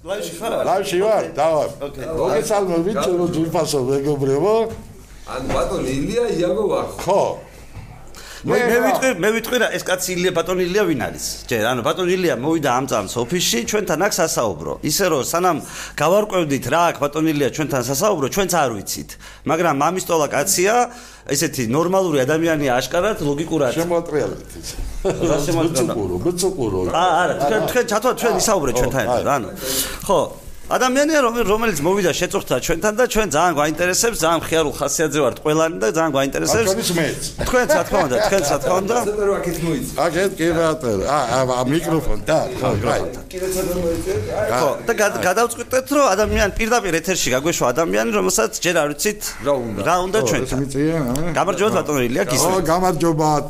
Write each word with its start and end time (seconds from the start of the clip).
ლაივში 0.00 0.34
ხარ? 0.40 0.52
ლაივში 0.64 0.98
ვარ, 1.04 1.24
დავა. 1.36 1.64
მოგესალმებით, 2.20 2.96
ჩემო 3.04 3.26
ჯიფასო 3.34 3.78
მეგობრებო. 3.90 4.54
ან 5.30 5.42
ბატონ 5.52 5.84
ილია 5.84 6.24
იაგო 6.34 6.64
ვარ. 6.72 6.86
ხო. 7.04 7.22
მე 8.40 8.56
მე 8.56 8.76
ვიტყვი 8.84 9.08
მე 9.20 9.28
ვიტყვი 9.36 9.58
რა 9.60 9.66
ეს 9.76 9.82
კაცი 9.84 10.14
ილია 10.16 10.32
ბატონ 10.32 10.62
ილია 10.64 10.84
ვინ 10.88 11.02
არის? 11.04 11.24
ჯერ 11.44 11.64
ანუ 11.70 11.82
ბატონ 11.84 12.08
ილია 12.08 12.34
მოვიდა 12.40 12.70
ამ 12.72 12.86
წამს 12.88 13.12
ოფისში 13.20 13.58
ჩვენთან 13.68 14.00
აქ 14.06 14.12
სასაუბრო. 14.16 14.72
ისე 14.80 15.04
რომ 15.12 15.22
სანამ 15.28 15.58
გავარკვევდით 16.00 16.66
რა 16.72 16.82
აქ 16.88 16.96
ბატონ 17.04 17.26
ილია 17.28 17.48
ჩვენთან 17.52 17.82
სასაუბრო, 17.84 18.26
ჩვენც 18.32 18.52
არ 18.56 18.70
ვიცით. 18.80 19.10
მაგრამ 19.44 19.74
მამისტოლა 19.84 20.26
კაცია, 20.32 20.74
ესეთი 21.28 21.62
ნორმალური 21.68 22.18
ადამიანია 22.24 22.72
აშკარად, 22.80 23.18
ლოგიკურად. 23.28 23.72
შემოატრიალეთ 23.76 24.50
ის. 24.56 24.68
რა 25.04 25.36
შემოატრიალეთ? 25.46 25.92
ბუცუკურო, 25.92 26.16
ბუცუკურო. 26.24 26.78
აა 26.96 27.12
არა, 27.20 27.34
თქვენ 27.44 27.60
თქვენ 27.68 27.84
ჩათო 27.92 28.10
ჩვენ 28.20 28.34
ისაუბრეთ 28.40 28.74
ჩვენთან 28.80 29.02
ერთად, 29.04 29.26
ანუ. 29.36 29.48
ხო, 30.08 30.20
ადამიანია 30.70 31.20
რომელიც 31.50 31.78
მოვიდა 31.82 32.12
შეწუხდა 32.14 32.56
ჩვენთან 32.62 32.94
და 32.94 33.04
ჩვენ 33.10 33.28
ძალიან 33.34 33.54
გვაინტერესებს, 33.58 34.18
ძალიან 34.22 34.40
ხიარულ 34.46 34.74
ხასიათზე 34.78 35.20
ვართ 35.24 35.38
ყველანი 35.42 35.76
და 35.82 35.88
ძალიან 35.96 36.12
გვაინტერესებს. 36.14 36.66
თქვენს 36.70 36.90
მეც. 36.98 37.20
თქვენ 37.42 37.64
რა 37.74 37.82
თქმა 37.90 38.00
უნდა, 38.06 38.16
თქვენ 38.26 38.42
რა 38.46 38.58
თქმა 38.62 38.76
უნდა. 38.82 38.96
ცოტა 39.10 39.24
რო 39.26 39.32
აქეთ 39.40 39.58
მოიწ. 39.66 39.86
აქეთ 40.06 40.30
კი 40.38 40.46
რატო? 40.60 40.90
აა 41.10 41.62
მიკროფონი 41.74 42.22
და 42.30 42.38
ხო, 42.60 42.68
რაი. 42.86 43.02
ხო, 44.60 44.70
და 44.86 44.92
გადავწყვიტეთ, 45.26 45.86
რომ 45.90 46.04
ადამიანი 46.14 46.52
პირდაპირ 46.58 46.92
ეთერში 47.02 47.28
გაგვეშვა 47.34 47.66
ადამიანი, 47.74 48.10
რომელსაც 48.18 48.50
ჯერ 48.62 48.76
არ 48.82 48.88
ვიცით 48.94 49.20
რა 49.42 49.54
უნდა. 49.58 49.80
რა 49.90 49.96
უნდა 50.06 50.18
ჩვენთან. 50.30 50.60
გამარჯობა 51.34 51.70
ბატონო 51.82 52.00
ილია, 52.06 52.22
ო, 52.22 52.30
გისმენთ. 52.30 52.62
გამარჯობათ. 52.70 53.48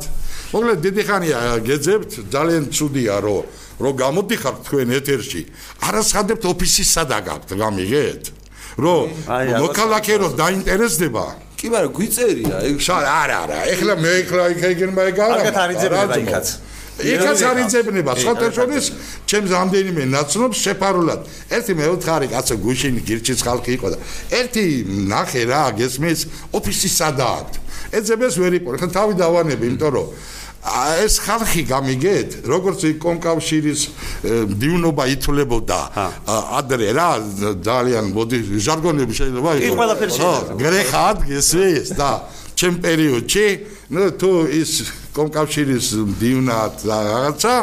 მოკლედ 0.51 0.79
დიდი 0.83 1.01
ხანია 1.07 1.37
გეძებთ, 1.69 2.11
ძალიან 2.33 2.63
ცუდია 2.75 3.15
რომ 3.21 3.60
რომ 3.81 3.93
გამოდიხართ 4.03 4.57
თქვენ 4.67 4.87
ეთერში. 5.01 5.41
არასხადებთ 5.87 6.43
ოფისის 6.51 6.89
სადაგავთ, 6.95 7.49
გამიგეთ? 7.61 8.23
რომ 8.77 9.07
აი, 9.27 9.47
აბა, 9.51 9.59
მოქალაქე 9.65 10.13
რომ 10.21 10.31
დაინტერესდება? 10.39 11.25
კი 11.61 11.67
მაგრამ 11.69 11.91
გვიწერია 11.93 12.57
ეგ 12.65 12.77
არა 12.89 13.37
არა 13.45 13.57
ეხლა 13.73 13.93
მე 14.01 14.11
ეხლა 14.21 14.43
იქ 14.53 14.61
ეგენმა 14.71 15.01
ეგარა 15.11 15.35
კარგად 15.37 15.57
არ 15.61 15.69
იძებნება 15.75 16.15
იქაც. 16.25 16.47
იქაც 17.01 17.39
არ 17.49 17.57
იძებნება 17.61 18.11
სხვათა 18.21 18.47
შორის 18.57 18.85
ჩემს 19.29 19.51
ამდენიმე 19.61 20.03
ნაცნობს 20.15 20.57
შეფარულად. 20.65 21.21
ერთი 21.53 21.73
მეოთხარი 21.77 22.27
კაცო 22.33 22.55
გუშინი 22.65 23.01
გირჩის 23.05 23.39
ხალხი 23.45 23.71
იყო 23.77 23.87
და 23.93 23.97
ერთი 24.41 24.65
ნახე 25.11 25.41
რა 25.51 25.63
გესმის 25.77 26.19
ოფისის 26.57 26.93
სადაა 26.97 27.61
ეძებს 27.91 28.35
ვერიპორ 28.39 28.79
ხან 28.79 28.91
თავი 28.95 29.13
დავანები 29.19 29.67
იმიტომ 29.67 29.91
რომ 29.91 30.07
ეს 30.61 31.17
ხალხი 31.25 31.63
გამიგეთ 31.65 32.29
როგორც 32.45 32.79
იქ 32.93 32.97
კონკავშირის 33.01 33.81
დივნობა 34.61 35.03
ითვლებოდა 35.17 35.79
ადრე 36.61 36.89
რა 36.93 37.09
ძალიან 37.65 38.05
მოდი 38.13 38.37
ჟარგონები 38.61 39.13
შეიძლება 39.17 39.49
კი, 39.57 39.69
ყველაფერი 39.73 40.11
შეიძლება. 40.13 40.59
გრეხად 40.61 41.17
გესმის 41.25 41.89
და 41.97 42.11
ჩემ 42.61 42.75
პერიოდში 42.77 43.45
ნუ 43.89 44.03
თუ 44.21 44.31
ის 44.53 44.71
კონკავშირის 45.17 45.87
დივნად 46.21 46.73
და 46.87 46.97
რაღაცა 47.09 47.53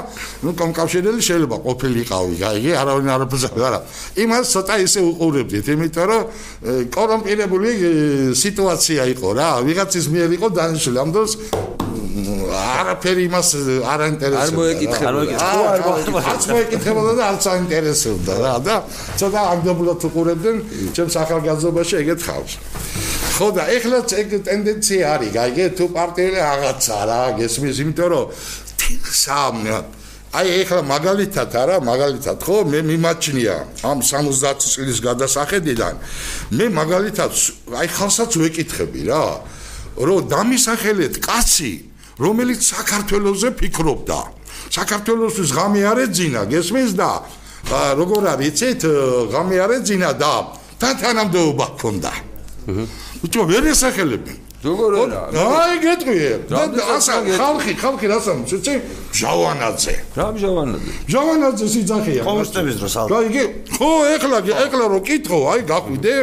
ნუ 0.43 0.51
კონკავშირელი 0.59 1.21
შეიძლება 1.23 1.57
ყოფილიყავი 1.65 2.35
გაიგე 2.43 2.73
არავინ 2.83 3.09
არაფერს 3.15 3.45
არა. 3.57 3.81
იმას 4.19 4.47
ცოტა 4.53 4.75
ისე 4.85 5.01
უყურებდით 5.07 5.67
იმიტომ 5.71 6.05
რომ 6.11 6.23
ე, 6.67 7.33
სიტუაცია 8.43 9.03
იყო 9.15 9.29
რა. 9.39 9.51
ვიღაცის 9.65 10.07
მიერ 10.13 10.31
იყო 10.35 10.47
დანიშნული 10.59 10.99
ამ 10.99 11.11
დროს 11.15 11.31
მ, 11.39 11.78
არაფერი 12.59 13.23
იმას 13.29 13.49
არ 13.93 14.01
აინტერესებდა 14.07 14.45
არ 14.45 14.51
მოეკითხებოდა. 14.59 15.09
არ 15.09 15.15
მოეკითხებოდა. 15.15 15.69
არ 15.69 15.81
მოეკითხებოდა 15.89 16.29
არც 16.33 16.45
მოეკითხებოდა 16.53 17.13
და 17.19 17.23
არც 17.33 17.45
აინტერესებდა 17.55 18.33
რა 18.45 18.55
და 18.67 18.77
ცოტა 19.21 19.41
ანგდობლად 19.53 19.99
უყურებდნენ 20.09 20.57
ჩემს 20.97 21.15
ახალგაზრდობაში 21.23 21.95
ეგეთ 22.03 22.21
ხალხს. 22.29 22.55
ხო 23.39 23.49
და 23.55 23.63
ეხლა 23.77 23.99
ეგ 24.21 24.29
ტენდენცია 24.49 25.05
არის 25.15 25.31
გაიგე 25.39 25.67
თუ 25.79 25.85
პარტიელი 25.95 26.39
რაღაცა 26.43 26.97
რა 27.09 27.21
გესმის 27.39 27.77
იმიტომ 27.83 28.09
რომ 28.13 28.27
სამ 29.23 29.57
აი 30.29 30.47
ეხლა 30.61 30.83
მაგალითად 30.85 31.51
არა 31.57 31.77
მაგალითად 31.89 32.39
ხო 32.45 32.57
მე 32.69 32.81
მიმაჩნია 32.85 33.57
ამ 33.89 33.99
70 34.05 34.61
წლის 34.61 34.99
გადასახედიდან. 35.01 35.95
მე 36.53 36.67
მაგალითად 36.81 37.33
აი 37.81 37.89
ხალხსაც 37.97 38.31
ვეკითხები 38.43 39.03
რა 39.09 39.25
რომ 39.97 40.29
დამისახელეთ 40.29 41.15
კაცი 41.25 41.73
რომელიც 42.19 42.61
საქართველოსზე 42.75 43.49
ფიქრობდა. 43.61 44.19
საქართველოსთვის 44.75 45.51
ღამე 45.55 45.81
არ 45.91 45.99
ეძინა 46.07 46.43
გესმის 46.51 46.93
და 46.99 47.11
როგორ 47.71 48.23
არის 48.35 48.49
იცით 48.49 48.81
ღამე 49.33 49.57
არ 49.65 49.71
ეძინა 49.79 50.11
და 50.19 50.33
თან 50.79 50.95
თანამდებობა 51.03 51.67
ჰქონდა. 51.73 52.13
ბიჭო 53.23 53.43
ვერ 53.51 53.65
ესახელებენ 53.73 54.39
როგორ 54.59 54.91
არა? 54.99 55.21
აი 55.39 55.77
გეტყვიე 55.87 56.31
და 56.51 56.63
გეტყვი? 56.75 57.35
ხალხი 57.39 57.73
ხალხი 57.79 58.07
რასამ 58.11 58.41
ცეცი 58.51 58.75
ჟავანაძე. 59.15 59.95
რა 60.19 60.27
ჟავანაძე? 61.15 61.67
სიძახია 61.75 62.23
კომუნისტების 62.27 62.77
დროს 62.83 62.95
ალ. 62.99 63.07
რა 63.07 63.19
იგი? 63.31 63.45
ხო 63.79 63.91
ეხლა 64.19 64.39
ეხლა 64.67 64.85
რო 64.91 65.01
კითხო 65.07 65.39
აი 65.55 65.61
გაყვიდე 65.71 66.15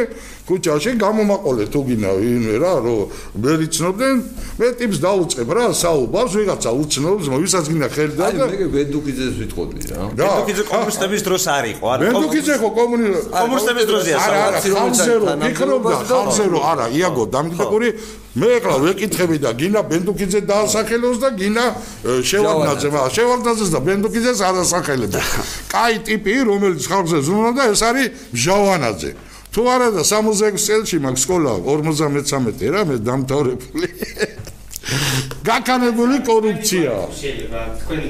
ქუჩაში 0.46 0.90
გამომაყოლე 1.02 1.64
თუ 1.74 1.80
გინა 1.90 2.10
ვინმე 2.22 2.54
რა 2.62 2.72
რო 2.86 2.96
ვერ 3.42 3.58
იცნობდნენ 3.66 4.16
მე 4.62 4.68
ტიპს 4.78 4.98
დაუწებ 5.02 5.48
რა 5.58 5.64
საუბარს 5.74 6.32
ვიღაცა 6.38 6.70
უცნობს 6.82 7.26
ვისაც 7.34 7.64
გინდა 7.66 7.88
ხელი 7.90 8.14
და 8.14 8.24
აი 8.30 8.34
მე 8.38 8.66
ვედუკიძეს 8.76 9.34
ვიტყოდი 9.42 9.80
რა. 9.90 10.06
ბენდუკიძე 10.14 10.62
კომუნისტების 10.70 11.22
დროს 11.26 11.44
არ 11.56 11.64
იყო 11.74 11.84
არა 11.96 12.00
ბენდუკიძე 12.06 12.54
ხო 12.62 12.68
კომუნისტ 12.78 13.26
კომუნისტების 13.34 13.84
დროზეა 13.90 14.16
არა 14.26 14.38
არა 14.46 14.58
ხალხზე 14.76 15.12
რო 15.18 15.26
თანამდებობა 15.26 15.50
ფიქრობდა 15.50 15.90
და- 15.90 16.06
ხალხზე 16.14 16.44
რო 16.54 16.60
არა 16.70 16.86
იაგო 16.94 17.24
დამგდაკური 17.34 17.88
მე 18.36 18.48
ეხლა 18.60 18.76
ვეკითხები 18.86 19.36
და 19.44 19.50
გინა 19.60 19.80
ბენდუკიძე 19.90 20.40
დაასახელოს 20.46 21.16
და 21.24 21.28
გინა 21.40 21.64
ე, 22.06 22.10
შევარდნაძე 22.30 22.88
მაგრამ 22.94 23.12
შევარდნაძეს 23.16 23.70
და 23.74 23.78
ბენდუკიძეს 23.86 24.38
არ 24.46 24.54
ასახელებდა 24.62 25.20
კაი 25.74 25.94
ტიპი 26.06 26.32
რომელიც 26.46 26.82
ხალხზე 26.86 27.18
ზრუნავდა 27.26 27.62
ეს 27.74 27.80
არის 27.82 28.06
ჟავანაძე 28.46 29.10
თუ 29.56 29.62
არა 29.72 29.88
და 29.96 30.02
66 30.04 30.60
წელში 30.60 30.98
მაგ 31.00 31.16
სკოლა 31.16 31.52
53 31.64 32.68
რა 32.76 32.82
მე 32.84 32.96
დამთავრებული. 33.08 33.88
გაკანებული 35.48 36.16
კორუფცია. 36.28 36.92
თქვენი 37.80 38.04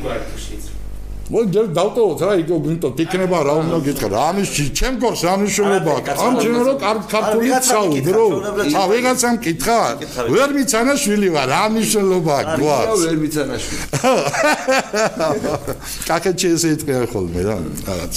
მოი 1.26 1.46
ჯერ 1.54 1.66
დავტოვოთ 1.74 2.20
რა 2.22 2.34
იგო 2.42 2.56
გინტო 2.66 2.88
იქნება 3.02 3.38
რა 3.46 3.54
უნდა 3.62 3.78
გითხრა. 3.86 4.10
რა 4.14 4.20
ამის 4.30 4.48
ჩემ 4.78 4.94
გორს 5.02 5.20
რა 5.26 5.34
მნიშვნელობა? 5.42 5.92
აქვს 6.02 6.22
ამ 6.26 6.34
ჩემო 6.42 6.60
რო 6.66 6.74
კარგ 6.82 7.02
ქართული 7.14 7.50
საუბრო 7.66 8.26
ა 8.78 8.82
ვიღაცამ 8.90 9.34
კითხა 9.46 9.80
ვერ 10.30 10.50
მიცანა 10.54 10.94
შვილი 11.02 11.28
ვარ 11.34 11.46
რა 11.50 11.62
მნიშვნელობა 11.74 12.36
რა 12.46 12.54
გვაქვს 12.62 13.02
ვერ 13.06 13.16
მიცანაშვილი 13.22 13.82
კაკეთში 16.10 16.46
ესე 16.54 16.68
იტყვია 16.78 17.10
ხოლმე 17.10 17.40
რა 17.42 17.56
რაღაც. 17.90 18.14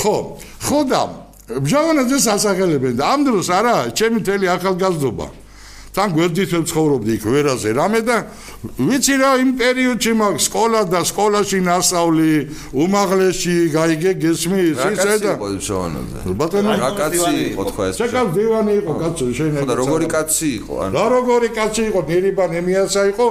ხო 0.00 0.16
ხო 0.64 0.80
და 0.88 1.25
ბჟავანაძეს 1.46 2.26
ასახელებენ 2.34 2.94
და 2.98 3.04
ამ 3.06 3.20
დროს 3.26 3.46
არა 3.54 3.76
ჩემი 3.94 4.18
თელი 4.26 4.46
ახალგაზრდობა. 4.50 5.26
თან 5.96 6.12
გვერდით 6.12 6.52
ცხოვრობდი 6.68 7.12
იქ 7.16 7.24
ვერაზე 7.24 7.70
რამე 7.72 8.00
და 8.04 8.16
ვიცი 8.76 9.14
რა 9.16 9.30
იმ 9.40 9.50
პერიოდში 9.56 10.12
მაგ 10.20 10.34
სკოლა 10.44 10.82
და 10.92 11.00
სკოლაში 11.08 11.58
ნასწავლი 11.64 12.32
უმაღლესი 12.84 13.56
გაიგე 13.72 14.12
გესმის 14.20 14.76
რა 14.76 14.90
ისე 14.92 15.06
კაცი 15.06 15.24
და 15.24 15.32
იყო 15.40 15.48
მჟავანაძე? 15.56 16.18
ბატონო 16.36 16.72
რა 16.84 16.90
კაცი 17.00 17.32
იყო 17.56 17.62
თქვა 17.72 17.84
ეს 17.88 17.96
შეკავ 17.96 18.26
დივანი 18.36 18.72
იყო 18.76 18.92
კაცო 19.00 19.24
შენ 19.40 19.50
ხო 19.56 19.64
და 19.64 19.74
როგორი 19.80 20.06
კაცი 20.12 20.48
იყო 20.60 20.74
ან 20.84 20.90
რა 20.92 21.04
როგორი 21.16 21.48
კაცი 21.56 21.82
იყო? 21.88 22.00
ნერიბან 22.12 22.50
ემიასა 22.60 23.02
იყო 23.16 23.26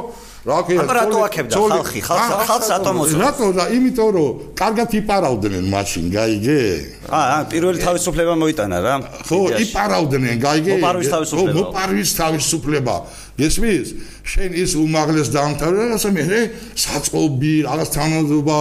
რა 0.46 0.58
ქვია 0.66 0.82
აბა 0.86 0.94
რატო 0.94 1.18
აქებდა 1.26 1.56
ხალხი? 1.58 2.00
ხალხს- 2.06 2.46
ხალხს 2.50 2.68
რატო 2.70 2.92
მოწონს? 2.94 3.22
რატო 3.26 3.46
და 3.58 3.64
იმიტომ 3.76 4.10
რომ 4.14 4.30
კარგად 4.62 4.90
იპარავდნენ 5.02 5.64
მაშინ 5.74 6.06
გაიგე 6.14 6.60
აა 7.10 7.38
პირველი 7.50 7.78
თავისუფლება 7.82 8.34
მოიტანა 8.44 8.78
რა 8.86 8.94
ხო 9.26 9.40
იპარავდნენ 9.66 10.36
გაიგე 10.46 10.72
მოპარვის 10.78 11.08
თავისუფლება. 11.16 11.56
მოპარვის 11.58 12.10
თავისუფლება 12.22 12.96
გესმის 13.36 13.90
შენ 14.26 14.56
ის 14.56 14.72
უმაღლეს 14.80 15.30
დაამთავრე 15.36 15.78
რაღაცა 15.86 16.10
მე 16.16 16.40
საწყობი 16.80 17.54
რაღაც 17.68 17.90
თანადობა 17.96 18.58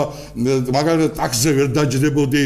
მაგალითად 0.74 1.12
ტაქსზე 1.14 1.50
ვერ 1.56 1.68
დაჯდებოდი 1.78 2.44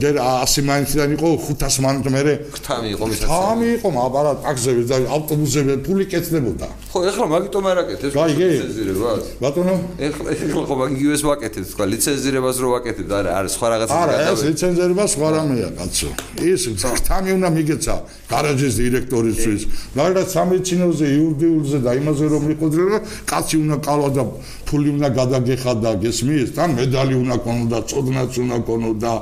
და 0.00 0.10
ასე 0.46 0.60
მაინციდან 0.70 1.08
იყო 1.18 1.28
500 1.42 1.82
მანთ 1.82 2.06
მე 2.14 2.22
ხთამი 2.56 2.88
იყო 2.94 3.04
მისაც 3.10 3.26
თამი 3.26 3.66
იყო 3.76 3.88
მაგრამ 3.98 4.36
ტაქსზე 4.46 4.70
ვერ 4.78 4.86
და 4.92 4.96
ავტობუსზე 5.18 5.60
ფული 5.82 6.04
კეთდებოდა 6.14 6.68
ხო 6.92 6.98
ეხლა 7.10 7.26
მაგიტომ 7.34 7.64
არ 7.72 7.78
აკეთებს 7.82 8.14
გაიგე? 8.16 8.46
ლიცენზირებას 8.52 9.24
ბატონო 9.42 9.74
ეხლა 10.06 10.28
ეხლა 10.32 10.62
ხო 10.68 10.74
მაგ 10.78 10.90
იგივეს 10.96 11.22
ვაკეთებ 11.26 11.64
თქვა 11.72 11.84
ლიცენზირებას 11.92 12.56
რო 12.62 12.68
ვაკეთებ 12.72 13.08
არა 13.18 13.30
არა 13.42 13.50
სხვა 13.56 13.66
რაღაცა 13.72 14.00
არა 14.02 14.14
ეს 14.30 14.40
ლიცენზირება 14.48 15.04
სხვა 15.14 15.28
რამეა 15.36 15.68
კაცო 15.78 16.08
ის 16.52 16.62
თამი 17.08 17.30
უნდა 17.36 17.48
მიგეცა 17.56 17.94
გარაჟის 18.32 18.74
დირექტორისთვის 18.82 19.62
მაგალითად 19.96 20.26
სამეცინოზე 20.36 21.06
იურ 21.16 21.31
იურიდიულზე 21.32 21.78
და 21.82 21.90
იმაზე 21.96 22.24
რომ 22.28 22.44
იყოდრება, 22.52 22.98
კაცი 23.26 23.56
უნდა 23.64 23.76
კალვა 23.86 24.08
და 24.16 24.22
ფული 24.68 24.88
უნდა 24.96 25.08
გადაგეხადა 25.16 25.90
გესმის, 26.04 26.48
თან 26.56 26.70
მედალი 26.76 27.14
უნდა 27.22 27.36
კონოდა, 27.46 27.78
წოდნაც 27.88 28.32
უნდა 28.44 28.58
კონოდა. 28.68 29.12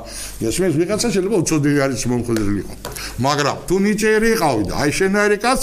გესმის, 0.41 0.73
ვიღაცა 0.79 1.07
შეიძლება 1.15 1.37
უწოდილი 1.41 1.79
არის 1.85 2.01
მომხდარიყო. 2.11 2.73
მაგრამ 3.25 3.57
თუ 3.67 3.75
ნიჭიერი 3.85 4.27
იყავი 4.35 4.63
და 4.67 4.73
აი 4.81 4.91
შენაირი 4.99 5.37
კაც 5.41 5.61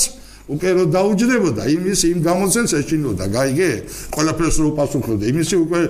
უკვე 0.48 0.70
რომ 0.72 0.88
დაუჯდებოდა, 0.96 1.62
იმის 1.76 2.00
იმ 2.08 2.18
გამოცენს 2.24 2.70
ეშინოდა, 2.80 3.24
გაიგე? 3.28 3.70
ყველაფერს 4.16 4.56
რო 4.64 4.66
უპასუხებდა, 4.72 5.24
იმისი 5.28 5.54
უკვე 5.60 5.80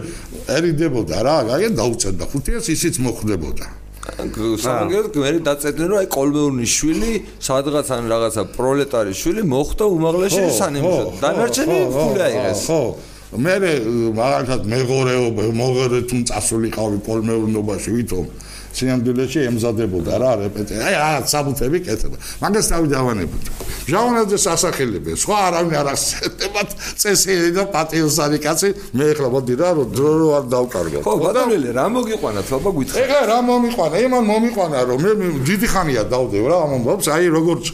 ერიდებოდა 0.58 1.16
რა, 1.22 1.36
გაიგე? 1.46 1.68
დაუწევდა 1.78 2.24
ხუთიას, 2.26 2.66
ისიც 2.74 2.94
მოხდებოდა. 3.06 3.87
სამაგერად 4.08 5.16
მე 5.20 5.30
დაწედნენ 5.44 5.88
რომ 5.92 5.98
აი 6.00 6.08
კოლმეურნის 6.14 6.72
შვილი 6.78 7.12
სადღაც 7.44 7.88
ან 7.92 8.08
რაღაცა 8.12 8.42
პროლეტარის 8.56 9.20
შვილი 9.22 9.42
მოხდა 9.52 9.84
უმაღლესი 9.98 10.42
სანიმუშო 10.58 11.04
დანარჩენი 11.22 11.78
ფული 11.92 12.20
აიღეს 12.28 12.62
ხო 12.68 12.80
მე 13.44 13.54
მაგალითად 14.16 14.60
მეღორეობა 14.72 15.42
მოღერე 15.60 16.00
თუ 16.08 16.18
წასულიყავი 16.32 16.98
კოლმეურნობაში 17.08 17.90
ვითომ 17.96 18.26
სინამდვილეში 18.78 19.40
ემზადებოდა 19.50 20.12
რა 20.22 20.32
რეპეტე 20.42 20.74
აი 20.86 20.94
რა 20.98 21.08
საბუთები 21.32 21.78
კეთება. 21.86 22.16
მაგას 22.42 22.66
თავი 22.72 22.86
დავანებოდა 22.94 23.50
ჟაუნაძე 23.88 24.38
სასახელებია 24.44 25.16
სხვა 25.18 25.36
არავინ 25.48 25.74
არ 25.80 25.88
ახსენებათ 25.92 26.70
წესიერი 27.02 27.50
და 27.56 27.64
პატიოსანი 27.74 28.38
კაცი 28.44 28.68
მე 28.94 29.04
ახლა 29.12 29.28
მოდი 29.34 29.54
რა 29.60 29.70
რომ 29.78 29.88
დრო 29.96 30.10
რო 30.20 30.28
არ 30.38 30.44
დავკარგო 30.54 31.00
ხო 31.08 31.14
ბატონელი 31.24 31.70
რა 31.78 31.84
მოგიყვანა? 31.96 32.40
თობა 32.48 32.70
გითხრა. 32.78 32.96
ეხლა 33.02 33.20
რა 33.32 33.38
მომიყვანა? 33.48 33.96
იმან 34.06 34.24
მომიყვანა 34.28 34.78
რომ 34.88 34.98
მე 35.04 35.12
დიდი 35.48 35.66
ხანია 35.72 36.02
დავდევ 36.12 36.44
რა 36.52 36.56
ამ 36.64 36.72
ამბობს 36.78 37.06
აი 37.16 37.24
როგორც 37.32 37.64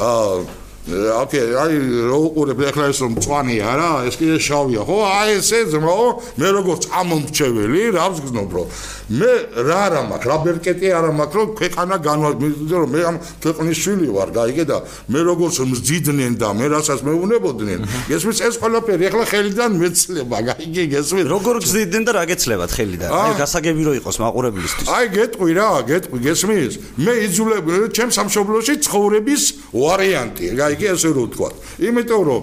აა 0.00 0.59
ოკეი, 0.90 1.54
აი 1.54 1.74
რო 2.10 2.18
უყურებ 2.26 2.60
ახლა 2.70 2.90
ეს 2.90 2.98
რომ 3.02 3.12
მწვანეა 3.14 3.72
რა, 3.78 3.90
ეს 4.10 4.16
კიდე 4.18 4.36
შავია, 4.42 4.82
ხო? 4.88 4.96
აი 5.06 5.28
ესე 5.38 5.58
ძმო, 5.70 5.94
მე 6.40 6.48
როგორც 6.58 6.82
ამომრჩეველი, 6.90 7.82
რა 7.94 8.06
ვგზნობ 8.10 8.50
რომ 8.58 8.66
მე 9.10 9.30
რა 9.66 9.78
არა 9.90 10.00
მაქვს, 10.06 10.26
რა 10.30 10.36
ბერკეტი 10.46 10.90
არა 10.94 11.10
მაქვს, 11.18 11.34
რომ 11.34 11.48
ქვეყანა 11.58 11.96
განვაგრძელო, 11.98 12.78
რომ 12.78 12.90
მე 12.94 13.00
ამ 13.10 13.16
ქვეყნის 13.42 13.78
შვილი 13.82 14.08
ვარ, 14.14 14.30
გაიგე 14.38 14.64
და 14.70 14.76
მე 15.10 15.20
როგორც 15.26 15.56
მზიდნენ 15.66 16.32
და 16.38 16.48
მე 16.54 16.66
რასაც 16.70 17.02
მეუბნებოდნენ, 17.02 17.80
გესმის 18.06 18.38
ეს 18.46 18.54
ყველაფერი 18.62 19.04
ახლა 19.10 19.24
ხელიდან 19.34 19.70
მეცლება, 19.82 20.38
გაიგე, 20.50 20.84
გესმის? 20.94 21.26
როგორ 21.26 21.54
გზიდნენ 21.58 22.02
და 22.06 22.12
რა 22.14 22.24
გეცლებათ 22.30 22.70
ხელიდან? 22.70 23.10
აი 23.10 23.32
გასაგები 23.42 23.82
რო 23.90 23.92
იყოს 23.98 24.16
მაყურებლისთვის. 24.22 24.86
აი 24.94 25.06
გეტყვი 25.10 25.52
რა, 25.58 25.68
გეტყვი, 25.90 26.18
გესმის? 26.30 26.72
მე 27.02 27.12
იძულებ 27.26 27.64
ჩემ 27.90 28.10
სამშობლოში 28.14 28.74
ცხოვრების 28.86 29.42
ვარიანტი, 29.74 30.46
გაიგე? 30.54 30.79
იგი 30.80 30.88
ასე 30.96 31.08
რო 31.12 31.24
თქვა. 31.36 31.48
იმიტომ 31.84 32.22
რომ 32.24 32.42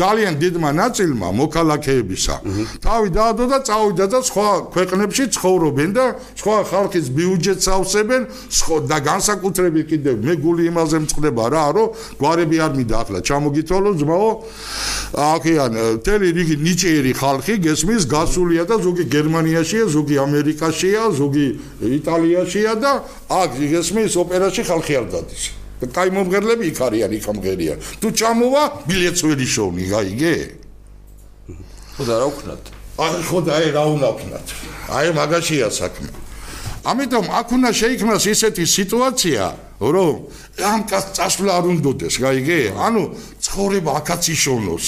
ძალიან 0.00 0.34
დიდმა 0.40 0.70
ნაწილმა 0.80 1.28
მოქალაქეებისა 1.34 2.34
თავი 2.84 3.08
დაადო 3.16 3.44
და 3.52 3.58
წავიდა 3.68 4.06
და 4.14 4.20
სხვა 4.28 4.48
ქვეყნებში 4.74 5.24
ცხოვრობენ 5.34 5.90
და 5.98 6.04
სხვა 6.40 6.56
ხალხის 6.70 7.06
ბიუჯეტს 7.18 7.66
ავსებენ 7.74 8.22
და 8.90 8.98
განსაკუთრებით 9.10 9.86
კიდევ 9.90 10.14
მე 10.24 10.34
გული 10.44 10.62
იმაზე 10.70 10.96
მწყდება 11.04 11.44
რა 11.52 11.66
რომ 11.76 11.92
გვარები 12.22 12.56
არ 12.64 12.72
მინდა 12.78 12.96
ახლა 13.02 13.20
ჩამოგითვალო 13.28 13.90
ძმაო 14.00 14.30
აქიან 15.26 15.72
თელი 16.06 16.28
რიგი 16.38 16.56
ნიჭიერი 16.64 17.12
ხალხი 17.20 17.54
გესმის 17.66 18.02
გასულია 18.14 18.64
და 18.70 18.76
ზოგი 18.86 19.04
გერმანიაშია 19.10 19.84
ზოგი 19.90 20.16
ამერიკაშია 20.26 21.02
ზოგი 21.18 21.46
იტალიაშია 21.98 22.72
და 22.78 22.92
აქ 23.42 23.50
გესმის 23.74 24.14
ოპერაში 24.22 24.62
ხალხი 24.70 24.94
არ 25.02 25.08
დადის 25.12 25.59
კაი 25.88 26.10
მომღერლები 26.12 26.64
იქ 26.68 26.78
არიან, 26.84 27.10
იქ 27.16 27.24
მომღერიან. 27.30 27.78
თუ 28.00 28.08
ჩამოვა, 28.12 28.62
ბილეთს 28.84 29.20
ვერ 29.24 29.38
იშოვნი, 29.40 29.84
გაიგე? 29.88 30.34
ხო 31.96 32.02
და 32.04 32.14
რა 32.20 32.28
ვქნათ? 32.28 32.62
აი 33.00 33.20
ხო 33.24 33.38
და 33.40 33.50
აი 33.56 33.68
რა 33.72 33.84
უნდა 33.96 34.08
ვქნათ? 34.12 34.46
აი 34.92 35.08
მაგაშია 35.16 35.68
საქმე. 35.72 36.08
ამიტომ 36.84 37.26
აქ 37.28 37.48
უნდა 37.56 37.70
შეიქმნას 37.80 38.24
ისეთი 38.34 38.64
სიტუაცია, 38.64 39.44
რომ 39.80 40.14
ამ 40.60 40.80
კაც 40.88 41.04
წასვლა 41.16 41.52
არ 41.60 41.64
უნდადეს, 41.72 42.14
გაიგე? 42.20 42.60
ანუ 42.76 43.02
ცხოვრება 43.40 43.90
აქაც 44.00 44.22
იშოვნოს. 44.36 44.84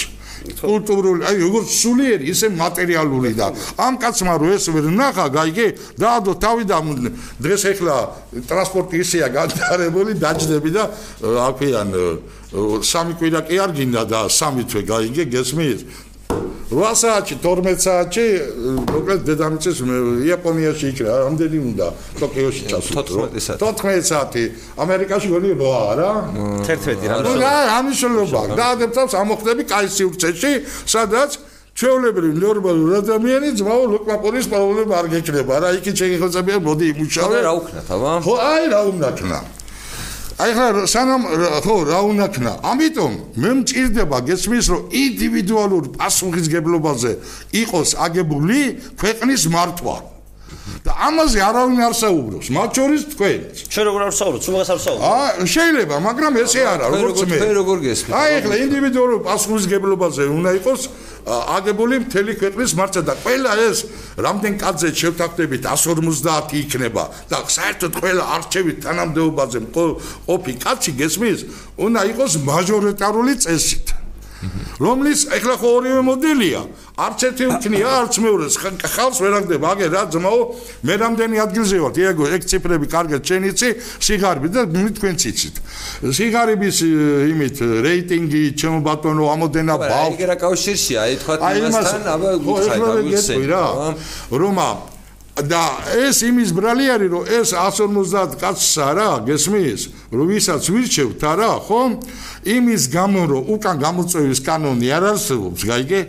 კულტურული, 0.60 1.22
აი 1.26 1.36
როგორც 1.42 1.68
სულიერი, 1.70 2.24
ისე 2.32 2.50
მატერიალური 2.54 3.32
და 3.38 3.50
ამ 3.78 3.98
კაცმა 4.02 4.34
რო 4.42 4.48
ეს 4.56 4.66
ვერ 4.74 4.86
ნახა, 4.90 5.26
გაიგე, 5.32 5.66
დაადო 5.98 6.32
თავი 6.42 6.64
და 6.66 6.78
დღეს 7.42 7.62
ეხლა 7.72 7.96
ტრანსპორტი 8.48 8.96
ისეა 9.02 9.28
განვითარებული, 9.32 10.18
დაждები 10.18 10.70
და 10.74 10.84
აქვეან 11.22 11.88
სამი 12.82 13.12
კვირა 13.18 13.40
კი 13.48 13.56
არ 13.64 13.70
გინდა 13.76 14.02
და 14.06 14.20
სამი 14.28 14.62
თვე 14.68 14.82
გაიგე, 14.88 15.24
გესმის? 15.32 15.80
8 16.72 16.96
საათი 17.02 17.34
12 17.44 17.84
საათი 17.84 18.24
მოკლედ 18.88 19.20
დედამიწის 19.28 19.78
იაპონიაში 20.24 20.84
იქნა 20.92 21.12
რამდენი 21.24 21.58
უნდა 21.68 21.86
ტოკიოში 22.20 22.62
წასულიყო 22.72 23.28
14 23.28 23.46
საათი 23.46 23.60
14 23.60 24.08
საათი 24.10 24.44
ამერიკაში 24.84 25.28
გონი 25.32 25.52
8 25.52 26.00
რა 26.00 26.10
11 26.64 27.08
რა 27.12 27.16
ნუ 27.28 27.32
რა 27.44 27.54
ამიშლობა 27.78 28.42
დაადებთავს 28.56 29.12
ამოხდები 29.22 29.62
კაი 29.68 29.86
სივრცეში 29.96 30.52
სადაც 30.88 31.30
ჩვეულებრივი 31.72 32.36
ნორმალური 32.36 32.94
ადამიანი 33.00 33.48
ძმაო 33.56 33.84
ლოკმაპონის 33.92 34.46
პრობლემა 34.52 34.92
არ 35.00 35.06
გეჭრება 35.12 35.54
რა 35.64 35.68
იქით 35.80 35.96
შეგეხოცებია 36.04 36.58
მოდი 36.68 36.84
იმუშავე. 36.92 37.36
რა 37.48 37.52
უქნათ 37.60 37.88
აბა? 37.96 38.12
ხო 38.24 38.34
აი 38.52 38.64
რა 38.72 38.80
ქნა 39.20 39.38
აი 40.42 40.52
ხა 40.56 40.66
სანამ 40.90 41.22
ხო 41.62 41.74
რა 41.86 41.98
უნდა 42.10 42.26
ქნა? 42.34 42.52
ამიტომ 42.66 43.12
მე 43.38 43.50
მჭირდება 43.62 44.18
გესმის 44.26 44.66
რომ 44.74 44.82
ინდივიდუალურ 44.90 45.84
პასუხისგებლობაზე 45.94 47.12
იყოს 47.62 47.90
აგებული 48.06 48.60
ქვეყნის 48.98 49.42
მართვა. 49.54 49.96
და 50.82 50.92
ამაზე 51.08 51.38
არავინ 51.42 51.78
არ 51.86 51.94
საუბრობს 51.94 52.46
მათ 52.54 52.70
შორის 52.78 53.02
თქვენ 53.14 53.38
ჩვენ 53.72 53.84
როგორ 53.86 54.00
არ 54.02 54.14
საუბრობთ? 54.18 54.42
სულ 54.46 54.54
მაგას 54.56 54.70
არ 54.74 54.80
საუბრობთ? 54.82 55.06
აა 55.10 55.46
შეიძლება 55.54 55.96
მაგრამ 56.06 56.32
ესე 56.42 56.60
არა 56.72 56.86
როგორც 56.92 57.18
მე. 57.30 57.36
როგორ 57.60 57.76
გესმის 57.86 58.14
აი 58.18 58.32
ხა 58.46 58.54
ინდივიდუალურ 58.66 59.20
პასუხისგებლობაზე 59.26 60.22
უნდა 60.38 60.50
იყოს 60.58 60.80
აგებული 61.26 62.02
მთელი 62.02 62.32
ქვეყნის 62.40 62.74
მარცხა 62.78 63.02
და 63.06 63.14
ყველა 63.22 63.52
ეს 63.68 63.78
რამდენ 64.18 64.54
კაცზე 64.58 64.88
შევთანხმდებით 65.00 65.62
150 65.70 66.54
იქნება. 66.62 67.04
და 67.30 67.36
საერთოდ 67.46 67.92
ყველა 68.02 68.24
არჩევით 68.36 68.78
თანამდებობაზე 68.82 69.58
ყოფი 70.26 70.52
კაცი 70.64 70.92
გესმის 70.98 71.40
უნდა 71.78 72.00
იყოს 72.10 72.32
მაჟორიტარული 72.42 73.34
წესით 73.38 73.91
რომლის 74.82 75.20
ეხლა 75.36 75.54
ხო 75.60 75.68
ორივე 75.78 76.02
მოდელია? 76.02 76.62
არც 76.98 77.20
ერთი 77.28 77.44
უქნია 77.48 77.88
არც 78.02 78.14
მეორე. 78.22 78.46
ხალხს 78.82 79.18
ვერ 79.22 79.32
აგდება 79.38 79.66
აგე 79.72 79.86
რა 79.94 80.02
ძმაო? 80.12 80.40
მე 80.82 80.94
რამდენი 81.02 81.36
ადგილზე 81.46 81.76
ვარ? 81.82 81.92
დიეგო 81.96 82.24
ეგ 82.36 82.42
ციფრები 82.50 82.86
კარგად 82.90 83.20
ჩენიცი 83.22 83.68
სიგარები 84.02 84.48
და 84.52 84.60
მე 84.66 84.90
თქვენ 84.98 85.14
ციცით. 85.22 85.56
სიგარების 86.12 86.76
იმით 87.32 87.56
რეიტინგი 87.86 88.42
ჩემო 88.58 88.78
ბატონო 88.82 89.24
ამოდენა 89.32 89.74
ბავ 89.78 89.90
აი 89.92 90.10
ეგ 90.18 90.22
რა 90.26 90.36
კავშირშია 90.42 90.98
აი 91.06 91.14
თქვა 91.22 91.34
იმასთან 91.62 92.02
აბა 92.12 92.30
გიხსნა 92.42 93.46
რა. 93.46 93.64
რომა 94.30 94.68
და 95.32 95.64
ეს 95.96 96.20
იმის 96.28 96.50
ბრალი 96.52 96.86
არის 96.92 97.08
რომ 97.08 97.24
ეს 97.24 97.52
150 97.56 98.36
კაცსა 98.36 98.88
რა 98.92 99.08
გესმის 99.24 100.12
რომ 100.12 100.28
ვისაც 100.28 100.68
ვირჩევთ 100.68 101.24
არა 101.24 101.52
ხო? 101.64 101.80
იმის 102.52 102.82
გამო 102.92 103.22
რომ 103.32 103.48
უკან 103.56 103.76
გამოწვევის 103.80 104.40
კანონი 104.44 104.92
არ 104.92 105.04
არსებობს 105.16 105.64
გაიგე 105.64 106.00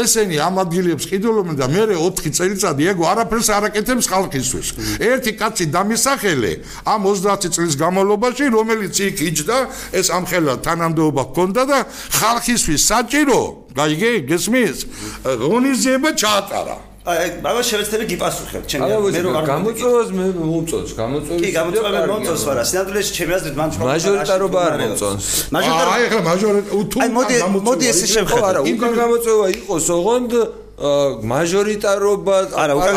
ესენი 0.00 0.36
ამ 0.40 0.64
ადგილებს 0.64 1.04
ყიდულობენ 1.12 1.56
და 1.60 1.66
მე 1.68 1.82
4 1.92 2.32
წელიწადი 2.40 2.82
ეგო 2.96 3.04
არაფერს 3.04 3.48
არ 3.52 3.68
აკეთებს 3.68 4.06
ხალხისთვის. 4.08 4.68
ერთი 4.96 5.32
კაცი 5.36 5.64
დამისახელე 5.68 6.52
ამ 6.88 7.00
30 7.04 7.52
წლის 7.52 7.76
განმავლობაში 7.76 8.44
რომელიც 8.48 8.96
იქ 8.96 9.16
იჯდა 9.28 9.58
ეს 9.92 10.08
ამხელა 10.08 10.56
თანამდებობა 10.64 11.22
ჰქონდა 11.28 11.62
და 11.68 11.78
ხალხისთვის 12.16 12.80
საჭირო 12.80 13.40
გაიგე 13.76 14.24
გესმის 14.24 14.76
ღონისძიება 15.20 16.16
ჩაატარა 16.16 16.89
აი, 17.10 17.28
მაგას 17.44 17.66
შევეცდები 17.70 18.04
გიპასუხებ, 18.12 18.62
ჩემი 18.70 18.86
მე 19.14 19.20
რომ 19.26 19.34
გამოწვევას 19.50 20.08
მე 20.16 20.24
მომწონს, 20.40 20.90
გამოწვევის. 21.00 21.40
კი, 21.42 21.50
გამოწვევა 21.58 21.90
მე 21.94 22.02
მომწონს, 22.10 22.42
მაგრამ 22.48 22.66
სინამდვილეში 22.70 23.12
ჩემი 23.18 23.32
აზრით 23.36 23.56
მან 23.60 23.68
თქვა 23.74 23.84
მაჟორიტარობა 23.90 24.58
არ 24.70 24.74
მომწონს. 24.80 25.24
მაჟორიტარობა 25.54 25.94
აი, 25.96 26.02
ახლა 26.10 26.22
მაჟორიტარობა 26.30 26.84
თუ 26.90 26.96
აი, 27.00 27.10
მოდი, 27.18 27.34
მოდი 27.68 27.84
ესე 27.90 28.06
შევხედო. 28.14 28.44
არა, 28.50 28.60
უკან 28.70 28.92
გამოწვევა 29.00 29.46
იყოს, 29.60 29.84
ოღონდ 29.96 30.32
მაჟორიტარობა 30.80 32.36
არა, 32.56 32.74
უკან 32.80 32.96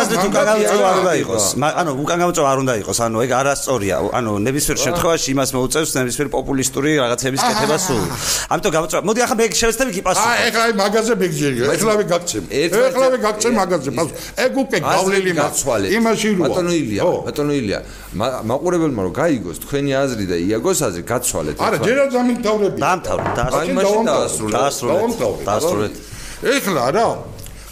აზრით 0.00 0.22
უკან 0.28 0.44
გამოწვა 0.48 0.86
არ 0.88 0.96
უნდა 1.04 1.12
იყოს. 1.22 1.44
ანუ 1.60 1.90
უკან 2.02 2.18
გამოწვა 2.24 2.44
არ 2.52 2.58
უნდა 2.64 2.74
იყოს, 2.82 2.98
ანუ 3.04 3.16
ეგ 3.24 3.30
არასწორია. 3.40 3.96
ანუ 4.18 4.32
ნებისმიერ 4.48 4.78
შემთხვევაში 4.84 5.28
იმას 5.36 5.50
მოუწევს 5.56 5.90
ნებისმიერ 5.98 6.28
პოპულისტური 6.36 6.90
რაღაცების 7.02 7.40
კეთება 7.48 7.76
სულ. 7.86 8.02
ამიტომ 8.52 8.72
გამოწვა. 8.76 8.98
მოდი 9.08 9.20
ახლა 9.24 9.36
მე 9.40 9.44
შევეცდები 9.60 9.90
გიპასუხო. 9.98 10.28
აი 10.32 10.38
ეხლა 10.48 10.62
აი 10.68 10.72
მაგაზე 10.82 11.12
მიგჯერია. 11.22 11.64
ეხლავე 11.76 12.04
გაგცემ. 12.12 12.44
ერთმანეთს- 12.48 12.88
ეხლავე 12.88 13.16
გაგცემ 13.26 13.54
მაგაზე. 13.60 13.88
ეგ 14.44 14.52
უკვე 14.62 14.78
გავლილი 14.88 15.30
მაქვს. 15.36 15.44
გაცვალეთ. 15.44 15.88
იმაში 15.98 16.28
როა. 16.38 16.48
ბატონო 16.48 16.72
ილია, 16.80 17.02
ბატონო 17.28 17.52
ილია, 17.60 17.78
მა- 18.18 18.40
მაყურებელმა 18.50 19.00
რომ 19.06 19.12
გაიგოს 19.20 19.56
თქვენი 19.64 19.90
აზრი 20.02 20.24
და 20.32 20.36
იაგოს 20.48 20.78
აზრი 20.88 21.02
გაცვალეთ. 21.12 21.56
არა, 21.60 21.76
ერთმანეთს. 21.76 21.86
ჯერა 21.86 22.04
დამთავრები. 22.08 22.78
დაამთავრე, 22.84 23.22
აი, 23.28 23.34
დაასრულე. 23.38 23.74
მაშინ 23.78 24.04
დაასრულეთ. 24.08 24.54
დაასრულეთ. 24.56 25.00
დაასრულეთ. 25.48 25.94
ეხლა 26.42 26.84
რა 26.94 27.08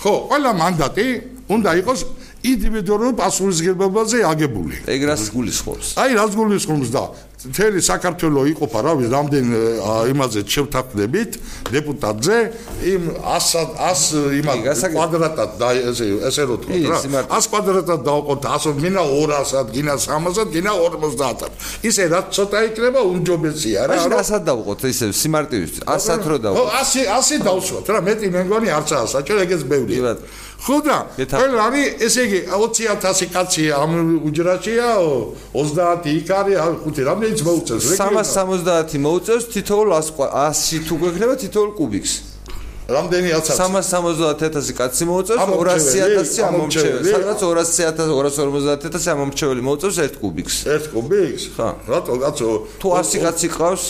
ხო 0.02 0.12
ყველა 0.30 0.52
მანდატი 0.58 1.06
უნდა 1.46 1.70
იყოს 1.80 2.00
ინდივიდუალურ 2.46 3.14
პასუხისგებლობაზე 3.18 4.18
აგებული 4.26 4.76
ეგ 4.90 5.00
რას 5.10 5.24
გულისხმობს? 5.34 5.86
აი 5.98 6.10
რაც 6.18 6.32
გულისხმობს 6.38 6.90
და 6.94 7.02
მთელი 7.36 7.80
საქართველოს 7.84 8.48
იყოფა 8.56 8.80
რა 8.80 8.92
ვიცი 8.96 9.10
რამდენ 9.12 9.46
იმაზე 10.12 10.40
შევთანხმდებით 10.54 11.32
დეპუტატზე 11.68 12.36
იმ 12.92 13.02
100 13.20 13.64
100 13.76 14.22
იმას 14.40 14.80
კვადრატად 14.96 15.50
და 15.60 15.68
ესე 15.90 16.06
ესე 16.30 16.42
რო 16.48 16.56
თქვა 16.64 16.80
რა 16.90 16.98
სიმართლე. 17.04 17.36
100 17.36 17.50
კვადრატად 17.52 18.00
დავყოთ 18.08 18.40
100 18.56 18.72
გინა 18.80 19.02
200-ად 19.12 19.68
გინა 19.76 19.94
300-ად 20.06 20.48
გინა 20.56 20.72
50-ად 20.80 21.52
ისე 21.90 22.02
რაც 22.16 22.26
ცოტა 22.36 22.58
იქნება 22.72 23.00
უმჯობესია 23.12 23.80
რა 23.84 23.94
რომ- 24.00 24.16
ასად 24.16 24.42
დავყოთ 24.48 24.80
ისე 24.96 25.06
სიმარტივისთვის. 25.22 25.80
ასად 25.86 26.20
რო 26.24 26.36
ხო, 26.40 26.42
დავყოთ. 26.44 26.68
100 26.72 27.04
100 27.20 27.40
დავსვათ 27.46 27.86
რა, 27.92 27.98
მეტი 28.08 28.26
მე 28.32 28.40
მგონი 28.48 28.68
არცაა 28.80 29.06
საჭირო, 29.12 29.38
ეგეც 29.44 29.62
ბევრია. 29.70 30.16
ხო 30.56 30.76
და 30.82 30.96
ყველა 31.20 31.62
არის 31.68 31.86
ესე 32.06 32.20
იგი 32.26 32.40
20000 32.48 33.28
კაცი 33.34 33.64
ამ 33.76 33.90
უჯრაშია, 34.24 34.88
30 35.52 36.08
იქ 36.16 36.28
არის, 36.32 36.56
აი 36.64 36.72
5 36.86 37.25
რამდენიც 37.26 37.42
მოუწევს 37.46 37.84
რეგიონს. 37.90 38.30
370 38.38 38.98
მოუწევს 39.02 39.44
თითოეულ 39.50 39.90
100 39.98 40.86
თუ 40.86 40.94
გვექნება 41.02 41.34
თითოეულ 41.42 41.72
კუბიკს. 41.74 42.12
რამდენი 42.86 43.30
აცაც? 43.34 43.56
370000 43.58 44.70
каცი 44.78 45.04
მოუწევს 45.10 45.40
ამომრჩეველი, 45.42 46.14
200000 46.22 46.44
ამომრჩეველი. 46.46 47.08
სადღაც 47.10 47.40
200000 47.42 48.14
250000 48.14 49.10
ამომრჩეველი 49.10 49.62
მოუწევს 49.66 49.96
1 50.06 50.16
კუბიკს. 50.22 50.56
ერთ 50.70 50.86
კუბიკს? 50.94 51.42
ხო. 51.56 51.68
რატო 51.90 52.12
კაცო? 52.22 52.48
თუ 52.78 52.88
100 52.94 53.18
კაცი 53.26 53.48
ყავს 53.50 53.84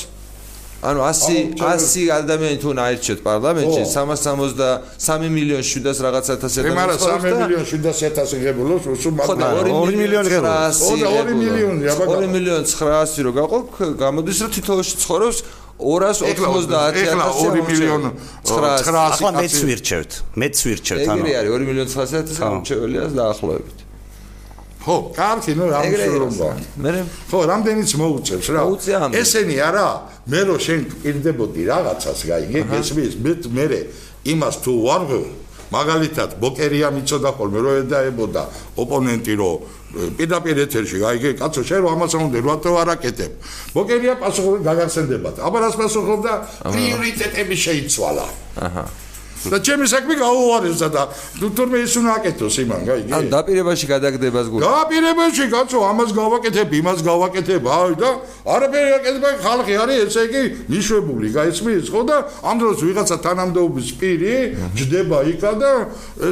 ანუ 0.84 1.00
100 1.00 1.56
100 1.56 2.12
ადამიანი 2.20 2.56
თუ 2.60 2.70
ნაირჩეთ 2.76 3.18
პარლამენტში 3.24 3.82
ხო. 3.82 3.88
363 3.96 5.30
მილიონ 5.36 5.62
700 5.64 6.04
რაღაც 6.04 6.26
ათასი 6.36 6.56
ადამიანი 6.62 6.96
3 7.00 7.16
მილიონ 7.24 7.64
700000 7.64 8.44
ღებულობს, 8.44 8.84
სულ 9.02 9.14
ხო 9.24 9.34
და 9.40 9.46
მაგ 9.56 9.66
2 9.72 9.96
მილიონი 9.96 10.28
ღებულობს. 10.36 10.78
ხო 10.84 10.94
და 11.00 11.08
2 11.16 11.32
მილიონი, 11.40 11.82
აბა. 11.92 12.04
2 12.12 12.28
მილიონი 12.36 12.64
900 12.68 13.24
რო 13.24 13.30
გაყო 13.40 13.58
გამოდის 14.04 14.38
რომ 14.42 14.50
თითოეულში 14.56 14.94
ცხოვრობს 15.00 15.38
290 15.76 16.92
ეხლა 17.04 17.24
2 17.40 17.64
მილიონ 17.68 18.02
900 18.44 19.00
ახლა 19.08 19.30
მეც 19.40 19.54
ვირჩევთ. 19.68 20.10
მეც 20.40 20.56
ვირჩევთ, 20.66 21.04
ანუ 21.08 21.24
ეგრე 21.24 21.32
არის 21.40 21.50
2 21.56 21.64
მილიონ 21.68 21.88
900 21.88 22.36
გამორჩეველია 22.36 23.04
დაახლოებით 23.16 23.85
ხო, 24.86 24.96
კარგი, 25.18 25.52
ნუ 25.58 25.64
რა 25.66 25.80
მსურობა. 25.82 26.48
მე 26.78 26.90
ხო, 27.26 27.38
რამდენიც 27.50 27.90
მოუწევს 27.98 28.48
რა. 28.54 28.62
ესენი 29.18 29.56
არა, 29.58 29.88
მე 30.30 30.40
რო 30.46 30.56
შენ 30.62 30.80
პირდებოდი 31.02 31.62
რაღაცას, 31.66 32.20
გაიგე, 32.30 32.60
გესმის, 32.70 33.12
მე 33.18 33.32
მე 33.50 33.80
იმას 34.30 34.56
თუ 34.62 34.72
ვარღო, 34.86 35.22
მაგალითად, 35.74 36.30
ბოკერია 36.38 36.88
მიწოდა 36.94 37.30
ხოლმე, 37.34 37.58
რო 37.66 37.70
ეძაებოდა 37.82 38.42
ოპონენტი 38.78 39.34
რო 39.34 39.50
პირდაპირ 40.18 40.56
ეთერში, 40.66 40.96
გაიგე, 41.02 41.30
კაცო, 41.40 41.60
შენ 41.66 41.78
რო 41.82 41.88
ამას 41.94 42.12
ამონდე, 42.14 42.38
რატო 42.46 42.70
არ 42.78 42.88
აკეთებ? 42.94 43.32
ბოკერია 43.74 44.14
პასუხი 44.22 44.62
გაგახსენდებათ. 44.62 45.36
აბა 45.42 45.58
რას 45.66 45.74
პასუხობდა? 45.82 46.32
პრიორიტეტები 46.70 47.56
შეიცვალა. 47.66 48.26
აჰა 48.62 48.84
და 49.44 49.56
ჩემი 49.60 49.86
საქმე 49.86 50.14
გაუარესდა 50.16 50.88
და 50.90 51.02
თუ 51.38 51.46
თურმე 51.56 51.78
ის 51.84 51.94
უნდა 52.00 52.10
აკეთოს 52.18 52.56
იმან, 52.64 52.80
გაიგე? 52.88 53.12
ან 53.16 53.24
დაპირებაში 53.30 53.86
გადაგდებას 53.92 54.46
გულ 54.50 54.60
გაპირებაში 54.64 55.44
კაცო 55.52 55.78
ამას 55.90 56.10
გავაკეთებ, 56.16 56.68
იმას 56.80 57.00
გავაკეთებ, 57.06 57.62
აი 57.76 57.94
და 58.00 58.10
არაფერი 58.56 58.90
აკეთება 58.98 59.30
ხალხი 59.44 59.74
არის 59.82 59.98
ესე 60.06 60.22
იგი 60.26 60.42
ნიშვებული, 60.72 61.26
გაიცმის? 61.36 61.84
ხო 61.92 62.00
და 62.08 62.16
ამ 62.42 62.56
დროს 62.60 62.76
ვიღაცა 62.86 63.16
თანამდებობის 63.26 63.88
პირი 64.00 64.34
ჯდება 64.76 65.18
იქა 65.36 65.52
და 65.60 65.72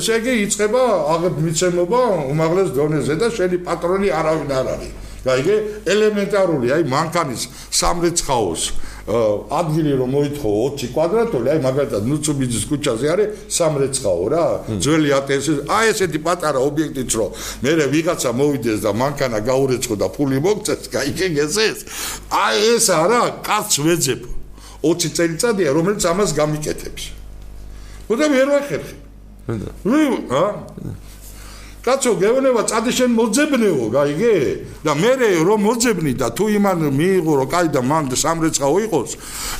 ესე 0.00 0.14
იგი 0.18 0.32
იწება 0.48 0.84
აღმიცემობა 1.14 2.00
უმაღლეს 2.32 2.68
დონეზე 2.74 3.14
და 3.20 3.26
შენი 3.30 3.56
პატრონი 3.66 4.08
არავინ 4.10 4.50
არ 4.50 4.66
არის. 4.74 4.92
გაიგე? 5.24 5.56
ელემენტარული, 5.88 6.68
აი 6.76 6.82
მანქანის 6.84 7.42
სამრეცხაოს 7.72 8.62
ადგილი 9.04 9.92
რომ 10.00 10.08
მოითხოვ 10.16 10.52
20 10.80 10.92
კვადრატული, 10.96 11.46
აი 11.52 11.60
მაგალითად 11.60 12.02
ნუცუბიძის 12.08 12.64
ქუჩაზე 12.72 13.06
არის 13.12 13.28
სამრეცხაო 13.52 14.24
რა, 14.32 14.44
ძველი 14.80 15.10
ატესი, 15.20 15.52
აი 15.68 15.84
ესეთი 15.92 16.18
პატარა 16.24 16.60
ობიექტიც 16.64 17.10
რომ 17.12 17.30
მე 17.60 17.72
ვიღაცა 17.92 18.30
მოვიდეს 18.32 18.80
და 18.80 18.90
მანქანა 18.96 19.38
გაურეცხო 19.44 19.94
და 20.00 20.08
ფული 20.08 20.40
მოგწეს, 20.40 20.88
გაიგე 20.88 21.28
ესეც. 21.44 21.78
აი 22.32 22.56
ეს 22.80 22.86
არა, 22.88 23.20
კაცს 23.44 23.76
ვეძებ 23.84 24.22
20 24.80 25.12
წელიწადია, 25.16 25.68
რომელიც 25.76 26.02
ამას 26.08 26.30
გამიკეთებს. 26.32 27.02
ხოდა 28.08 28.24
ვერ 28.32 28.48
ვახერხი. 28.56 28.96
ნუ, 29.84 30.00
ა? 30.32 30.44
კაცო, 31.84 32.10
გეუბნება 32.16 32.62
წადი 32.64 32.90
შენ 32.96 33.10
მოძებნეო, 33.12 33.84
გაიგე? 33.92 34.34
და 34.84 34.92
მე 34.96 35.12
რომ 35.44 35.60
მოძებნი 35.68 36.12
და 36.16 36.32
თუ 36.32 36.44
იმან 36.56 36.78
მიიღო 36.96 37.32
რომ 37.44 37.48
კაი 37.52 37.68
და 37.76 37.80
მან 37.84 38.04
სამრეცხაო 38.08 38.76
იყოს, 38.88 39.10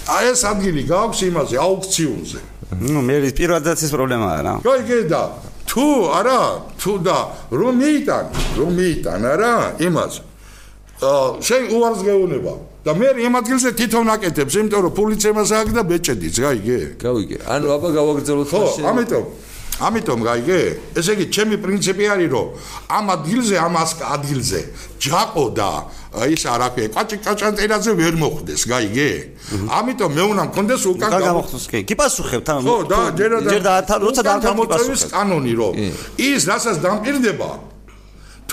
აი 0.08 0.24
ეს 0.32 0.40
ადგილი 0.48 0.82
გაქვს 0.88 1.20
იმაზე 1.28 1.56
აუქციონზე. 1.60 2.40
ნუ 2.80 3.00
მე 3.04 3.16
პირადად 3.36 3.76
ის 3.76 3.90
პრობლემაა 3.92 4.40
რა. 4.40 4.54
გაიგე 4.64 4.98
და 5.12 5.22
თუ 5.68 5.86
არა, 6.16 6.40
თუ 6.80 6.92
და 7.04 7.18
რომ 7.52 7.74
მიიტან, 7.76 8.24
რომ 8.56 8.70
მიიტან 8.72 9.20
არა 9.20 9.52
იმას. 9.84 10.14
შენ 11.44 11.62
უარს 11.76 12.00
გეუბნება 12.08 12.54
და 12.84 12.92
მე 12.96 13.08
იმ 13.20 13.34
ადგილზე 13.40 13.68
თვითონ 13.76 14.06
აკეთებს, 14.16 14.54
იმიტომ 14.64 14.80
რომ 14.84 14.92
ფულიც 14.96 15.22
ემას 15.28 15.50
აქვს 15.60 15.72
და 15.76 15.82
ბეჭედიც, 15.84 16.34
გაიგე? 16.40 16.78
გავიგე 17.04 17.36
ანუ 17.52 17.66
აბა 17.76 17.88
გავაგრძელოთ 17.96 18.48
ხო, 18.48 18.62
ამიტომ 18.88 19.24
ამიტომ 19.80 20.20
გაიგე? 20.22 20.60
ესე 20.94 21.12
იგი, 21.18 21.24
ჩემი 21.34 21.56
პრინციპი 21.58 22.04
არის, 22.14 22.28
რომ 22.30 22.46
ამ 22.94 23.04
ადგილზე, 23.16 23.54
ამ 23.58 23.74
ადგილზე 24.14 24.60
ჯაყო 25.02 25.44
და 25.58 25.70
ის 26.30 26.42
არა 26.46 26.68
ქვია, 26.74 26.88
კაჭი 26.94 27.16
კაჭანტერაძე 27.26 27.92
ვერ 27.98 28.14
მოხვდეს, 28.22 28.62
გაიგე? 28.70 29.10
ამიტომ 29.66 30.10
მე 30.14 30.22
უნდა 30.30 30.42
მქონდეს 30.54 30.82
უკან 30.94 31.10
კა 31.10 31.18
გამო 31.18 31.26
გამოხსოვს 31.26 31.66
კი. 31.74 31.78
კი 31.90 31.94
პასუხებთ 31.98 32.48
ანუ. 32.54 32.62
ხო, 32.70 32.76
და 32.86 32.98
ჯერა 33.18 33.38
და 33.42 33.50
ჯერ 33.50 33.62
და 33.66 33.74
თან 33.82 33.98
როცა 34.06 34.20
უკან 34.22 34.30
დავთვალოთ 34.30 34.54
გამოწვევის 34.54 35.02
პასუხებთ. 35.02 35.14
კანონი, 35.14 35.52
რომ 35.58 35.72
ის 36.22 36.42
რასაც 36.46 36.76
დამპირდება 36.78 37.50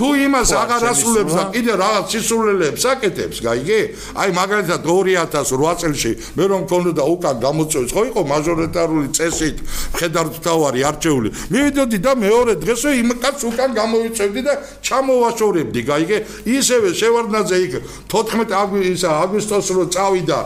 თუ 0.01 0.09
იმას 0.17 0.49
აღარ 0.57 0.83
ასრულებს 0.89 1.33
და 1.37 1.43
კიდე 1.53 1.73
რაღაც 1.77 2.05
სისულელებს 2.09 2.83
აკეთებს, 2.89 3.37
გაიგე? 3.45 3.79
აი 4.17 4.29
მაგალითად 4.33 4.81
2008 4.81 5.77
წელში 5.81 6.11
მე 6.37 6.43
რომ 6.49 6.61
მქონდა 6.65 7.03
უკან 7.05 7.35
გამოწვევს, 7.45 7.91
ხო 7.93 8.01
იყო 8.09 8.21
მაჟორიტარული 8.33 9.07
წესით 9.13 9.57
მხედართმთავარი 9.93 10.81
არჩეული. 10.89 11.29
მივიდოდი 11.53 11.97
და 12.01 12.11
მეორე 12.17 12.53
დღესვე 12.65 12.91
იმ 12.97 13.09
კაცს 13.21 13.43
უკან 13.45 13.69
გამოვიწევდი 13.77 14.41
და 14.41 14.53
ჩამოვაშორებდი, 14.81 15.81
გაიგე? 15.85 16.17
ისევე 16.49 16.89
შევარდნაძე 16.97 17.57
იქ 17.61 17.73
14 18.09 18.49
აგვისტოს 18.57 19.05
აგვისტოს 19.05 19.67
რო 19.75 19.85
წავიდა 19.93 20.39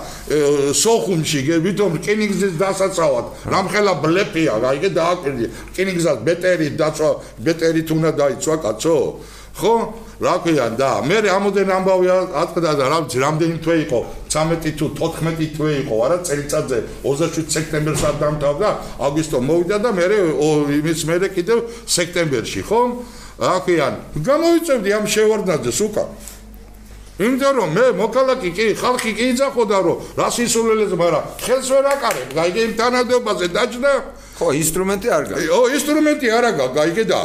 სოხუმში, 0.83 1.39
ვითომ 1.63 1.91
რკინიგზის 2.03 2.53
დასაცავად, 2.59 3.25
რამხელა 3.47 3.93
ბლეფია, 4.03 4.53
გაიგე? 4.59 4.89
დააკვირდი. 4.99 5.45
რკინიგზას 5.71 6.17
ბეტერი 6.27 6.67
დაწვა, 6.75 7.09
ბეტერით 7.39 7.87
უნდა 7.95 8.11
დაიცვა, 8.19 8.55
კაცო. 8.59 8.99
ხო? 9.55 9.73
რა 10.19 10.35
ქვია? 10.43 10.67
და 10.75 10.89
მე 11.07 11.17
ამოდენ 11.31 11.69
ამბავი 11.75 12.07
ატყდა 12.43 12.71
და 12.75 12.85
რა 12.91 12.97
ვიცი 13.07 13.19
რამდენი 13.23 13.57
თვე 13.63 13.75
იყო? 13.87 13.99
13 14.35 14.75
თუ 14.79 14.85
14 14.99 15.55
თვე 15.55 15.71
იყო 15.83 15.95
არა? 16.05 16.17
წელიწადზე 16.27 16.77
27 17.03 17.51
სექტემბერს 17.55 18.03
არ 18.03 18.15
დამთავრდა 18.19 18.69
აგვისტო 19.07 19.37
მოვიდა 19.47 19.77
და 19.79 19.89
მე 19.95 20.05
იმის 20.79 20.99
მე 21.07 21.15
კიდევ 21.35 21.57
სექტემბერში 21.87 22.61
ხო? 22.67 22.81
რა 23.39 23.55
ქვია? 23.63 23.87
გამოვიწევდი 24.27 24.89
ამ 24.95 25.05
შევარდნაძეს 25.07 25.79
უკან 25.87 26.09
იმიტომ 27.15 27.53
რომ 27.55 27.69
მე 27.71 27.85
მოქალაქი 27.95 28.49
კი 28.51 28.65
ხალხი 28.75 29.11
კი 29.15 29.25
იძახოდა 29.31 29.77
რომ 29.87 29.97
რა 30.19 30.27
სისულელეზე 30.35 30.95
მაგრამ 30.99 31.23
ხელს 31.47 31.67
ვერ 31.71 31.85
აკარებ 31.95 32.29
გაიგე 32.35 32.61
იმ 32.67 32.73
თანადობაზე 32.75 33.47
დაჭდა 33.55 33.93
ხო 34.35 34.47
ინსტრუმენტი 34.59 35.07
არ 35.15 35.23
გაქვს 35.31 35.47
ო 35.55 35.59
ინსტრუმენტი 35.79 36.27
არა 36.35 36.51
გაიგე 36.75 37.03
და 37.07 37.19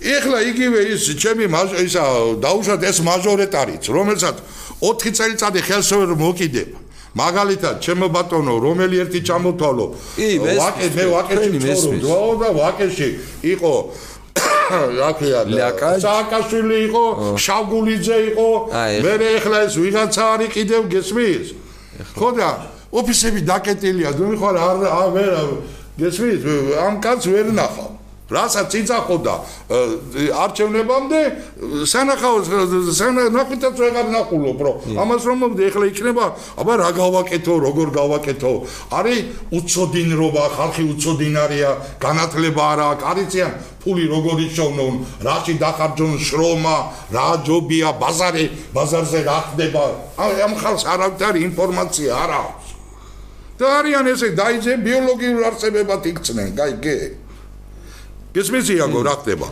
ეხლა 0.00 0.38
იგივე 0.50 0.80
ის 0.96 1.02
ჩემი 1.20 1.44
ისა 1.84 2.04
დაუშვათ 2.40 2.82
ეს 2.88 2.98
მაჟორიტარიც 3.04 3.84
რომელსაც 3.92 4.36
4 4.80 5.12
წელიწადი 5.12 5.60
ხელს 5.60 5.90
ვერ 5.92 6.16
მოკიდებ 6.16 6.70
მაგალითად, 7.10 7.82
ჩემო 7.82 8.06
ბატონო, 8.14 8.54
რომელი 8.62 9.02
ერთი 9.02 9.20
ჩამოთვალო? 9.26 9.86
ვაკე 10.14 10.86
მე 10.94 11.04
ვაკეში 11.10 11.58
ვწორო 11.58 12.32
და 12.38 12.48
ვაკეში 12.54 13.08
იყო 13.50 13.74
აკია 15.10 15.40
სააკაშვილი 15.98 16.76
იყო, 16.86 17.04
შავგულიძე 17.34 18.18
იყო, 18.30 18.48
მე 19.02 19.14
ეხლა 19.42 19.58
ეს 19.66 19.74
ვიღაცა 19.74 20.24
არის 20.38 20.50
კიდევ 20.54 20.82
გესმის? 20.86 21.46
ხო 22.14 22.28
და 22.38 22.48
ოფისები 22.94 23.40
დაკეტილია, 23.42 24.10
თუ 24.14 24.24
ხარ 24.38 24.56
არ 24.62 25.08
ვერ 25.10 25.34
გესმის? 25.98 26.40
ამ 26.78 27.02
კაც 27.02 27.26
ვერ 27.26 27.50
ნახავ. 27.58 27.99
რასაც 28.30 28.74
იწახოდა 28.80 29.34
არჩევნებამდე 30.44 31.20
სანახავს 31.90 32.50
სანახვითაც 32.94 33.74
ვეღარ 33.82 34.06
ნახულობ 34.14 34.60
რომ 34.66 34.98
ამას 35.02 35.22
რომ 35.26 35.38
მომდი 35.44 35.62
ეხლა 35.70 35.84
იქნება 35.90 36.26
აბა 36.62 36.74
რა 36.80 36.90
გავაკეთო 37.00 37.54
როგორ 37.66 37.88
გავაკეთო? 37.98 38.52
არის 38.94 39.20
უცოდინრობა 39.58 40.44
ხალხი 40.56 40.84
უცოდინარია 40.94 41.70
განათლება 42.04 42.62
არა 42.72 42.86
აქვს 42.94 43.08
არიციან 43.10 43.52
ფული 43.82 44.04
როგორ 44.14 44.36
იშოვნონ 44.46 44.94
რაში 45.26 45.54
დახარჯონ 45.62 46.14
შრომა 46.26 46.76
რა 47.14 47.28
ჯობია 47.46 47.90
ბაზარი 48.02 48.46
ბაზარზე 48.74 49.20
რა 49.26 49.38
ხდება? 49.50 49.84
ამ 50.20 50.52
ხალხს 50.62 50.84
არავითარი 50.86 51.38
ინფორმაცია 51.50 52.10
არ 52.14 52.30
აქვს. 52.44 52.68
და 53.60 53.66
არიან 53.80 54.06
ესე 54.08 54.28
დაიძე 54.40 54.72
ბიოლოგიურ 54.86 55.42
არსებებად 55.50 56.06
იქცნენ 56.10 56.48
გაიგე 56.56 56.96
გესმის 58.34 58.70
იაგო 58.70 59.00
რა 59.06 59.14
ხდება? 59.20 59.48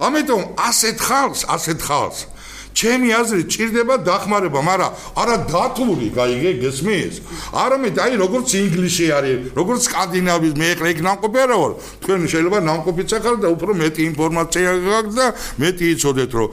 ამიტომ 0.00 0.42
ასეთ 0.56 0.96
ხალხს 1.04 1.42
ასეთ 1.52 1.78
ხალხს 1.84 2.20
ჩემი 2.72 3.08
აზრით 3.12 3.48
ჭირდება 3.52 3.94
დახმარება, 4.06 4.60
მაგრამ 4.64 4.92
არა 5.22 5.36
დათული, 5.52 6.08
გაიგე, 6.16 6.50
გესმის? 6.62 7.14
არამედ 7.52 7.96
აი 8.02 8.12
როგორც 8.22 8.48
ინგლისში 8.62 9.06
არის, 9.12 9.38
როგორც 9.52 9.80
სკანდინავიის 9.88 10.54
მე 10.56 10.68
იქ 10.72 11.00
ნამყოფი 11.06 11.38
არა 11.42 11.56
ვარ. 11.62 11.72
თქვენ 12.02 12.20
შეიძლება 12.32 12.58
ნამყოფიც 12.68 13.10
ახალ 13.18 13.36
და 13.42 13.48
უფრო 13.52 13.70
მეტი 13.82 14.02
ინფორმაცია 14.12 14.68
გაქვს 14.88 15.14
და 15.20 15.26
მეტი 15.62 15.84
იცოდეთ, 15.92 16.30
რომ 16.32 16.48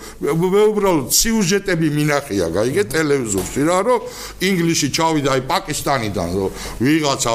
მე 0.54 0.62
უბრალოდ 0.70 1.10
სიუჟეტები 1.20 1.88
მინახია, 1.98 2.46
გაიგე, 2.54 2.84
ტელევიზორში 2.94 3.62
რა, 3.70 3.80
რომ 3.88 4.00
ინგლისში 4.44 4.88
ჩავიდა 4.96 5.30
აი 5.34 5.42
პაკისტანიდან, 5.50 6.30
რომ 6.40 6.50
ვიღაცა 6.84 7.34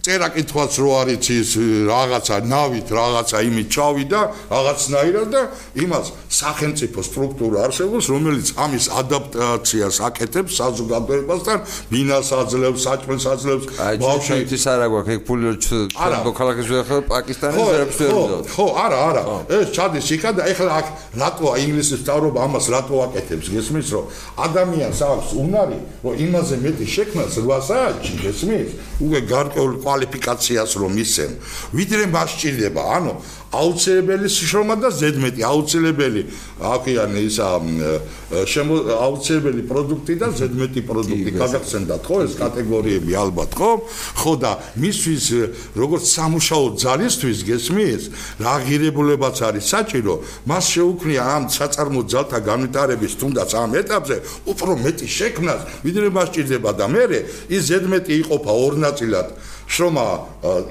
წერა 0.00 0.28
კითხვაც 0.32 0.72
რო 0.80 0.90
არის 1.00 1.26
ის 1.34 1.50
რაღაცა 1.90 2.36
ნავით, 2.46 2.88
რაღაცა 2.88 3.38
იმით 3.50 3.68
ჩავიდა, 3.74 4.20
რაღაცნაირად 4.54 5.28
და 5.34 5.42
იმას 5.76 6.06
სახელმწიფო 6.30 6.98
სტრუქტურა 7.04 7.58
არსებობს, 7.68 8.06
რომ 8.10 8.19
რომელიც 8.20 8.48
ამის 8.60 8.86
ადაპტაციას 9.00 9.96
აკეთებს 10.06 10.52
საზოგადოებასთან, 10.60 11.58
ბინას 11.90 12.30
აძლევს, 12.36 12.80
საჭმელს 12.84 13.24
აძლევს, 13.32 13.64
ბავშვი 14.00 14.38
ის 14.56 14.64
არა 14.70 14.86
გვაქვს, 14.92 15.10
ეგ 15.14 15.20
ფული 15.26 15.46
ჩვენ 15.64 16.12
მოქალაქეს 16.28 16.66
ვიხარ 16.70 17.02
პაკისტანის 17.10 17.68
ერებს 17.74 17.96
ვერდოთ. 18.00 18.44
ხო, 18.54 18.66
არა, 18.84 18.98
არა. 19.08 19.22
ეს 19.56 19.68
ჩადის 19.76 20.06
იქა 20.16 20.30
და 20.36 20.42
ეხლა 20.52 20.70
აქ 20.80 20.86
რატოა 21.20 21.54
ინგლისის 21.64 21.98
სწავლობა 22.04 22.38
ამას 22.46 22.66
რატო 22.74 22.94
აკეთებს? 23.06 23.46
გესმის, 23.54 23.88
რომ 23.94 24.04
ადამიანს 24.46 25.00
აქვს 25.10 25.28
უნარი, 25.40 25.78
რომ 26.04 26.14
იმაზე 26.24 26.54
მეტი 26.64 26.86
შექმნას 26.94 27.32
8 27.40 27.60
საათში, 27.68 28.14
გესმის? 28.24 28.68
უკვე 29.00 29.20
გარკვეულ 29.32 29.72
კვალიფიკაციას 29.80 30.70
რომ 30.80 30.92
ისენ, 31.04 31.30
ვიდრე 31.72 32.04
მას 32.14 32.30
ჭირდება, 32.40 32.82
ანუ 33.00 33.12
აუცილებელი 33.50 34.28
შრომა 34.30 34.74
და 34.78 34.88
ზედმეტი 34.94 35.42
აუცილებელი 35.42 36.22
აკიან 36.62 37.12
ისა 37.26 37.50
შემო 37.50 37.90
აუცილებელი 38.30 39.62
პროდუქტი 39.66 40.14
და 40.22 40.28
ზედმეტი 40.40 40.80
პროდუქტი. 40.86 41.30
გაგახსენდათ 41.36 42.02
ხო 42.06 42.16
ეს 42.24 42.32
კატეგორიები 42.40 43.12
ალბათ 43.20 43.50
ხო? 43.58 43.70
ხო 44.20 44.32
და 44.40 44.52
მისთვის 44.80 45.24
როგორც 45.76 46.04
სამუშაო 46.16 46.64
ძალისთვის 46.80 47.38
გესმის 47.50 48.02
რა 48.40 48.54
ღირებულებაც 48.64 49.36
არის 49.50 49.64
საჭირო 49.74 50.14
მას 50.46 50.64
შეუქმნია 50.74 51.22
ამ 51.36 51.44
საწარმო 51.50 52.02
ძალთა 52.06 52.38
განვითარების 52.48 53.12
თუნდაც 53.20 53.50
ამ 53.58 53.70
ეტაპზე 53.82 54.16
უფრო 54.50 54.72
მეტი 54.84 55.06
შექმნას 55.18 55.60
ვიდრე 55.84 56.06
მას 56.14 56.28
ჭირდება 56.34 56.70
და 56.78 56.86
მე 56.86 57.04
ის 57.50 57.62
ზედმეტი 57.70 58.12
იყოფა 58.22 58.52
ორ 58.64 58.74
ნაწილად 58.84 59.28
შრომა 59.70 60.06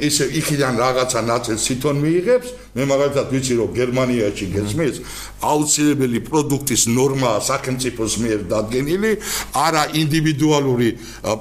ისე 0.03 0.25
იქიდან 0.39 0.73
რაღაცა 0.83 1.19
ნაწილს 1.31 1.61
თვითონ 1.67 1.95
მიიღებს 2.03 2.49
მე 2.75 2.83
მაგალითად 2.85 3.27
ვიცი 3.33 3.53
რომ 3.57 3.69
გერმანიაში 3.73 4.45
გესმის 4.53 4.95
აუცილებელი 5.41 6.19
პროდუქტის 6.27 6.83
ნორმა 6.93 7.31
სახელმწიფოს 7.41 8.13
მიერ 8.21 8.41
დადგენილი 8.51 9.11
არა 9.57 9.83
ინდივიდუალური 10.01 10.89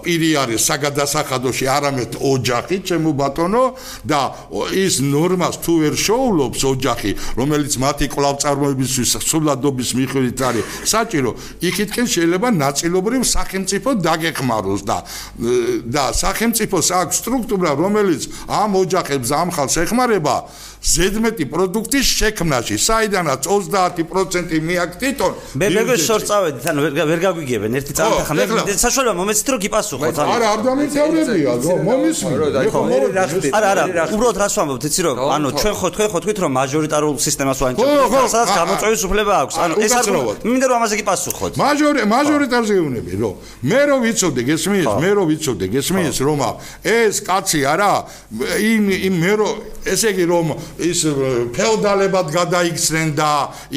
პირი 0.05 0.31
არის 0.43 0.61
საგადასახადოში 0.71 1.67
არამედ 1.69 2.13
ოჯახი 2.33 2.77
ჩემო 2.89 3.13
ბატონო 3.21 3.65
და 4.09 4.21
ის 4.73 4.95
ნორმას 5.05 5.61
თუ 5.61 5.73
ვერ 5.83 5.95
შოულობს 6.01 6.61
ოჯახი 6.73 7.11
რომელიც 7.37 7.73
მათი 7.85 8.07
კვლავწარმოებისთვის 8.15 9.11
სულადობის 9.29 9.91
მიხედვით 9.99 10.41
არის 10.49 10.65
საჭირო 10.95 11.31
იქითკენ 11.69 12.07
შეიძლება 12.09 12.49
ნაწილობრივ 12.65 13.23
სახელმწიფო 13.37 13.91
დაგეხმაროს 14.09 14.83
და 14.89 14.99
და 15.93 16.05
სახელმწიფოს 16.23 16.89
აქვს 17.03 17.17
სტრუქტურა 17.21 17.48
რომელიც 17.57 18.23
ამ 18.49 18.71
ოჯახებს 18.83 19.29
ამ 19.33 19.49
ხალხს 19.57 19.77
ეხმარება 19.89 20.35
ზედმეტი 20.79 21.45
პროდუქტის 21.51 22.07
შექმნაში, 22.07 22.77
საიდანაც 22.79 23.43
30% 23.51 24.63
მიაქ 24.63 24.91
თვითონ. 25.03 25.33
მე 25.59 25.67
მე 25.75 25.97
შორ 25.99 26.21
წავედით, 26.23 26.65
ანუ 26.71 26.81
ვერ 26.95 27.21
გაგვიგებენ. 27.27 27.71
ერთი 27.79 27.93
წამით 27.99 28.19
ახლა 28.23 28.35
მე 28.39 28.75
საშუალება 28.79 29.15
მომეცით 29.19 29.49
რომ 29.49 29.61
გიპასუხოთ, 29.67 30.17
ანუ 30.23 30.31
არა, 30.39 30.47
არ 30.55 30.61
დამიცავრებია, 30.69 31.51
მომისმინე. 31.89 32.35
არა, 33.59 33.69
არა, 33.75 34.05
უბრალოდ 34.15 34.39
რას 34.39 34.55
ვამბობთ, 34.59 34.83
იცი 34.89 35.03
რომ, 35.03 35.17
ანუ 35.35 35.49
ჩვენ 35.59 35.75
ხო 35.79 35.89
თქვენ 35.95 36.09
ხო 36.13 36.19
თქვით 36.23 36.39
რომ 36.43 36.51
მაჟორიტარულ 36.59 37.15
სისტემას 37.27 37.59
ვაინტერესებს, 37.59 38.31
სადაც 38.33 38.51
გამოწვევის 38.59 39.03
უფლება 39.09 39.35
აქვს. 39.43 39.55
ანუ 39.59 39.75
ეს 39.83 39.93
არ 39.99 40.07
მინდა 40.47 40.67
რომ 40.69 40.77
ამაზე 40.79 40.95
გიპასუხოთ. 41.03 41.53
მაჟორი 41.59 42.01
მაჟორიტარზე 42.07 42.75
ვუნები, 42.79 43.13
რომ 43.19 43.35
მე 43.67 43.81
რო 43.89 43.97
ვიცოდე, 44.05 44.41
გესმის, 44.49 44.87
მე 45.03 45.11
რო 45.19 45.25
ვიცოდე, 45.27 45.67
გესმის, 45.75 46.17
რომ 46.23 46.41
ეს 46.87 47.15
კაცი 47.27 47.61
არა, 47.67 47.93
იმ 48.59 48.85
იმ 49.09 49.15
მე 49.19 49.33
რო 49.39 49.49
ესე 49.89 50.13
იგი 50.15 50.25
რომ 50.29 50.47
ის 50.79 51.01
ფეოდალებად 51.57 52.29
გადაიქცნენ 52.35 53.09
და 53.19 53.31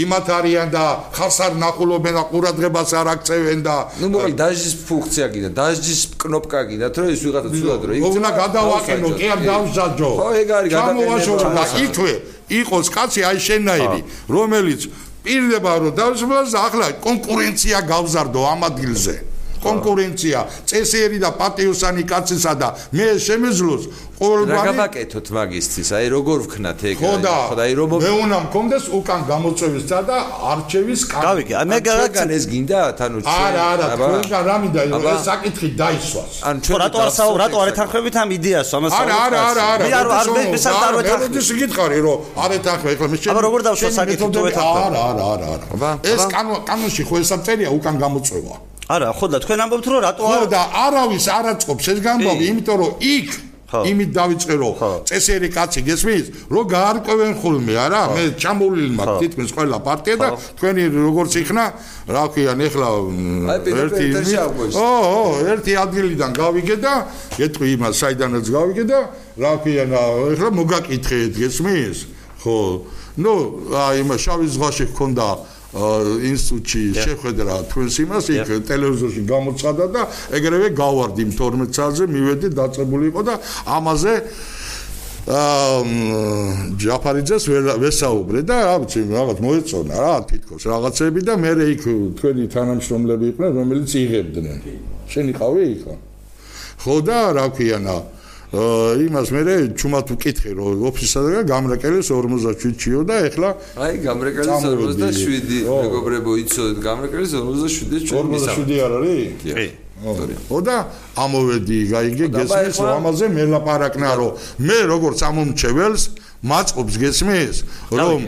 იმათ 0.04 0.28
არიან 0.38 0.70
და 0.76 0.84
ხალხს 1.16 1.40
არ 1.46 1.54
ნახულობენ 1.64 2.14
და 2.20 2.24
ყურადღებას 2.32 2.92
არ 3.02 3.08
აქცევენ 3.16 3.60
და 3.66 3.76
ნუ 4.02 4.08
მოკლედ 4.14 4.38
დაჟის 4.42 4.76
ფუნქცია 4.86 5.28
კიდე 5.34 5.50
დაჟის 5.58 6.02
კნოპკა 6.22 6.62
კიდათ 6.70 6.94
რომ 7.02 7.08
ის 7.16 7.22
ვიღაცა 7.26 7.50
ცუდად 7.56 7.82
რომ 7.88 7.96
იქნება 7.98 8.12
უნდა 8.22 8.32
გადავაყენო 8.42 9.10
კი 9.18 9.26
არ 9.34 9.40
დავსაჯო. 9.50 10.12
ხო 10.22 10.30
ეგ 10.42 10.50
არის 10.60 10.72
გადაყენება 10.76 11.50
და 11.58 11.64
ითვე 11.86 12.14
იყოს 12.62 12.88
კაცი 12.92 13.22
აი 13.32 13.38
შენაირი 13.48 14.02
რომელიც 14.36 14.82
პირდება 15.26 15.72
რომ 15.82 15.94
დავსვლას 15.98 16.52
ახლა 16.66 16.88
კონკურენცია 17.06 17.78
გავზარდო 17.92 18.42
ამ 18.52 18.62
ადგილზე. 18.70 19.31
კონკურენცია 19.65 20.39
წესიერი 20.69 21.17
და 21.24 21.30
პატიოსანი 21.39 22.04
კაცისა 22.12 22.54
და 22.62 22.67
მე 22.97 23.08
შემეძლოს 23.28 23.84
ყოველგვარი 24.21 24.54
რა 24.54 24.63
გავაკეთოთ 24.69 25.28
მაგისტრის? 25.34 25.89
აი 25.97 26.08
როგორ 26.13 26.38
ვქნათ 26.45 26.82
ეგ? 26.91 26.97
ხო 27.02 27.13
და 27.26 27.34
აი 27.58 27.74
რომ 27.80 27.89
მე 28.06 28.12
უნდა 28.21 28.38
მქონდეს 28.45 28.86
უკან 28.97 29.21
გამოწვევის 29.32 29.86
და 29.91 30.00
და 30.10 30.17
არჩევის 30.52 31.02
კარი 31.10 31.26
გავიგე 31.26 31.54
მე 31.71 31.78
გავაგან 31.89 32.30
ეს 32.38 32.43
გინდა 32.52 32.80
თანუ 33.02 33.17
ჩვენ 33.26 33.41
არა 33.41 33.63
არა 33.74 33.86
თქვენგან 33.97 34.43
რა 34.50 34.56
მინდა 34.62 34.82
ეს 35.02 35.21
საკითხი 35.26 35.69
დაისვას. 35.82 36.32
ან 36.50 36.56
ჩვენ 36.62 36.78
რატო 36.86 36.97
არ 37.02 37.12
საუბრობ 37.17 37.41
რატო 37.41 37.58
არ 37.62 37.69
ეთანხმებით 37.74 38.15
ამ 38.21 38.30
იდეას 38.38 38.69
ამას 38.78 38.93
არა 39.02 39.15
არა 39.26 39.39
არა 39.50 39.63
არა 39.74 39.86
მე 39.86 39.91
არ 40.02 40.08
არ 40.21 40.28
მე 40.38 40.60
საერთოდ 40.65 40.86
არ 40.86 40.95
ეთანხმები 41.02 41.38
ეს 41.41 41.50
გითხარი 41.62 42.00
რომ 42.06 42.19
არ 42.45 42.52
ეთანხმე 42.62 42.89
ახლა 42.95 43.08
მე 43.12 43.17
შენ 43.21 43.32
აბა 43.34 43.41
როგორ 43.47 43.60
დავშვა 43.67 43.89
საკითხი? 44.00 44.21
თუ 44.21 44.41
ეთანხმები 44.52 44.86
არა 44.86 45.02
არა 45.10 45.26
არა 45.34 45.47
არა 45.74 45.91
ეს 46.13 46.21
კანონში 46.69 47.04
ხო 47.10 47.15
ეს 47.26 47.32
წერია 47.45 47.69
უკან 47.74 47.95
გამოწვევა 48.06 48.56
არა 48.92 49.14
ხო 49.18 49.26
და 49.32 49.38
თქვენ 49.44 49.64
ამბობთ 49.66 49.86
რომ 49.92 50.04
რატო 50.08 50.24
არ 50.32 50.42
ხო 50.42 50.50
და 50.52 50.62
არავის 50.86 51.26
არ 51.38 51.46
აწყობს 51.54 51.86
ეს 51.94 52.00
გამბავი 52.06 52.44
იმიტომ 52.52 52.78
რომ 52.82 52.92
იქ 53.16 53.30
იმით 53.72 54.10
დავიწყე 54.12 54.56
რომ 54.60 54.80
წესიერი 55.08 55.50
კაცი 55.56 55.82
გესმის 55.88 56.26
რომ 56.52 56.66
გაარკვევენ 56.72 57.34
ხოლმე 57.40 57.76
არა? 57.80 58.02
მე 58.12 58.24
ჩამოვლილი 58.36 58.96
მაქვს 59.00 59.22
თითქმის 59.24 59.52
ყველა 59.56 59.78
პარტია 59.88 60.16
და 60.20 60.28
თქვენი 60.60 60.84
როგორც 60.92 61.32
იქნა 61.40 61.64
რა 62.12 62.24
ქვიან 62.36 62.60
ეხლა 62.68 62.88
ერთი 63.80 64.06
ო 64.76 64.90
ო 64.92 65.24
ერთი 65.56 65.74
ადგილიდან 65.86 66.32
გავიგე 66.36 66.76
და 66.84 66.94
გეტყვი 67.40 67.68
იმას 67.80 67.96
საიდანაც 67.96 68.46
გავიგე 68.52 68.84
და 68.92 69.00
რა 69.40 69.54
ქვიან 69.64 69.90
ეხლა 70.36 70.50
მოგაკითხეთ 70.52 71.32
გესმის? 71.40 71.98
ხო. 72.44 72.60
ნუ 73.24 73.34
აი 73.72 74.04
იმ 74.04 74.10
შავი 74.20 74.48
ზღვაში 74.52 74.86
გქონდა 74.92 75.28
ინსტიტუტში 75.72 76.82
შეხვედრა 77.00 77.54
თქვენს 77.72 77.96
იმას 78.04 78.26
იქ 78.36 78.50
ტელევიზორში 78.68 79.22
გამოცხადა 79.24 79.86
და 79.96 80.02
ეგრევე 80.36 80.68
გავარდი 80.76 81.24
12 81.32 81.72
საათზე 81.72 82.06
მივედი 82.12 82.48
დაწებული 82.60 83.08
იყო 83.08 83.22
და 83.24 83.36
ამაზე 83.80 84.14
აა 85.32 85.80
ჯაფარიძეს 86.82 87.44
ვესაუბრე 87.80 88.42
და 88.44 88.56
რა 88.68 88.76
ვიცი 88.84 89.00
რაღაც 89.16 89.38
მოეწონა 89.46 89.96
რა 89.96 90.16
თითქოს 90.28 90.64
რაღაცები 90.68 91.22
და 91.24 91.34
მე 91.40 91.52
იქ 91.72 91.84
თქვენი 92.20 92.44
თანამშრომლები 92.52 93.26
იყვნენ 93.32 93.52
რომელიც 93.62 93.92
იღებდნენ. 94.02 94.60
შენ 95.08 95.26
იყავი 95.32 95.64
იქ 95.72 95.84
ხო 96.82 96.96
და 97.06 97.20
რა 97.38 97.46
ქვიანა? 97.56 97.96
აა 97.96 98.21
იმას 98.52 99.30
მე 99.32 99.42
ჩუმად 99.80 100.12
ვკითხე 100.12 100.52
რომ 100.60 100.82
ოფისსადაგა 100.92 101.42
გამრაკელის 101.48 102.12
47-იო 102.12 103.02
და 103.08 103.16
ეხლა 103.32 103.50
აი 103.80 103.94
გამრაკელის 104.04 104.66
47 104.68 105.72
მეგობრებო 105.72 106.32
იცოდეთ 106.44 106.78
გამრაკელის 106.84 107.32
47 107.32 108.12
ჩვენ 108.12 108.26
მისამ 108.36 108.56
47 108.68 108.84
არ 108.84 108.92
არის? 109.00 109.24
კი. 109.40 109.68
ხო 110.02 110.60
და 110.66 110.78
ამოვედი 111.16 111.80
გაიგე 111.94 112.28
გესმის 112.34 112.78
რომ 112.82 112.92
ამაზე 113.00 113.26
მე 113.38 113.44
ლაპარაკნა 113.54 114.10
რომ 114.20 114.32
მე 114.68 114.78
როგორც 114.90 115.18
ამომრჩეველს 115.30 116.04
მაწყობს 116.42 116.96
გესმის 117.06 117.56
რომ 117.94 118.20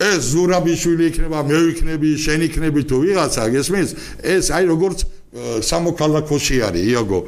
ეს 0.00 0.20
ზურაბიშვილი 0.34 1.04
იქნება 1.08 1.38
მე 1.46 1.58
ვიქნები 1.70 2.10
შენ 2.18 2.40
იქნები 2.50 2.80
თუ 2.90 2.96
ვიღაცა 3.04 3.44
გესმის 3.54 3.88
ეს 4.26 4.44
აი 4.50 4.64
როგორც 4.74 4.98
სამოქალაქოში 5.62 6.56
არის 6.66 6.82
იაგო 6.90 7.20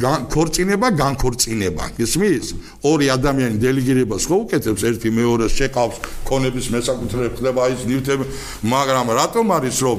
განქორწინება 0.00 0.88
განქორწინება. 0.96 1.84
გესმის 1.98 2.46
ორი 2.82 3.06
ადამიანი 3.12 3.56
დელეგირებას 3.62 4.24
ხო 4.26 4.36
უკეთებს 4.46 4.82
ერთი 4.88 5.08
მეორეს 5.14 5.52
შეყავს 5.58 5.96
კონების 6.26 6.66
მესაკუთრე 6.74 7.28
ხდება 7.36 7.62
ის 7.74 7.80
ნივთები 7.86 8.24
მაგრამ 8.66 9.06
რატომ 9.18 9.46
არის 9.56 9.76
რომ 9.84 9.98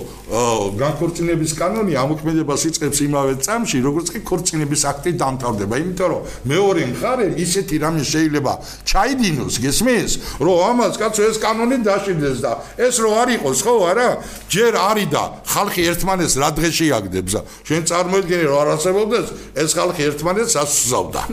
განქორწინების 0.82 1.52
კანონი 1.60 1.94
ამოქმედებას 2.04 2.62
იწყებს 2.70 3.00
იმავე 3.08 3.34
წამში 3.46 3.78
როგორც 3.86 4.08
კი 4.14 4.20
ქორწინების 4.28 4.82
აქტი 4.92 5.12
დამთავრდება? 5.22 5.76
იმიტომ 5.84 6.10
რომ 6.14 6.22
მეორე 6.52 6.82
მხარე 6.94 7.28
ისეთი 7.44 7.76
რამე 7.84 8.04
შეიძლება 8.04 8.54
ჩაიდინოს 8.88 9.56
გესმის? 9.64 10.12
რომ 10.44 10.58
ამას 10.74 10.96
კაცო 11.00 11.22
ეს 11.30 11.38
კანონი 11.44 11.78
დაშინდეს 11.86 12.40
და 12.44 12.54
ეს 12.82 12.96
რო 13.04 13.12
არ 13.22 13.30
იყოს 13.38 13.60
ხო 13.64 13.76
არა? 13.94 14.10
ჯერ 14.50 14.74
არის 14.74 15.08
და 15.14 15.24
ხალხი 15.54 15.82
ერთმანეს 15.92 16.34
რა 16.42 16.50
დღეში 16.58 16.88
აგდებს 16.98 17.34
შენ 17.68 17.82
წარმოიდგინე 17.90 18.46
რომ 18.50 18.58
არ 18.64 18.70
არსებობდეს 18.74 19.28
ეს 19.64 19.72
ხალხი 19.78 20.02
ერთმანეთს 20.10 20.56
ასუსავდა. 20.64 21.22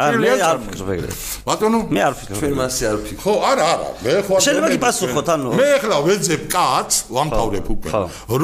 არ 0.00 0.16
მე 0.20 0.30
არ 0.44 0.58
ფიქრობ 0.64 0.90
ეგრე. 0.94 1.14
ბატონო, 1.46 1.78
მე 1.88 2.00
არ 2.04 2.14
ფიქრობ. 2.20 2.40
ჩვენ 2.40 2.54
მასე 2.60 2.84
არ 2.90 2.98
ფიქრობ. 3.04 3.20
ხო, 3.24 3.34
არა, 3.50 3.66
არა, 3.74 3.88
მე 4.04 4.12
ხო 4.26 4.32
არ 4.36 4.44
შეიძლება 4.44 4.68
გიპასუხოთ, 4.74 5.30
ანუ 5.34 5.48
მე 5.60 5.68
ახლა 5.76 5.96
ვეძებ 6.08 6.42
კაც, 6.52 6.90
ვამთავრებ 7.16 7.66
უკვე, 7.74 7.90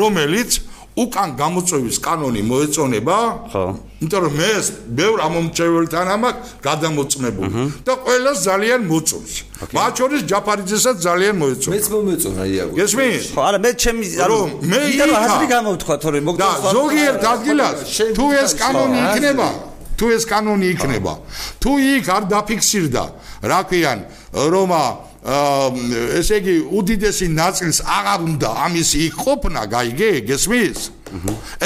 რომელიც 0.01 0.51
უკან 0.97 1.29
გამოწვევის 1.37 1.97
კანონი 2.01 2.43
მოეწონება? 2.51 3.17
ხო. 3.53 3.65
იმიტომ 4.01 4.21
რომ 4.25 4.35
მე 4.41 4.51
ბევრ 4.97 5.19
ამომრჩეველთან 5.27 6.07
ამაკ 6.17 6.37
გადამოწმებული 6.65 7.51
და 7.85 7.93
ყველას 8.07 8.39
ძალიან 8.49 8.81
მოწონს. 8.89 9.33
მათ 9.77 9.93
შორის 10.01 10.21
ჯაფარიძესაც 10.31 10.97
ძალიან 11.07 11.35
მოეწონა. 11.37 11.73
მეც 11.77 11.87
მომეწონა 11.93 12.43
იაგო. 12.49 12.73
გესმის? 12.81 13.25
ხო, 13.37 13.41
არა, 13.49 13.59
მე 13.65 13.71
ჩემი 13.77 14.07
ანუ 14.25 14.39
მე 14.73 14.77
იმიტომ 14.89 15.09
რომ 15.13 15.21
აზრი 15.27 15.47
გამოვთქვა 15.53 15.97
თორე 16.01 16.19
და 16.21 16.25
მოგდოს 16.29 16.61
ზოგიერთ 16.77 17.25
ადგილას 17.35 17.79
თუ 18.17 18.27
ეს 18.41 18.51
კანონი 18.57 18.99
იქნება 19.05 19.49
თუ 19.97 20.07
ეს 20.17 20.25
კანონი 20.29 20.67
იქნება 20.77 21.13
თუ 21.61 21.73
იქ 21.97 22.07
არ 22.17 22.23
დაფიქსირდა 22.33 23.05
რა 23.49 23.61
ქვიან 23.69 23.99
რომა 24.33 24.83
ესე 25.27 26.39
იგი 26.39 26.55
უდიდესი 26.71 27.27
ნაწილს 27.35 27.79
აღარ 27.83 28.21
უნდა 28.31 28.51
ამის 28.67 28.91
იქ 29.07 29.15
ყოფნა 29.27 29.63
გაიგე 29.75 30.11
გესმის 30.29 30.79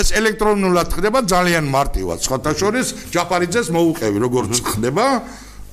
ეს 0.01 0.09
ელექტრონულად 0.17 0.89
ხდება 0.97 1.21
ძალიან 1.29 1.65
მარტივად. 1.69 2.19
სხვათა 2.25 2.53
შორის 2.57 2.87
ჯაფარიძეს 3.13 3.69
მოუყევი 3.73 4.19
როგორც 4.21 4.53
ხდება 4.65 5.07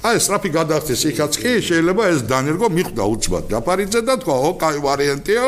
აი 0.05 0.19
სტრაფი 0.21 0.49
გადახდეს 0.53 1.01
იქაც 1.09 1.37
კი 1.41 1.51
შეიძლება 1.65 2.03
ეს 2.13 2.19
დანერგო 2.29 2.67
მიხვდა 2.69 3.03
უცბად 3.17 3.45
დაფარიძე 3.49 4.01
და 4.05 4.15
თქვა 4.21 4.35
ო 4.45 4.51
კაი 4.61 4.77
ვარიანტია 4.85 5.45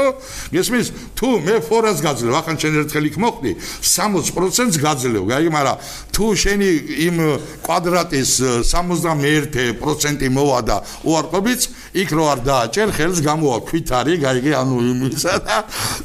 გესმის 0.49 0.87
თუ 1.13 1.29
მე 1.45 1.55
ფორას 1.69 2.01
გაძლევ 2.01 2.33
ახან 2.41 2.57
შენ 2.57 2.79
ერთხელ 2.81 3.05
იქ 3.13 3.17
მოხდი 3.21 3.51
60%-ს 3.61 4.81
გაძლევ 4.81 5.23
გაიგე 5.29 5.51
მაგრამ 5.53 5.77
თუ 6.09 6.25
შენი 6.33 6.69
იმ 7.05 7.17
კვადრატის 7.61 8.31
61% 8.73 10.25
მოვა 10.33 10.59
და 10.65 10.77
უარყოფიც 11.05 11.61
იქ 12.01 12.09
რო 12.09 12.25
არ 12.33 12.39
დააჭერ 12.49 12.89
ხელს 12.97 13.21
გამოვა 13.29 13.57
ქვითარი 13.69 14.17
გაიგე 14.17 14.51
ანუ 14.57 14.75
იმისა 14.81 15.35
და 15.45 15.57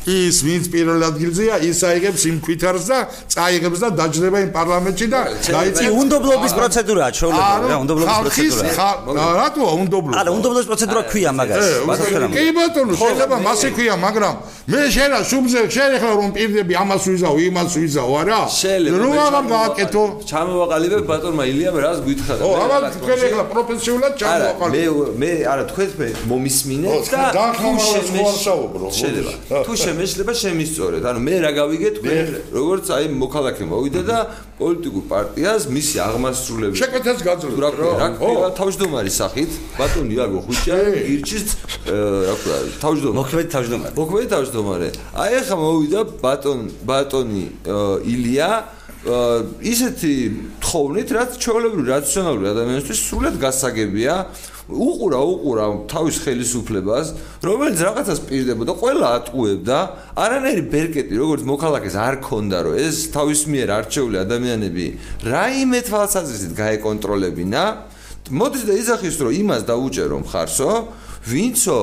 ის 0.04 0.36
ვინც 0.44 0.64
პირველ 0.68 1.00
ადგილზეა 1.08 1.56
ის 1.64 1.80
აიღებს 1.80 2.22
იმ 2.28 2.36
ქვითარს 2.44 2.84
და 2.92 2.98
წაიღებს 3.32 3.80
და 3.80 3.88
დაჯდება 4.04 4.38
იმ 4.44 4.50
პარლამენტში 4.52 5.06
და 5.08 5.20
დაიწი 5.48 5.86
უნდობლობის 5.96 6.52
პროცედურაა 6.60 7.10
ჩაოლება 7.16 7.52
რა 7.72 7.76
უნდობლობის 7.80 8.33
ხალხის 8.34 8.56
რატოა 9.38 9.72
უნდობლო? 9.84 10.12
არა, 10.18 10.30
უნდობლობის 10.34 10.66
პროცედურა 10.70 11.02
ქვია 11.10 11.30
მაგას. 11.38 11.64
კი 12.34 12.44
ბატონო, 12.58 12.92
შეიძლება 12.98 13.36
მასე 13.46 13.68
ქვია, 13.76 13.94
მაგრამ 14.04 14.34
მე 14.64 14.80
შეერა 14.94 15.18
შუბზე 15.30 15.58
ახლა 15.68 16.12
რომ 16.18 16.30
პირდები 16.34 16.74
ამას 16.82 17.02
ვიზავ, 17.04 17.34
იმას 17.48 17.72
ვიზავ, 17.78 18.08
არა? 18.20 18.40
შეიძლება. 18.48 18.96
რო 19.04 19.10
აღარ 19.24 19.44
გააკეთო? 19.54 20.02
ჩამოვაყალიბებ 20.30 21.02
ბატონმა 21.10 21.44
ილიამ 21.52 21.76
რას 21.84 21.98
გითხარ? 22.06 22.38
ო, 22.42 22.50
აბა 22.64 22.76
თქვენ 22.96 23.18
ახლა 23.28 23.44
პროფესიულად 23.54 24.12
ჩამოვაყალიბებ. 24.20 25.14
მე 25.20 25.20
მე 25.20 25.32
არა 25.52 25.64
თქვენ 25.70 25.90
მე 26.00 26.08
მომისმინეთ 26.30 27.04
და 27.34 27.44
თუ 27.58 27.70
შეიძლება. 27.84 28.88
თუ 29.66 29.72
შემეშლება 29.84 30.32
შემისწორეთ. 30.42 31.02
ანუ 31.04 31.20
მე 31.28 31.34
რა 31.44 31.50
გავიგე 31.60 31.88
თქვენ 31.98 32.26
როგორც 32.58 32.86
აი 32.96 33.04
მოქალაქე 33.22 33.64
მოვიდა 33.68 34.02
და 34.08 34.18
პოლიტიკურ 34.58 35.04
პარტიას 35.12 35.62
მისი 35.76 35.96
აღმასრულებელი 36.08 36.78
შეკვეთას 36.80 37.18
გაძლევ. 37.26 37.54
რა 37.64 38.08
რა 38.24 38.50
თავმჯდომარის 38.58 39.16
სახით 39.20 39.50
ბატონი 39.78 40.12
იაგო 40.16 40.38
ხუჭა 40.46 40.76
ირჩის 41.14 41.44
რა 41.84 42.34
ქვია 42.40 42.56
თავმჯდომარე. 42.82 43.16
მოქმედი 43.20 43.48
თავმჯდომარე. 43.54 43.92
მოქმედი 43.98 44.26
თავმჯდომარე. 44.34 44.88
აი 45.24 45.32
ახლა 45.40 45.56
მოვიდა 45.60 46.00
ბატონ 46.24 46.60
ბატონი 46.88 47.44
ილია 48.14 48.50
ისეთი 49.04 50.12
თხოვნით 50.64 51.08
რაც 51.12 51.30
ჩვეულებრივი 51.36 51.84
რაციონალური 51.92 52.46
ადამიანისთვის 52.54 52.98
სრულად 53.04 53.34
გასაგებია. 53.36 54.14
უყურა 54.64 55.20
უყურა 55.20 55.64
თავის 55.92 56.16
ხელისუფლებას 56.24 57.06
რომელიც 57.44 57.78
რაღაცას 57.84 58.20
პირდებოდა 58.24 58.72
ყველა 58.80 59.06
ატყუებდა. 59.20 59.78
არანაირი 60.16 60.62
ბერკეტი 60.72 61.14
როგორც 61.20 61.42
მოქალაქეს 61.44 61.94
არ 62.00 62.14
ქონდა 62.24 62.58
რომ 62.64 62.74
ეს 62.80 62.96
თავის 63.12 63.40
მიერ 63.44 63.68
არჩეული 63.84 64.16
ადამიანები 64.24 64.86
რაიმე 65.20 65.78
თვალსაზრისით 65.84 66.52
გაეკონტროლებინა 66.56 67.62
მოდის 68.30 68.64
და 68.64 68.74
იზახის 68.80 69.14
რომ 69.20 69.32
იმას 69.36 69.62
დაუჭერო 69.68 70.16
მხარსო 70.24 70.70
ვინცო 71.28 71.80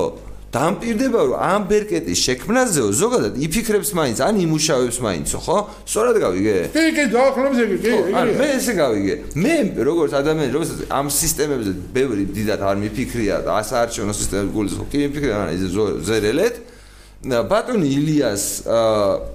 დამპირდება 0.52 1.20
რომ 1.32 1.38
ამ 1.40 1.62
ბერკეტის 1.70 2.18
შექმნაზეო 2.28 2.88
ზოგადად 2.92 3.38
იფიქრებს 3.40 3.90
მაინც 3.96 4.18
ან 4.20 4.34
იმუშავებს 4.44 4.98
მაინცო 5.00 5.38
ხო? 5.48 5.58
სწორად 5.88 6.16
გავიგე. 6.20 6.56
კი 6.76 6.84
კი 6.92 7.04
დაახლოებით 7.08 7.60
ეგ 7.64 7.70
კი 7.72 7.92
კი 8.12 8.34
მე 8.36 8.48
ესე 8.58 8.72
გავიგე. 8.76 9.14
მე 9.32 9.54
როგორც 9.80 10.12
ადამიანი 10.20 10.52
რომელსაც 10.52 10.78
ამ 10.92 11.06
სისტემებზე 11.08 11.72
ბევრი 11.96 12.22
დიდად 12.36 12.60
არ 12.68 12.76
მიფიქრია 12.84 13.36
და 13.48 13.50
ასაარჩევნო 13.62 14.12
სისტემებს 14.12 14.52
გულის 14.52 14.74
ხო? 14.76 14.84
კი 14.92 14.96
მიფიქრია 15.08 15.36
ან 15.40 15.48
ეს 15.56 15.62
ზერელეთ. 16.04 16.54
ბატონი 17.22 17.86
ილიას 17.86 18.44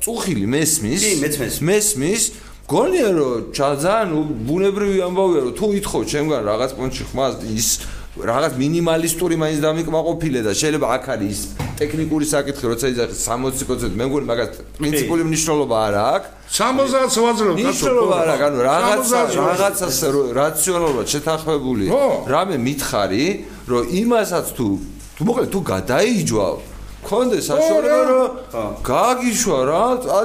წუხილი 0.03 0.43
მესმის 0.43 1.01
კი 1.01 1.11
მეც 1.23 1.35
მესმის 1.39 1.63
მესმის 1.71 2.23
გონია 2.67 3.09
რომ 3.15 3.43
ძალიან 3.55 4.09
ბუნებრივი 4.43 4.99
ამბავია 5.07 5.41
რომ 5.47 5.53
თუ 5.55 5.67
ითხოვ 5.79 6.01
ჩემგან 6.11 6.41
რაღაც 6.51 6.71
პონჩი 6.75 7.03
ხმას 7.07 7.33
ის 7.47 7.67
რაღაც 8.19 8.53
მინიმალისტური 8.59 9.35
მაინც 9.39 9.59
დამიკმაყოფილე 9.63 10.39
და 10.43 10.51
შეიძლება 10.51 10.87
აქ 10.99 11.05
არის 11.15 11.39
ტექნიკური 11.79 12.25
საკითხი 12.27 12.65
როცა 12.67 12.85
იძახი 12.91 13.15
60% 13.23 13.95
მე 13.95 14.03
მგონი 14.11 14.25
მაგას 14.27 14.49
პრინციპული 14.83 15.23
მნიშვნელობა 15.31 15.77
არ 15.87 15.95
აქვს. 16.11 16.27
60 16.59 17.23
ვაძლევ 17.23 17.53
კაცო 17.55 17.55
მნიშვნელობა 17.55 18.15
არ 18.19 18.29
აქვს 18.35 18.45
ანუ 18.47 18.59
რაღაცა 18.67 19.19
რაღაცას 19.39 19.97
რაციონალურად 20.41 21.07
შეთანხმებული 21.13 21.85
რამე 22.35 22.55
მითხარი 22.67 23.25
რომ 23.71 23.83
იმასაც 24.01 24.45
თუ 24.59 24.67
თუ 25.15 25.21
მოკლედ 25.23 25.49
თუ 25.55 25.59
გადაიჯვა 25.71 26.47
კონდეს 27.07 27.43
საშუალება 27.47 28.01
რომ 28.11 28.25
გააგიშვა 28.83 29.59
რა. 29.69 29.83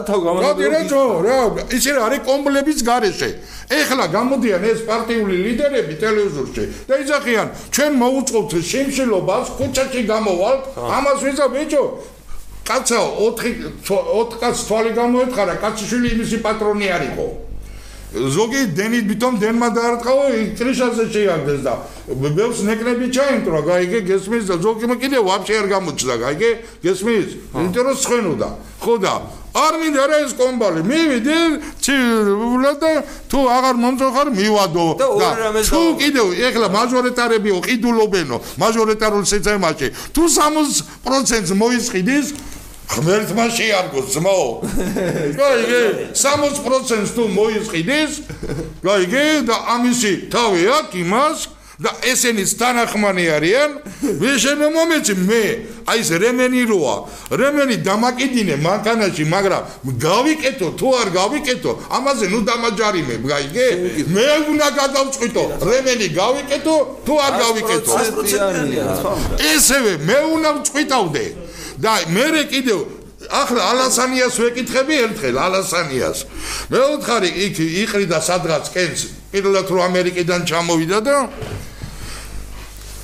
თავ 0.08 0.18
გამოდიო 0.26 0.68
რა 0.74 0.80
ჯო 0.90 1.02
რა 1.26 1.38
ისე 1.76 1.90
არის 2.06 2.20
კომპლების 2.26 2.78
გარეშე. 2.88 3.30
ეხლა 3.78 4.04
გამოდიან 4.16 4.62
ეს 4.72 4.80
პარტიული 4.88 5.36
ლიდერები 5.46 5.94
ტელევიზორში. 6.02 6.64
და 6.88 6.94
იძახიან 7.02 7.46
ჩვენ 7.74 7.92
მოუწყობთ 8.02 8.52
შემშელობას 8.72 9.46
ქუჩაში 9.58 10.02
გამოვალთ 10.12 10.62
ამას 10.96 11.18
ვიზა 11.22 11.46
ბიჭო. 11.54 11.84
კაცა 12.62 12.98
4 13.18 13.72
4 13.82 14.38
კაც 14.42 14.56
თვალი 14.66 14.90
გამოეთხარა 14.94 15.54
კაციშვილი 15.62 16.08
იმისი 16.14 16.38
პატრონი 16.46 16.86
არისო 16.96 17.51
ზოგი 18.12 18.62
დენით 18.76 19.04
ბიტომ 19.08 19.34
დენმა 19.40 19.68
დაარტყაო 19.72 20.24
ტრიშაზე 20.58 21.04
შეაგდეს 21.12 21.60
და 21.64 21.74
ბევრს 22.12 22.60
ნეკნები 22.68 23.06
ჩაინტრა 23.08 23.60
გაიგე 23.68 24.00
გესმის 24.04 24.44
და 24.52 24.56
ზოგი 24.60 24.90
მე 24.92 24.96
კიდე 25.00 25.18
ვაფშე 25.24 25.54
არ 25.60 25.66
გამოჩდა 25.72 26.14
გაიგე 26.24 26.50
გესმის. 26.84 27.28
რომ 27.56 27.72
ცხენოდა. 27.72 28.48
ხო 28.84 28.94
და 29.00 29.14
არ 29.52 29.74
მინდა 29.80 30.04
რა 30.08 30.16
ეს 30.24 30.32
კომბალი 30.36 30.80
მივიდე 30.80 31.36
ცილა 31.80 32.72
და 32.80 32.90
თუ 33.28 33.38
აღარ 33.56 33.76
მომწოხარ 33.84 34.28
მივადო. 34.32 34.86
და 34.96 35.28
თუ 35.72 35.82
კიდე 36.00 36.22
ეხლა 36.48 36.68
მაჟორიტარებიო 36.72 37.58
ყიდულობენო 37.64 38.36
მაჟორიტარულ 38.60 39.24
სისტემაში 39.28 39.88
თუ 40.16 40.22
60%-ს 40.24 41.52
მოისყიდის 41.52 42.26
ღმერთმა 42.92 43.44
შეარგოს 43.56 44.06
ძმაო. 44.12 44.48
გაიგე? 45.40 45.82
60%-ს 46.12 47.10
თუ 47.16 47.22
მოიწყიდეს, 47.38 48.12
გაიგე? 48.84 49.24
და 49.48 49.56
ამისი 49.74 50.12
თავი 50.28 50.62
აქვს 50.76 50.96
იმას 51.02 51.38
და 51.82 51.90
ესენიც 52.06 52.50
თანახმანი 52.60 53.24
არიან. 53.36 53.70
ვიშენო 54.22 54.68
მომეცი 54.76 55.14
მე, 55.18 55.44
აი 55.90 55.98
ეს 56.02 56.08
რემენი 56.22 56.62
როა. 56.70 56.96
რემენი 57.32 57.76
დამაკიდინე 57.82 58.54
მანქანაში, 58.62 59.24
მაგრამ 59.34 59.62
გავიკეთო 60.06 60.68
თუ 60.78 60.88
არ 61.00 61.08
გავიკეთო, 61.18 61.70
ამაზე 61.96 62.26
ნუ 62.32 62.40
დამაჯარიმე, 62.48 63.14
გაიგე? 63.32 63.66
მე 64.14 64.26
უნდა 64.52 64.68
გადავწყვიტო, 64.78 65.42
რემენი 65.70 66.06
გავიკეთო 66.20 66.76
თუ 67.06 67.14
არ 67.26 67.32
გავიკეთო. 67.42 67.92
ესევე 69.52 69.92
მე 70.06 70.18
უნდა 70.34 70.50
ვწყვიტავდე. 70.60 71.24
და 71.82 71.94
მე 72.14 72.44
კიდევ 72.52 72.78
ახლა 73.30 73.62
ალასანიას 73.72 74.34
ვეკითხები 74.38 74.94
ერთხელ 75.06 75.36
ალასანიას. 75.38 76.18
მეოთხარი 76.70 77.30
იქ 77.46 77.56
იყრიდა 77.82 78.18
სადღაც 78.18 78.64
კენს 78.74 79.00
პირველად 79.32 79.66
რო 79.70 79.80
ამერიკიდან 79.86 80.40
ჩამოვიდა 80.48 80.98
და 81.06 81.16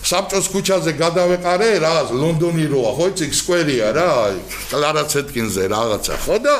საბჭოს 0.08 0.46
ქუჩაზე 0.54 0.92
გადავეყარე 0.98 1.68
რაღაც 1.84 2.08
ლონდონი 2.16 2.66
როა 2.72 2.90
ხო 2.96 3.06
იცი 3.12 3.26
სკვერია 3.40 3.88
რა 3.92 4.10
კლარა 4.70 5.04
ცეტკინზე 5.10 5.64
რაღაცა 5.68 6.14
ხო 6.24 6.36
და 6.44 6.54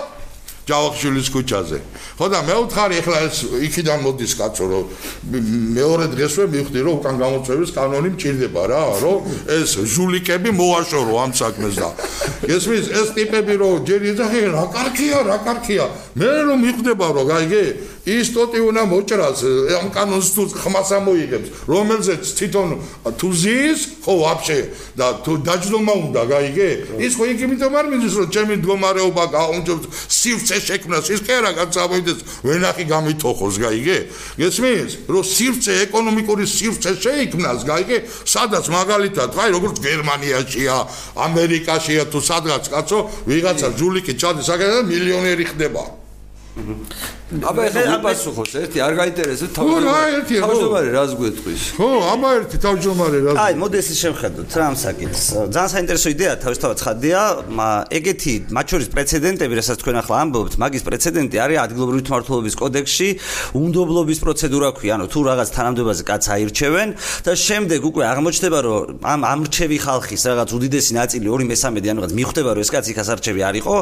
ჯავახიშვილის 0.68 1.28
ქუჩაზე. 1.32 1.78
ხო 2.18 2.26
და 2.34 2.38
მე 2.44 2.54
ვთხარი 2.66 2.96
ახლა 2.98 3.18
ეს 3.30 3.36
იქიდან 3.62 3.98
მოდის 4.02 4.32
კაცო 4.38 4.64
რომ 4.68 4.84
მეორე 5.78 6.06
დღესვე 6.12 6.44
მივხვდი 6.50 6.80
რომ 6.82 6.94
უკან 6.98 7.16
გამოწვევის 7.22 7.70
კანონი 7.78 8.10
მჭირდება 8.14 8.62
რა 8.68 8.82
რომ 9.02 9.18
ეს 9.54 9.70
ჟულიკები 9.94 10.50
მოაშორო 10.58 11.14
ამ 11.24 11.30
საქმეს 11.38 11.74
და 11.78 11.90
ესმის 12.50 12.86
ეს 12.90 13.08
ტიპები 13.14 13.54
რომ 13.62 13.74
ჯერ 13.86 14.00
იძახე 14.10 14.40
რა 14.50 14.64
კარგია 14.74 15.18
რა 15.30 15.36
კარგია 15.46 15.86
მე 16.18 16.30
რომ 16.48 16.58
მივხვდება 16.66 17.06
რომ 17.16 17.24
გაიგე 17.30 17.62
ის 18.08 18.28
ტოტი 18.32 18.58
უნდა 18.68 18.82
მოჭრას 18.88 19.38
ამ 19.78 19.88
კანონს 19.92 20.28
თუ 20.32 20.42
ხმას 20.56 20.88
ამოიღებს 20.98 21.48
რომელზეც 21.68 22.22
თვითონ 22.38 22.68
თუ 23.20 23.28
ზის 23.42 23.80
ხო 24.04 24.14
ვაფშე 24.22 24.58
და 24.96 25.06
თუ 25.24 25.32
დაჯდომა 25.44 25.94
უნდა 26.08 26.22
გაიგე 26.32 26.68
ის 27.04 27.12
ხო 27.18 27.24
იქ 27.32 27.38
იმიტომ 27.44 27.72
არ 27.78 27.86
მიდის 27.92 28.14
რომ 28.18 28.28
ჩემი 28.32 28.54
მდგომარეობა 28.64 29.24
გაუნჯობს 29.36 29.86
სივცე 30.08 30.56
შექმნას 30.68 31.06
ის 31.12 31.20
კი 31.26 31.32
არა 31.38 31.52
გაცავიდეს 31.58 32.18
ვენახი 32.48 32.84
გამითოხოს 32.88 33.54
გაიგე. 33.60 33.98
გესმის? 34.40 34.90
რომ 35.12 35.24
სივცე 35.34 35.72
ეკონომიკური 35.84 36.44
სივცე 36.48 36.90
შეიქმნას 37.04 37.60
გაიგე 37.68 37.98
სადაც 38.24 38.64
მაგალითად 38.72 39.30
აი 39.36 39.50
როგორც 39.56 39.76
გერმანიაშია 39.84 40.76
ამერიკაშია 41.28 42.04
თუ 42.12 42.18
სადღაც 42.24 42.64
კაცო 42.72 42.98
ვიღაცა 43.28 43.68
ჯულიკი 43.78 44.12
ჩადის 44.20 44.48
აგერა 44.54 44.78
მილიონერი 44.88 45.44
ხდება 45.52 46.07
აბა 47.28 47.64
ეხლა 47.68 48.00
უპასუხოს 48.00 48.52
ერთი 48.56 48.80
არ 48.80 48.94
გაინტერესებს 48.98 49.52
თავმჯდომარე 49.52 50.20
თავმჯდომარე 50.28 50.90
რას 50.96 51.12
გვეტყვის? 51.20 51.62
ხო 51.76 51.88
აბა 52.08 52.28
ერთი 52.38 52.58
თავმჯდომარე 52.64 53.18
რას 53.26 53.36
აი 53.44 53.52
მოდი 53.60 53.76
ეს 53.78 53.88
შევხედოთ 54.00 54.56
რა 54.56 54.64
ამ 54.72 54.76
საკითხს? 54.80 55.24
ძალიან 55.52 55.70
საინტერესო 55.76 56.08
იდეაა 56.16 56.36
თავისთავად 56.44 56.78
ხადია. 56.88 57.20
ეგეთი 57.98 58.34
მათ 58.48 58.66
შორის 58.72 58.88
პრეცედენტები 58.96 59.54
რასაც 59.60 59.76
თქვენ 59.76 59.96
ახლა 60.00 60.16
ამბობთ 60.24 60.52
მაგის 60.56 60.82
პრეცედენტი 60.88 61.36
არის 61.44 61.58
ადგილობრივი 61.68 62.02
თმართლობის 62.08 62.54
კოდექსში 62.62 63.08
უნდობლობის 63.60 64.18
პროცედურა 64.24 64.68
ქვია. 64.72 64.92
ანუ 64.96 65.06
თუ 65.12 65.20
რაღაც 65.28 65.48
თანამდებობაზე 65.52 66.02
კაც 66.08 66.24
აირჩევენ 66.32 66.88
და 67.28 67.32
შემდეგ 67.36 67.80
უკვე 67.92 68.04
აღმოჩნდება 68.08 68.58
რომ 68.64 69.04
ამ 69.04 69.20
ამრჩევი 69.28 69.78
ხალხის 69.84 70.22
რაღაც 70.32 70.48
უდიდესი 70.56 70.92
ნაწილი 70.96 71.26
2/3 71.28 71.92
ანუ 71.92 72.00
რაღაც 72.00 72.12
მიხვდება 72.16 72.50
რომ 72.56 72.62
ეს 72.64 72.70
კაცი 72.72 72.92
ხასარჩევი 72.96 73.40
არისო 73.52 73.74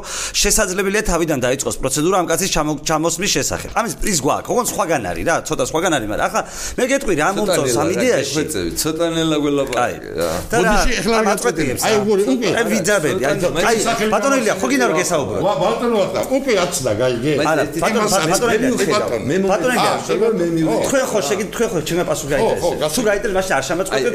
შესაძლებელია 0.43 1.03
თავიდან 1.07 1.39
დაიწყოს 1.47 1.77
პროცედურა 1.79 2.17
ამ 2.21 2.27
კაცის 2.27 2.51
ჩამოსმის 2.89 3.31
შესახებ. 3.37 3.71
ამის 3.79 3.95
პრის 4.01 4.19
გვაქვს, 4.25 4.49
ოღონდ 4.53 4.69
სხვაგან 4.73 5.03
არის 5.11 5.25
რა, 5.29 5.35
ცოტა 5.49 5.65
სხვაგან 5.71 5.93
არის, 5.97 6.09
მაგრამ 6.13 6.27
ახლა 6.27 6.43
მე 6.77 6.85
გეტყვი 6.91 7.15
რა 7.21 7.29
მომწონს 7.37 7.77
ამ 7.81 7.89
იდეაში. 7.97 8.43
ცოტა 8.81 9.07
ნელა 9.17 9.37
გველაპარაკე. 9.45 10.09
და 10.51 10.57
რა, 10.67 10.75
ახლა 11.01 11.19
მაწყვეტიებს. 11.31 11.83
აი 11.87 11.95
უგური, 12.01 12.23
უკვე. 12.33 12.49
აი 12.57 12.65
ვიძაბები, 12.73 13.23
აი 13.69 13.77
ბატონელია, 14.15 14.55
ხო 14.61 14.67
გინდა 14.71 14.87
რომ 14.91 14.97
გესაუბრო? 15.01 15.39
ვა 15.47 15.55
ბატონო 15.63 15.97
ახლა, 16.07 16.21
უკვე 16.37 16.53
აცდა, 16.65 16.93
გაიგე. 17.01 17.33
არა, 17.51 17.63
ბატონო, 17.85 18.09
ბატონელია, 18.33 18.71
მე 19.29 19.37
ბატონელია, 19.51 19.93
მე 20.41 20.47
მივიღე. 20.57 20.77
თქვენ 20.87 21.05
ხო 21.11 21.19
შეგიძლიათ 21.29 21.55
თქვენ 21.57 21.69
ხო 21.73 21.79
ჩემი 21.89 22.03
პასუხი 22.11 22.31
გაიტერესებს. 22.37 22.93
თუ 22.97 23.01
გაიტერესებს, 23.09 23.37
მაშინ 23.39 23.55
არ 23.57 23.65
შემოწყვეტეთ. 23.69 24.15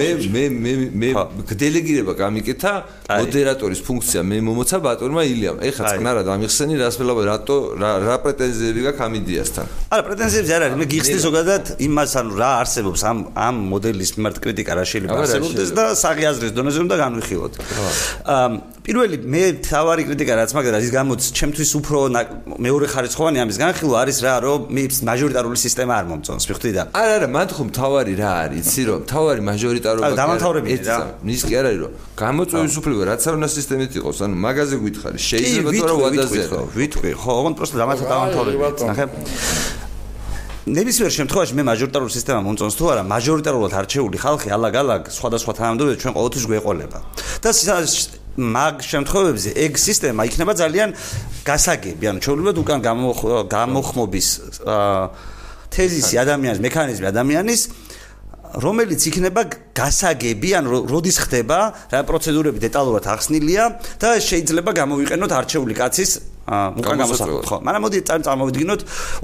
მე 0.00 0.08
მე 0.34 0.44
მე 0.64 0.72
მე 1.00 1.08
დელეგირება 1.60 2.12
გამიკეთა 2.22 2.72
მოდერატორის 3.20 3.80
ფუნქცია 3.86 4.20
მე 4.30 4.36
მომოცა 4.46 4.76
ბატონმა 4.86 5.22
ილიამ. 5.32 5.56
ეხლა 5.68 5.84
წნარად 5.96 6.26
ამიხსენი 6.34 6.74
რას 6.80 6.94
ველაპარაკე, 7.00 7.35
რატო 7.36 7.56
რა 7.76 7.90
რა 8.02 8.16
პრეტენზიები 8.24 8.80
გაქვს 8.86 9.04
ამ 9.06 9.12
იდეასთან? 9.20 9.66
არა, 9.92 10.02
პრეტენზიები 10.08 10.50
არ 10.56 10.62
არის. 10.66 10.76
მე 10.80 10.86
გიხსნი 10.92 11.18
ზოგადად 11.26 11.64
იმას, 11.86 12.10
ანუ 12.20 12.32
რა 12.40 12.50
არსებობს 12.64 13.00
ამ 13.10 13.18
ამ 13.36 13.56
მოდელის 13.72 14.10
მიმართ 14.16 14.36
კრიტიკა 14.44 14.72
რა 14.80 14.84
შეიძლება 14.90 15.20
არსებობდეს 15.22 15.70
და 15.76 15.84
საღიაზრის 16.00 16.52
დონეზე 16.56 16.78
უნდა 16.86 16.96
განვიხილოთ. 17.04 17.52
აა 18.26 18.75
პირველი 18.86 19.16
მე 19.26 19.40
თავარი 19.66 20.04
კრიტიკა 20.06 20.34
რაც 20.38 20.52
მაგდა 20.54 20.78
ის 20.78 20.90
გამოც 20.94 21.24
ჩემთვის 21.34 21.70
უფრო 21.74 21.98
მეორე 22.62 22.86
ხარისხოვანი 22.92 23.40
ამის 23.42 23.56
განხილვა 23.58 23.96
არის 24.06 24.18
რა 24.22 24.34
რომ 24.46 24.68
მე 24.70 24.82
მაჟორიტარული 25.10 25.58
სისტემა 25.58 25.92
არ 25.98 26.04
მომწონს 26.10 26.44
მიხვდი 26.46 26.70
და 26.76 26.82
არა 26.94 27.14
არა 27.18 27.28
მანდ 27.34 27.50
ხომ 27.56 27.68
თავარი 27.74 28.14
რა 28.22 28.30
არის 28.46 28.62
იცი 28.62 28.82
რომ 28.86 29.00
თავარი 29.10 29.42
მაჟორიტარობა 29.50 30.06
არა 30.06 30.16
დამთავრებია 30.22 30.78
რა. 30.86 30.98
ის 31.34 31.42
კი 31.50 31.54
არ 31.58 31.66
არის 31.66 31.80
რომ 31.82 31.92
გამოწვევის 32.22 32.74
უფლება 32.78 33.02
რაც 33.10 33.22
არ 33.26 33.34
უნდა 33.42 33.48
სისტემით 33.58 33.92
იყოს 33.98 34.18
ანუ 34.22 34.34
მაგაზე 34.46 34.74
გითხარი 34.86 35.18
შეიძლება 35.26 35.70
თუ 35.74 35.84
რა 35.90 35.94
ვადაზე 36.06 36.40
ვიტყვი 36.78 37.10
ხო 37.26 37.30
ოღონდ 37.42 37.54
პროსტა 37.58 37.76
დამათა 37.82 38.04
დამთავრებია 38.06 38.70
ნახე 38.86 39.04
ნებისმიერ 40.66 41.12
შემთხვევაში 41.14 41.54
მე 41.54 41.62
მაჟორიტარული 41.62 42.10
სისტემა 42.10 42.40
მომწონს 42.42 42.74
თუ 42.74 42.84
არა 42.90 43.02
მაჟორიტარულად 43.06 43.72
არჩეული 43.86 44.18
ხალხი 44.18 44.48
ალაგ-ალაგ 44.50 45.02
სხვადასხვა 45.14 45.52
თანამდებობებს 45.62 46.02
ჩვენ 46.02 46.14
ყოველთვის 46.18 46.44
გვეყოლება. 46.50 46.98
და 47.38 47.50
მაგ 48.36 48.74
შემთხვევებში 48.84 49.50
ეგ 49.56 49.72
სისტემა 49.80 50.26
იქნება 50.28 50.52
ძალიან 50.60 50.90
გასაგები, 51.46 52.04
ანუ 52.10 52.18
ჩვეულებრივად 52.24 52.56
უკან 52.62 52.78
გამოხმობის 53.48 54.28
თეზისი 55.72 56.14
ადამიანის 56.20 56.60
მექანიზმი 56.60 57.06
ადამიანის 57.12 57.62
რომელიც 58.56 59.00
იქნება 59.10 59.42
გასაგები, 59.76 60.48
ანუ 60.56 60.68
როდის 60.88 61.16
ხდება, 61.26 61.58
რა 61.92 62.00
პროცედურები 62.08 62.58
დეტალურად 62.62 63.04
ახსნილია 63.04 63.64
და 64.00 64.16
შეიძლება 64.22 64.70
გამოვიყენოთ 64.80 65.30
არჩეული 65.36 65.74
კაცის 65.76 66.10
უკან 66.46 66.96
გამოსახულება. 67.02 67.44
ხო, 67.50 67.56
მაგრამ 67.66 67.82
მოდი 67.84 67.98
წარმოვიდგინოთ 68.06 68.80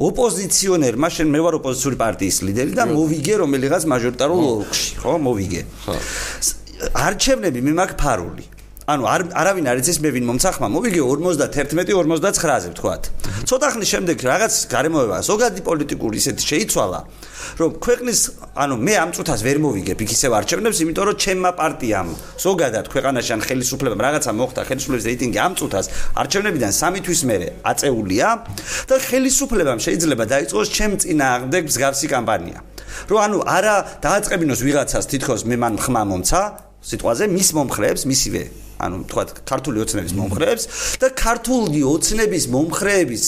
ოპოზიციონერმა, 0.08 1.08
შენ 1.16 1.26
მე 1.32 1.40
ვარ 1.46 1.54
ოპოზიციური 1.62 1.96
პარტიის 2.02 2.36
ლიდერი 2.44 2.72
და 2.76 2.84
მოვიგე 2.92 3.34
რომელიღაც 3.46 3.82
მაჟორიტარულ 3.88 4.42
ოლქში, 4.42 4.90
ხო, 5.00 5.12
მოვიგე. 5.22 5.62
ხო. 5.86 5.94
არჩევნები 6.92 7.60
მე 7.62 7.72
მაქვს 7.78 7.96
ფარული. 8.02 8.44
ანუ 8.82 9.06
არ 9.06 9.22
არავინ 9.38 9.66
არ 9.70 9.78
იცის 9.78 9.98
მე 10.02 10.10
ვინ 10.10 10.24
მომცახმა 10.26 10.66
მოვიგე 10.74 11.02
51-59-ზე 11.06 12.70
ვთქვათ. 12.74 13.02
ცოტა 13.46 13.68
ხნის 13.78 13.90
შემდეგ 13.94 14.16
რაღაც 14.26 14.54
გარემოება 14.74 15.18
ზოგადი 15.22 15.62
პოლიტიკური 15.62 16.18
ისეთი 16.18 16.42
შეიცვალა, 16.50 17.00
რომ 17.62 17.70
ქვეყნის 17.78 18.20
ანუ 18.58 18.74
მე 18.82 18.94
ამ 18.98 19.10
წუთას 19.14 19.40
ვერ 19.46 19.58
მოვიგებ 19.62 20.02
იქ 20.02 20.10
ისევ 20.18 20.34
არჩევნებს, 20.34 20.78
იმიტომ 20.82 21.04
რომ 21.06 21.16
ჩემმა 21.22 21.50
პარტიამ 21.62 22.08
ზოგადად 22.42 22.86
ქვეყანაში 22.90 23.30
ან 23.38 23.40
ხელისუფლებამ 23.46 24.02
რაღაცა 24.02 24.30
მოხდა 24.34 24.60
ხელისუფლების 24.66 25.06
რეიტინგი 25.06 25.38
ამ 25.46 25.52
წუთას 25.62 25.86
არჩევნებიდან 26.18 26.72
3 26.74 27.06
თვის 27.06 27.20
მერე 27.30 27.48
აწეულია 27.62 28.28
და 28.90 28.94
ხელისუფლებამ 28.98 29.78
შეიძლება 29.78 30.24
დაიწყოს 30.26 30.68
ჩემ 30.74 30.92
წინააღმდეგ 30.98 31.62
მსგავსი 31.70 32.06
კამპანია. 32.10 32.58
რომ 33.08 33.18
ანუ 33.30 33.38
არა 33.46 33.76
დააწყებინოს 34.02 34.60
ვიღაცას 34.66 35.04
თითქოს 35.06 35.46
მე 35.46 35.56
მან 35.62 35.74
ხმა 35.78 36.02
მომცა 36.10 36.42
სიტყვაზე 36.82 37.24
მის 37.30 37.48
მომხრეებს 37.56 38.02
მისივე 38.10 38.42
ანუ 38.82 38.96
თქვა 39.10 39.22
ქართული 39.46 39.78
ოცნების 39.84 40.12
მომხრეებს 40.18 40.64
და 41.02 41.08
ქართული 41.24 41.80
ოცნების 41.94 42.44
მომხრეების 42.54 43.24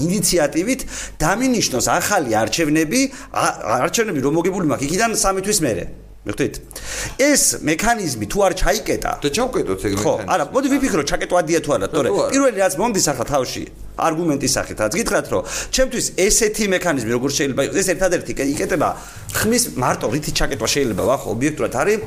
ინიციატივით 0.00 0.80
დამინიშნოს 1.20 1.86
ახალი 1.92 2.36
არჩევნები 2.42 3.00
არჩევნები 3.32 4.20
რომ 4.24 4.32
მოგებული 4.40 4.66
მაქვს 4.72 4.86
იქიდან 4.88 5.10
სამი 5.20 5.40
თვის 5.44 5.60
მერე. 5.66 5.84
მეთქვით 6.22 6.54
ეს 7.18 7.42
მექანიზმი 7.66 8.26
თუ 8.30 8.38
არ 8.46 8.52
ჩაიკეტა 8.62 9.12
და 9.26 9.28
ჩავკეტოთ 9.36 9.80
ეგ 9.90 9.94
მექანიზმი 9.98 10.02
ხო 10.02 10.12
არა 10.30 10.44
მოდი 10.54 10.68
ვიფიქრო 10.70 11.02
ჩაკეტვადია 11.10 11.60
თუ 11.66 11.70
არა 11.76 11.88
თორე. 11.90 12.08
პირველი 12.30 12.58
რაც 12.62 12.74
მომდის 12.78 13.06
ახლა 13.10 13.26
თავში 13.26 13.62
არგუმენტის 14.06 14.52
სახით 14.54 14.78
რაც 14.86 14.92
გითხრათ 15.02 15.26
რომ 15.34 15.42
ჩემთვის 15.74 16.06
ესეთი 16.22 16.64
მექანიზმი 16.78 17.10
როგორ 17.18 17.30
შეიძლება 17.38 17.62
იყოს 17.66 17.78
ეს 17.82 17.88
ერთადერთი 17.94 18.32
იკეტება 18.54 18.88
ხმის 19.34 19.64
მარტო 19.82 20.06
რითი 20.14 20.30
ჩაკეტვა 20.38 20.68
შეიძლება 20.74 21.02
ვახო 21.10 21.26
ობიექტურად 21.34 21.74
არის 21.82 21.98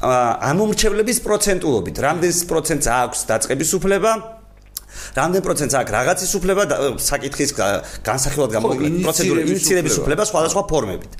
ამომრჩევლების 0.00 1.18
პროცენტულობით, 1.20 1.96
რამდენ 2.00 2.32
პროცენტს 2.50 2.86
აქვს 2.88 3.18
დაწყების 3.30 3.70
უფლება? 3.78 4.12
რამდენ 5.16 5.42
პროცენტს 5.44 5.74
აქვს 5.80 5.92
რაღაცის 5.96 6.32
უფლება 6.38 6.62
საკითხის 6.98 7.50
განსახილვად 8.04 8.50
გამოიყენება 8.56 9.04
პროცედურა 9.06 9.40
ინიციირების 9.44 9.94
უფლება 10.00 10.22
სხვადასხვა 10.30 10.62
ფორმებით. 10.72 11.12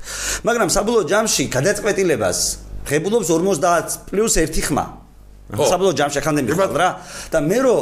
მაგრამ 0.47 0.69
საბოლოო 0.75 1.03
ჯამში 1.11 1.43
გადაწყვეტილებას 1.55 2.39
ღებულობს 2.89 3.27
50 3.31 3.99
პლუს 4.09 4.33
1 4.37 4.61
ხმა. 4.65 4.85
საბოლოო 5.55 5.93
ჯამში 5.99 6.17
ახამდე 6.21 6.41
მიხვალ 6.47 6.69
რა 6.81 6.89
და 7.31 7.39
მე 7.41 7.59
რო 7.65 7.77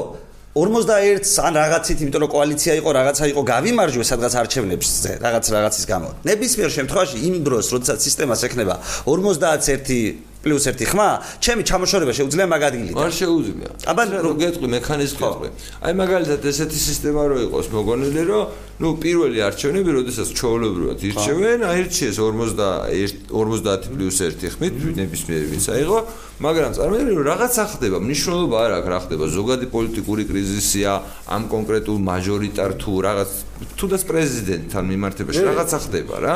41-ს 0.60 1.40
ან 1.46 1.54
რაღაცით, 1.62 1.98
იმიტომ 2.04 2.22
რომ 2.26 2.32
კოალიცია 2.34 2.74
იყო, 2.82 2.90
რაღაცა 3.00 3.26
იყო, 3.32 3.42
გავიმარჯვე 3.54 4.04
სადღაც 4.12 4.34
არჩევნებზე, 4.42 5.12
რაღაც 5.22 5.46
რაღაცის 5.56 5.86
გამო. 5.86 6.08
ნებისმიერ 6.26 6.70
შემთხვევაში 6.78 7.18
იმ 7.30 7.36
დროს, 7.46 7.66
როდესაც 7.70 8.00
სისტემას 8.02 8.42
ექნება 8.50 8.76
51 9.06 10.26
პლუს 10.40 10.64
1 10.72 10.88
ხმა, 10.88 11.10
ჩემი 11.44 11.62
ჩამოშორება 11.68 12.14
შეუძლია 12.16 12.48
მაგ 12.48 12.62
ადგილიდან. 12.70 12.96
არ 13.04 13.12
შეუძლია. 13.12 13.70
აბა 13.92 14.04
რო 14.24 14.32
გეტყვი 14.40 14.68
მექანიზმი 14.72 15.20
გეტყვი. 15.20 15.50
აი 15.84 15.94
მაგალითად 16.00 16.42
ესეთი 16.48 16.80
სისტემა 16.80 17.22
რო 17.28 17.38
იყოს 17.52 17.68
მოგონილი 17.76 18.24
რომ 18.24 18.44
ნუ 18.80 18.90
პირველი 19.04 19.40
არჩევნები, 19.52 19.90
როდესაც 20.00 20.28
ჩაოლებრივად 20.40 21.00
ირჩევენ, 21.04 21.60
აირჩიეს 21.68 22.18
51 22.24 23.12
50 23.28 23.82
პლუს 23.92 24.18
1 24.24 24.48
ხმით, 24.56 24.76
ნებისმიერი 24.96 25.46
ვინც 25.52 25.66
აიღო, 25.76 26.00
მაგრამ 26.40 26.72
წარმოიდგინე 26.80 27.12
რომ 27.20 27.26
რაღაცა 27.36 27.64
ხდება, 27.76 27.98
მნიშვნელობა 28.00 28.56
არ 28.64 28.72
აქვს 28.80 28.90
რა 28.96 29.00
ხდება, 29.04 29.26
ზოგადი 29.28 29.66
პოლიტიკური 29.76 30.24
კრიზისია, 30.24 30.92
ამ 31.36 31.44
კონკრეტულ 31.52 31.98
მაჟორიტარ 32.00 32.72
თუ 32.80 32.92
რაღაც 33.04 33.30
თუნდაც 33.76 34.02
პრეზიდენტთან 34.08 34.84
მიმართებაში 34.88 35.42
რაღაცა 35.44 35.78
ხდება 35.84 36.16
რა. 36.24 36.36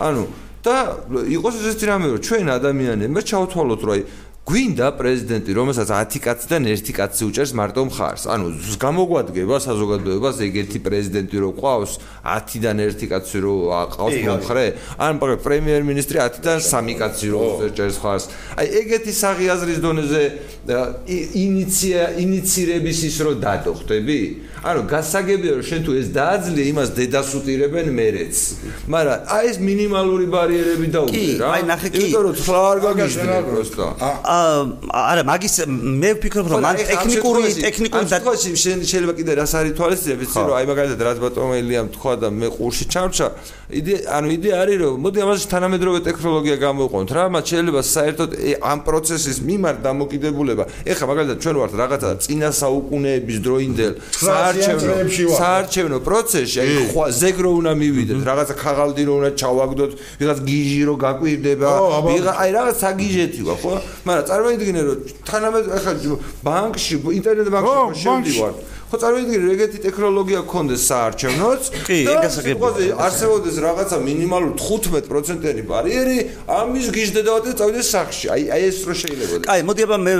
ანუ 0.00 0.24
და 0.62 0.76
იყოს 1.36 1.54
ესეთი 1.60 1.84
რამე 1.90 2.06
რომ 2.12 2.20
ჩვენ 2.26 2.46
ადამიანებმა 2.58 3.20
ჩავთვალოთ 3.30 3.80
რომ 3.82 3.92
აი 3.96 4.02
გვინდა 4.42 4.88
პრეზიდენტი 4.98 5.54
რომელსაც 5.54 5.90
10 5.94 6.18
კაციდან 6.18 6.64
1 6.66 6.90
კაცი 6.98 7.22
უჭერს 7.30 7.52
მარტო 7.54 7.82
მხარს. 7.86 8.26
ანუ 8.26 8.46
გამოგვადგება 8.74 9.56
საზოგადოებას 9.62 10.36
ეგეთი 10.42 10.78
პრეზიდენტი 10.82 11.36
რო 11.46 11.50
ყავს 11.62 11.92
10-დან 12.26 12.76
1 12.82 13.06
კაცი 13.06 13.38
რო 13.38 13.54
ყავს 13.94 14.16
მომხრე. 14.26 14.66
ან 14.98 15.12
პრემიერ-მინისტრი 15.22 16.18
10-დან 16.26 16.58
3 16.58 16.98
კაცი 16.98 17.26
რო 17.30 17.42
უჭერს 17.70 17.96
მხარს. 18.02 18.24
აი 18.58 18.66
ეგეთი 18.82 19.12
საღიაზრის 19.22 19.78
დონეზე 19.78 20.22
ინიცია 21.38 22.02
ინიცირების 22.22 22.98
ის 23.10 23.16
რო 23.22 23.32
დადო 23.42 23.72
ხტები 23.78 24.20
ანუ 24.62 24.80
გასაგებია 24.86 25.52
რომ 25.58 25.64
შენ 25.66 25.80
თუ 25.86 25.92
ეს 25.98 26.08
დააძლია 26.14 26.64
იმას 26.70 26.88
დედას 26.94 27.30
უტირებენ 27.34 27.86
მერეც. 27.98 28.34
მაგრამ 28.86 29.18
აი 29.26 29.44
ეს 29.50 29.58
მინიმალური 29.58 30.26
ბარიერები 30.30 30.86
დაუყრი 30.94 31.30
რა 31.42 31.46
აი 31.50 31.62
ნახე 31.66 31.88
კი. 31.90 31.98
იმიტომ 31.98 32.22
რომ 32.26 32.34
თქვა 32.38 32.58
არ 32.70 32.78
გაგიჟდა 32.86 33.38
პროსტო 33.42 33.86
არა 34.32 35.22
მაგის 35.28 35.54
მე 36.02 36.10
ვფიქრობ 36.16 36.46
რომ 36.52 36.60
მან 36.66 36.76
ტექნიკური 36.92 37.52
ტექნიკური 37.62 38.04
და 38.12 38.18
თქვა 38.22 38.34
შენ 38.42 38.78
შეიძლება 38.90 39.14
კიდე 39.18 39.32
რას 39.40 39.52
არის 39.60 39.72
თვალისწინებ 39.78 40.18
ვიცი 40.22 40.38
რომ 40.42 40.54
აი 40.58 40.66
მაგალითად 40.72 41.00
რაც 41.08 41.18
ბატონო 41.24 41.54
ელიამ 41.62 41.88
თქვა 41.96 42.12
და 42.22 42.28
მე 42.32 42.48
ყურში 42.56 42.84
ჩავჭა 42.92 43.26
იდეა 43.72 43.98
ანუ 44.16 44.28
იდეა 44.36 44.54
არის 44.62 44.76
რომ 44.82 44.94
მოდი 45.02 45.18
ამაზე 45.24 45.44
თანამედროვე 45.52 46.00
ტექნოლოგია 46.08 46.56
გამოვყოთ 46.62 47.10
რა 47.16 47.24
მათ 47.32 47.44
შეიძლება 47.52 47.80
საერთოდ 47.92 48.30
ამ 48.72 48.78
პროცესის 48.86 49.38
მიმართ 49.48 49.78
დამოკიდებულება. 49.86 50.64
ეხლა 50.92 51.04
მაგალითად 51.10 51.36
ჩვენ 51.42 51.56
ვართ 51.62 51.72
რაღაცა 51.82 52.08
წინა 52.24 52.50
საუკუნეების 52.62 53.38
დროინდელ 53.46 53.92
საარჩევნო 54.22 54.94
საარჩევნო 55.40 55.98
პროცესში 56.06 56.58
აი 56.62 56.72
ხვა 56.92 57.06
ზეგრო 57.20 57.50
უნდა 57.60 57.72
მივიდეთ 57.82 58.18
რაღაცა 58.28 58.54
ქაღალდი 58.62 59.02
რო 59.08 59.12
უნდა 59.20 59.30
ჩავაგდოთ 59.40 59.92
ვიღაც 60.20 60.38
გიჟი 60.48 60.80
რო 60.88 60.94
გაკვირდება 61.04 61.70
ვიღა 62.08 62.32
აი 62.42 62.50
რაღაც 62.58 62.76
საგიჟეთი 62.84 63.40
ვარ 63.48 63.56
ხო? 63.62 63.74
მაგრამ 64.06 64.21
წარმოიდგინე 64.28 64.82
რომ 64.88 64.98
თანამედროვე 65.28 65.78
ახლა 65.78 65.92
ბანკში 66.46 66.96
ინტერნეტ 67.18 67.48
ბანკში 67.54 67.94
შევდივარ 68.02 68.52
ხო 68.92 68.98
წარმოიდგინე 69.00 69.46
რეგეთი 69.48 69.78
ტექნოლოგია 69.88 70.40
გქონდეს 70.44 70.82
საარჩევნოც 70.84 71.68
კი 71.88 71.96
ეგასაგებია 72.12 72.96
არსებობდეს 73.00 73.56
რაღაცა 73.64 73.96
მინიმალური 74.04 74.52
15%-იანი 74.60 75.62
ბარიერი 75.64 76.16
ამის 76.52 76.90
გიждდედავთ 76.92 77.46
და 77.48 77.52
წავიდეს 77.56 77.88
სახში. 77.88 78.26
აი 78.36 78.42
აი 78.52 78.62
ეს 78.68 78.78
რო 78.84 78.94
შეიძლება. 79.00 79.48
აი 79.48 79.60
მოდი 79.64 79.82
აბა 79.88 79.96
მე 79.96 80.12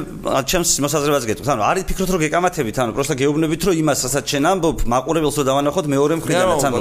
ჩემს 0.49 0.71
მოსაზრებას 0.89 1.25
გეტყვით 1.29 1.51
ანუ 1.53 1.63
არის 1.69 1.85
ფიქრობთ 1.93 2.11
რომ 2.17 2.21
გეკამათებით 2.25 2.77
ანუ 2.81 2.93
პროსტა 2.97 3.15
გეუბნებით 3.21 3.61
რომ 3.69 3.75
იმას 3.83 3.99
რასაც 4.09 4.25
შენ 4.33 4.45
ამბობ 4.53 4.77
მაყურებელს 4.89 5.37
რო 5.37 5.45
დავანახოთ 5.53 5.87
მეორე 5.93 6.15
მხრიდანაც 6.23 6.65
ანუ 6.73 6.81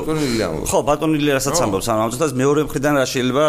ხო 0.72 0.80
ბატონილი 0.88 1.32
რასაც 1.36 1.60
ამბობს. 1.60 1.88
ანუ 1.92 2.00
ამწუთას 2.08 2.32
მეორე 2.40 2.62
მხრიდან 2.72 2.94
რა 3.04 3.06
შეიძლება 3.12 3.46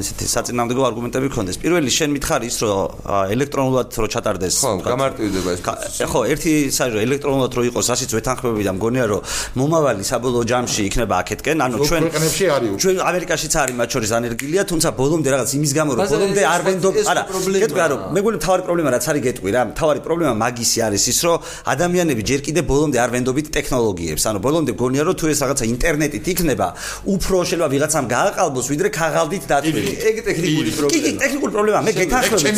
ისეთი 0.00 0.24
საწინააღმდეგო 0.32 0.82
არგუმენტები 0.88 1.26
გქონდეს. 1.28 1.56
პირველი 1.60 1.90
შენ 1.92 2.08
მითხარი 2.16 2.46
ის 2.48 2.56
რომ 2.64 2.80
ელექტრონულად 3.36 3.88
რო 4.00 4.08
ჩატარდეს. 4.16 4.54
ხო 4.64 4.72
გამარტივდება 4.80 5.50
ეს 5.60 5.60
ხო 6.08 6.20
ერთი 6.32 6.52
საერთოდ 6.72 7.00
ელექტრონულად 7.04 7.49
ვთქვათ 7.50 7.58
რომ 7.58 7.64
იყოს 7.70 7.88
ასიც 7.94 8.10
ვეთანხმები 8.14 8.62
და 8.64 8.72
მგონია 8.78 9.04
რომ 9.10 9.20
მომავალი 9.58 10.04
საბოლოო 10.06 10.44
ჯამში 10.50 10.82
იქნება 10.88 11.14
აქეთკენ. 11.22 11.56
ანუ 11.66 11.76
ჩვენ 11.88 12.02
ჩვენ 12.80 12.96
ამერიკაშიც 13.10 13.54
არის 13.60 13.74
მათ 13.80 13.88
შორის 13.94 14.10
ანერგილია 14.18 14.62
თუმცა 14.70 14.88
ბოლომდე 15.00 15.28
რაღაც 15.34 15.50
იმის 15.58 15.72
გამო 15.78 15.90
რომ 15.98 16.06
ბოლომდე 16.14 16.42
არ 16.54 16.60
ვენდობ 16.66 16.94
არა 17.10 17.22
გეტყვი 17.62 17.80
არა 17.86 17.96
მე 18.14 18.18
მგონი 18.20 18.38
თავარი 18.44 18.62
პრობლემა 18.66 18.88
რაც 18.94 19.04
არის 19.10 19.22
გეტყვი 19.26 19.50
რა. 19.54 19.62
თავარი 19.80 20.00
პრობლემა 20.06 20.32
მაგისი 20.44 20.78
არის 20.86 21.04
ის 21.10 21.18
რომ 21.26 21.36
ადამიანები 21.74 22.22
ჯერ 22.30 22.40
კიდე 22.46 22.60
ბოლომდე 22.70 22.98
არ 23.04 23.10
ვენდობით 23.14 23.46
ტექნოლოგიებს. 23.56 24.22
ანუ 24.30 24.38
ბოლომდე 24.46 24.72
მგონია 24.76 25.02
რომ 25.08 25.14
თუ 25.20 25.24
ეს 25.32 25.40
რაღაცა 25.42 25.64
ინტერნეტით 25.74 26.24
იქნება 26.32 26.68
უფრო 27.14 27.36
შეიძლება 27.50 27.68
ვიღაცამ 27.74 28.04
გააყალბოს 28.14 28.66
ვიდრე 28.72 28.88
ქაღალდით 28.94 29.44
დაწვილი 29.50 29.92
ეგ 30.10 30.16
ტექნიკური 30.28 30.70
პრობლემა. 30.76 30.90
კი 30.94 30.98
კი 31.04 31.12
ტექნიკური 31.22 31.52
პრობლემა. 31.56 31.78
მე 31.86 31.92
გეთანხმებით 32.00 32.56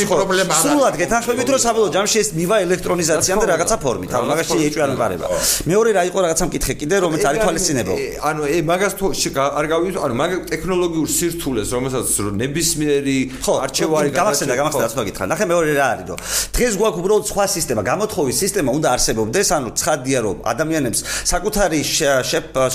სრულად 0.63 0.95
გეთანხმებით 1.03 1.47
რომ 1.53 1.61
საბოლოო 1.67 1.91
ჯამში 1.97 2.17
ეს 2.23 2.29
მივა 2.39 2.57
ელექტრონიზაციამ 2.67 3.39
და 3.43 3.47
რაღაცა 3.53 3.77
ფორმით. 3.85 4.11
მაგაში 4.13 4.57
ეჭვი 4.69 4.82
არ 4.83 4.91
მყარება. 4.97 5.27
მეორე 5.71 5.91
რა 5.97 6.03
იყო 6.11 6.19
რაღაცა 6.25 6.45
მკითხე 6.49 6.75
კიდე 6.81 6.97
რომელიც 7.05 7.25
არის 7.31 7.41
თვალისწინებო. 7.45 7.95
ანუ 8.29 8.43
ე 8.53 8.57
მაგას 8.71 8.93
თუ 8.99 9.05
არ 9.59 9.67
გავიძ 9.73 9.95
ანუ 10.05 10.15
მაგ 10.23 10.31
ტექნოლოგიურ 10.53 11.09
სირთულეს 11.19 11.69
რომელსაც 11.75 12.07
ნებისმიერი 12.43 13.19
არჩევარი 13.43 14.09
გამახსენდა 14.19 14.55
გამახსენდა 14.61 14.89
რა 14.99 15.05
გითხრა. 15.09 15.25
ნახე 15.33 15.45
მეორე 15.53 15.71
რა 15.79 15.87
არის 15.93 16.07
რომ 16.11 16.19
დღეს 16.57 16.75
გვაქვს 16.81 17.01
უბრალოდ 17.03 17.25
სხვა 17.33 17.45
სისტემა, 17.57 17.81
გამოთხოვის 17.93 18.37
სისტემა 18.43 18.71
უნდა 18.77 18.89
არსებობდეს, 18.95 19.49
ანუ 19.57 19.69
ცხადია 19.81 20.19
რომ 20.27 20.37
ადამიანებს 20.53 21.01
საკუთარი 21.33 21.81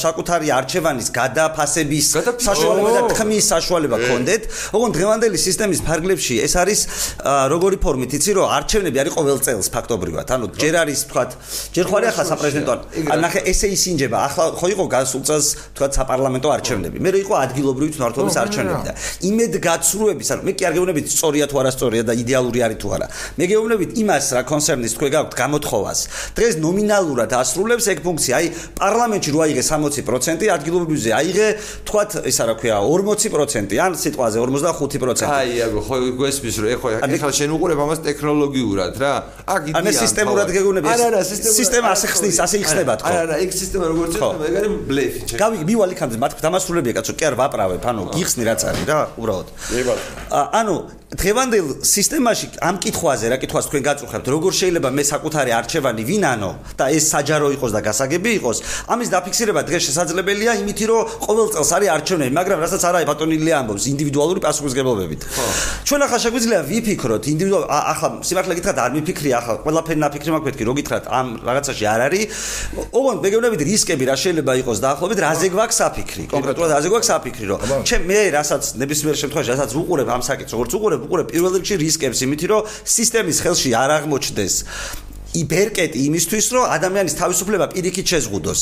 საკუთარი 0.04 0.48
არჩევანის 0.60 1.08
გადაფასების 1.20 2.06
საშუალება 2.48 2.89
და 2.98 3.02
თქმის 3.12 3.46
საშუალება 3.54 3.98
ქონდეთ. 4.08 4.41
ოღონდ 4.78 4.93
დღევანდელი 4.98 5.38
სისტემის 5.48 5.82
ფარგლებში 5.88 6.36
ეს 6.46 6.54
არის 6.62 6.80
როგორი 7.54 7.78
ფორმით 7.84 8.12
იცი 8.17 8.32
რომ 8.38 8.46
არჩევნები 8.58 8.98
არის 9.02 9.13
ყოველ 9.17 9.38
წელს 9.46 9.67
ფაქტობრივად. 9.76 10.28
ანუ 10.38 10.46
ჯერ 10.62 10.74
არის 10.84 11.00
თქვა 11.10 11.24
ჯერ 11.76 11.86
ხო 11.89 11.97
ხარ 11.98 12.12
ახლა 12.14 12.24
საპრეზიდენტო 12.30 12.74
ან 13.10 13.20
ნახე 13.26 13.42
ესე 13.50 13.68
ისინჯება. 13.74 14.18
ახლა 14.28 14.44
ხო 14.54 14.68
იყო 14.74 14.86
გასულ 14.86 15.22
წელს 15.28 15.48
თქვა 15.74 15.88
საპარლამენტო 15.98 16.50
არჩევნები. 16.58 16.98
მე 17.02 17.10
რო 17.14 17.20
იყო 17.26 17.34
ადგილობრივი 17.46 17.92
თვართობის 17.98 18.36
არჩევნები 18.38 18.84
და 18.86 18.94
იმედ 19.30 19.54
გაცრუების 19.68 20.28
ანუ 20.34 20.42
მე 20.48 20.52
კი 20.58 20.64
არ 20.68 20.74
გეუბნებით 20.78 21.06
სწორია 21.10 21.46
თუ 21.50 21.56
არასწორია 21.62 22.04
და 22.06 22.14
იდეალური 22.22 22.60
არის 22.68 22.78
თუ 22.78 22.88
არა. 22.98 23.08
მე 23.38 23.46
გეუბნებით 23.50 23.90
იმას 23.98 24.26
რა 24.38 24.42
კონსერნის 24.46 24.92
თქვენ 24.94 25.10
გაქვთ 25.18 25.34
გამოთხოვას. 25.42 26.00
დღეს 26.38 26.54
ნომინალურად 26.62 27.32
ასრულებს 27.42 27.86
ეგ 27.94 28.00
ფუნქცია. 28.06 28.34
აი 28.38 28.46
პარლამენტში 28.78 29.30
რო 29.34 29.40
აიღე 29.48 29.64
60% 29.66 30.50
ადგილობრივზე 30.58 31.10
აიღე 31.18 31.48
თქვა 31.88 32.04
ისა 32.30 32.44
რა 32.46 32.56
ქვია 32.62 32.78
40% 32.78 33.74
ან 33.82 33.92
სიტყვაზე 33.98 34.38
55% 34.38 35.26
აი 35.26 35.52
აგო 35.66 35.82
ხო 35.88 35.96
გვესმის 36.20 36.56
რომ 36.62 36.70
ეხლა 36.78 36.90
ეხლა 37.18 37.32
შენ 37.40 37.50
უყურებ 37.58 37.80
ამას 37.86 38.00
ტექნოლოგიურად 38.06 38.94
რა. 39.02 39.14
აქ 39.48 39.62
იდეა 39.72 39.82
ანუ 39.82 39.92
სისტემურად 39.98 40.50
გეგუნები 40.54 40.88
არა 40.94 41.06
არა 41.10 41.22
სისტემა 41.78 41.90
ასე 41.94 42.08
ხსნის, 42.10 42.38
ასე 42.42 42.56
იხსნება 42.63 42.94
თქო. 42.98 43.08
არა, 43.08 43.20
არა, 43.28 43.36
ეგ 43.46 43.50
სისტემა 43.54 43.86
როგორც 43.92 44.12
ექნება, 44.18 44.46
ეგ 44.50 44.56
არის 44.58 44.72
ბლეფი, 44.90 45.20
ჩე. 45.30 45.36
გავი, 45.38 45.58
მივალ 45.70 45.90
იქამდე, 45.94 46.18
მათ 46.18 46.32
დამასრულებია 46.42 46.94
კაცო, 46.98 47.13
კი 47.13 47.24
არ 47.30 47.36
ვაправებ, 47.38 47.84
ანუ 47.86 48.02
გიხსნი 48.18 48.44
რაც 48.50 48.62
არის 48.68 48.86
რა, 48.90 49.00
უბრალოდ. 49.22 49.48
მე 49.78 49.82
ბატონო. 49.88 50.42
ანუ 50.58 50.76
დღევანდელ 51.08 51.88
სისტემაში 51.88 52.48
ამ 52.60 52.78
კითხვაზე 52.84 53.30
რა 53.32 53.38
კითხვას 53.39 53.70
თქვენ 53.72 53.84
გაწუხებთ 53.88 54.28
როგორ 54.28 54.52
შეიძლება 54.60 54.89
მე 54.91 55.04
საკუთარი 55.08 55.52
არჩევანი 55.56 56.04
ვინანო 56.04 56.50
და 56.76 56.91
ეს 56.91 57.06
საჯარო 57.15 57.48
იყოს 57.56 57.72
და 57.72 57.80
გასაგები 57.80 58.32
იყოს 58.43 58.58
ამის 58.91 59.08
დაფიქსირება 59.15 59.62
დღეს 59.63 59.88
შესაძლებელია 59.88 60.52
იმითი 60.67 60.86
რომ 60.91 61.08
ყოველ 61.24 61.48
წელს 61.56 61.72
არის 61.80 61.89
არჩევნები 61.96 62.34
მაგრამ 62.36 62.60
რასაც 62.60 62.84
არ 62.91 62.96
არის 63.00 63.08
ბატონილი 63.08 63.52
ამბობს 63.56 63.84
ინდივიდუალური 63.88 64.39
პასუხისგებლობებით. 64.43 65.22
ჩვენ 65.88 66.02
ახლა 66.04 66.17
შეგვიძლია 66.28 66.60
ვიფიქროთ 66.67 67.24
ინდივიდუალ 67.32 67.63
ახლა 67.72 68.10
სიმართლე 68.28 68.54
გითხრათ 68.60 68.78
არ 68.84 68.91
მიფიქრი 69.00 69.30
ახლა 69.39 69.54
ყველაფერი 69.63 70.00
ნაფიქრი 70.04 70.30
მაქვს 70.36 70.48
მეთქი 70.52 70.63
რო 70.67 70.74
გითხრათ 70.76 71.04
ამ 71.08 71.28
რაღაცაში 71.48 71.86
არ 71.88 72.02
არის. 72.04 72.24
ოღონდ 72.91 73.20
მეგევნებით 73.24 73.62
რისკები 73.63 74.04
რა 74.12 74.15
შეიძლება 74.20 74.54
იყოს 74.60 74.78
დაახლოებით 74.84 75.20
რაზე 75.24 75.48
გვაქვს 75.56 75.78
საფიქრი 75.88 76.24
კონკრეტულად. 76.36 76.70
რაზე 76.76 76.88
გვაქვს 76.91 77.10
საფიქრი 77.15 77.46
რომ 77.48 77.60
ჩემ 77.88 78.04
მე 78.12 78.20
რასაც 78.36 78.63
ნებისმიერ 78.76 79.15
შემთხვევაში 79.24 79.50
რასაც 79.56 79.72
ვუყურებ 79.72 80.08
ამ 80.12 80.22
საკითხს 80.28 80.52
როგორც 80.52 80.72
ვუყურებ 81.04 81.28
უყურებ 81.28 81.34
პირველ 81.34 81.54
რიგში 81.58 81.76
რისკებს 81.82 82.20
იმითი 82.26 82.48
რომ 82.52 82.62
სისტემის 82.86 83.38
ხელში 83.44 83.70
არ 83.74 83.90
აღმოჩნდეს 83.98 84.56
იბერკეტი 85.38 86.00
იმისთვის 86.08 86.46
რომ 86.56 86.64
ადამიანის 86.78 87.14
თავისუფლება 87.20 87.66
პირიქით 87.74 88.08
შეზღუდოს. 88.12 88.60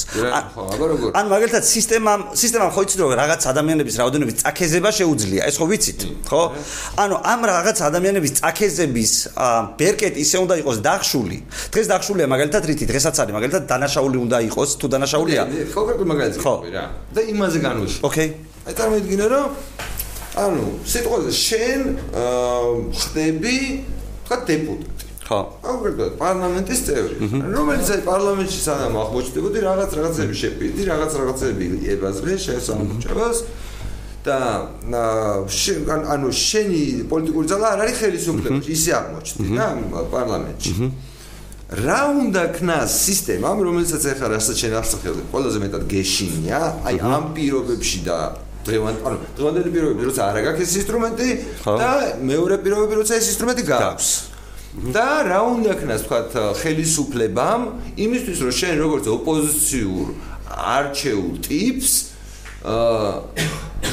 ან 1.16 1.26
მაგალითად 1.32 1.64
სისტემამ 1.64 2.22
სისტემამ 2.36 2.72
ხო 2.76 2.82
იცით 2.86 3.00
რომ 3.06 3.12
რაღაც 3.22 3.42
ადამიანების 3.52 3.96
რაოდენობის 4.02 4.36
წაქეზება 4.42 4.90
შეუძლია. 5.00 5.42
ეს 5.46 5.56
ხო 5.62 5.66
ვიცით, 5.72 6.00
ხო? 6.26 6.42
ანუ 7.00 7.16
ამ 7.22 7.40
რაღაც 7.52 7.78
ადამიანების 7.90 8.32
წაქეზების 8.42 9.12
ბერკეტი 9.80 10.20
ისე 10.26 10.38
უნდა 10.44 10.56
იყოს 10.66 10.78
დახშული. 10.84 11.38
დღეს 11.72 11.88
დახშულია 11.94 12.28
მაგალითად 12.34 12.64
რითი 12.66 12.86
დღესაც 12.92 13.16
არის 13.22 13.34
მაგალითად 13.38 13.64
დანაშაული 13.72 14.18
უნდა 14.26 14.38
იყოს 14.50 14.70
თუ 14.82 14.86
დანაშაულია. 14.94 15.42
კონკრეტულ 15.72 16.08
მაგალითს 16.12 16.38
ყვი 16.44 16.70
რა. 16.76 16.86
და 17.16 17.22
იმაზე 17.30 17.58
განვიხილე. 17.62 18.02
ოკეი. 18.10 18.30
აი 18.66 18.74
წარმოიდგინე 18.74 19.26
რომ 19.30 19.50
ანუ 20.36 20.66
სიტყვაზე 20.92 21.32
შენ 21.32 21.82
ხდები 23.02 23.58
თქვა 24.26 24.38
დეპუტატი. 24.50 25.06
ხო. 25.26 25.40
კონკრეტულად 25.66 26.14
პარლამენტის 26.22 26.80
წევრი, 26.86 27.16
რომელიც 27.56 27.88
აი 27.96 28.02
პარლამენტში 28.06 28.60
სანამ 28.68 28.94
აღმოჩნდებოდი, 29.04 29.58
რაღაც 29.66 29.92
რაღაცები 29.98 30.34
შეპირდი, 30.42 30.82
რაღაც 30.92 31.12
რაღაცები 31.22 31.66
ებაზრე 31.96 32.34
შესამჩევას 32.46 33.38
და 34.26 34.38
შენ- 35.50 35.86
ან- 35.94 36.06
ანუ 36.14 36.30
შენი 36.30 36.82
პოლიტიკური 37.10 37.46
ძალა 37.50 37.68
არ 37.74 37.80
არის 37.86 37.98
ხელისუფლებაში, 38.02 38.70
ისე 38.78 38.92
აღმოჩნდი 39.02 39.48
და 39.58 39.64
ამ 39.74 39.80
პარლამენტში. 40.14 40.72
რა 41.86 42.02
უნდა 42.22 42.44
ქნას 42.58 42.92
სისტემამ, 43.06 43.58
რომელსაც 43.66 44.04
ახლა 44.14 44.28
რასაც 44.38 44.56
შენ 44.62 44.74
აღსახელდი, 44.82 45.22
ყველაზე 45.34 45.58
მეტად 45.66 45.84
გეშინია, 45.90 46.60
აი 46.86 46.96
ამ 47.02 47.24
პირობებში 47.34 48.00
და 48.06 48.18
დღევანდ 48.66 48.98
ანუ 49.08 49.18
დღევანდელი 49.38 49.70
პირობებში, 49.76 50.08
როცა 50.10 50.22
არ 50.30 50.36
აქვს 50.52 50.62
ეს 50.66 50.74
ინსტრუმენტი 50.82 51.30
და 51.66 51.92
მეორე 52.32 52.56
პირობებში, 52.66 53.00
როცა 53.02 53.14
ეს 53.20 53.28
ინსტრუმენტი 53.36 53.64
გაქვს. 53.70 54.10
და 54.76 55.24
რა 55.24 55.40
უნდა 55.56 55.74
ქნას 55.80 56.02
თქვა 56.04 56.20
ხელისუფლებამ 56.60 57.62
იმისთვის 57.96 58.40
რომ 58.44 58.56
შენ 58.60 58.76
როგორც 58.84 59.06
ოპოზიციურ 59.08 60.06
არჩეულ 60.52 61.32
ტიპს 61.48 61.92
აა 62.68 63.12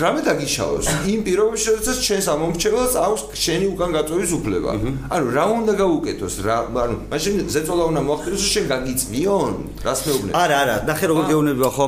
რამე 0.01 0.21
დაგიშავოს 0.25 0.87
იმ 1.13 1.21
პირობებში 1.27 1.69
როდესაც 1.73 1.99
შენს 2.07 2.27
ამომრჩეველს 2.33 2.95
აქვს 3.03 3.23
შენი 3.43 3.67
უკან 3.73 3.91
გაწევის 3.97 4.31
უფლება 4.39 4.71
ანუ 5.13 5.27
რა 5.37 5.45
უნდა 5.53 5.73
გაუკეთოს? 5.81 6.35
რა 6.47 6.57
ანუ 6.85 6.97
მაშინ 7.13 7.35
ზეწოლა 7.53 7.85
უნდა 7.93 8.01
მოახდინოს 8.09 8.45
შენ 8.53 8.65
გაგიწვიონ 8.73 9.55
რას 9.85 10.01
მეუბნები 10.07 10.35
არა 10.43 10.57
არა. 10.63 10.77
ნახე 10.89 11.05
როგორ 11.13 11.25
გეუბნება 11.33 11.69
ხო? 11.77 11.87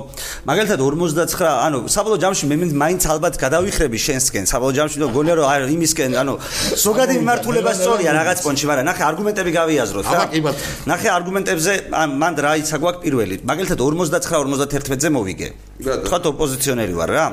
მაგალითად 0.51 0.81
59 0.85 1.45
ანუ 1.67 1.79
საბოლოო 1.95 2.19
ჯამში 2.25 2.45
მე 2.51 2.57
მაინც 2.85 3.03
ალბათ 3.15 3.35
გადავიხრები 3.45 3.99
შენსკენ. 4.07 4.45
საბოლოო 4.53 4.75
ჯამში 4.79 4.97
და 5.01 5.07
გონია 5.17 5.35
რომ 5.39 5.47
არა 5.55 5.67
იმისკენ 5.77 6.11
ანუ 6.21 6.35
ზოგადი 6.85 7.15
მიმართულება 7.21 7.73
სწორია 7.79 8.11
რაღაც 8.21 8.39
პონჩი 8.45 8.65
მაგრამ 8.69 8.87
ნახე 8.91 9.03
არგუმენტები 9.11 9.51
გავიაზროთ 9.59 10.07
რა. 10.13 10.21
ნახე 10.91 11.09
არგუმენტებზე 11.19 11.73
ან 12.03 12.09
მან 12.21 12.33
რა 12.45 12.53
იცა 12.61 12.77
გვაქვს 12.83 13.03
პირველი. 13.05 13.35
მაგალითად 13.49 13.79
59 13.81 14.35
51-ზე 14.35 15.09
მოვიგე. 15.15 15.49
თქვა 15.83 16.19
ოპოზიციონერი 16.31 16.95
ვარ 16.95 17.11
რა 17.11 17.27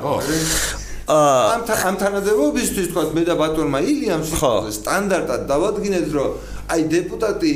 ამ 1.12 1.62
ამ 1.68 1.96
თანადებობისთვის 2.00 2.88
თქვა 2.92 3.02
მე 3.16 3.22
და 3.28 3.34
ბატონმა 3.40 3.80
ილიამ 3.84 4.22
ხო. 4.38 4.52
სტანდარტად 4.76 5.42
დავადგინეთ 5.50 6.06
რომ 6.16 6.30
აი 6.72 6.82
დეპუტატი 6.94 7.54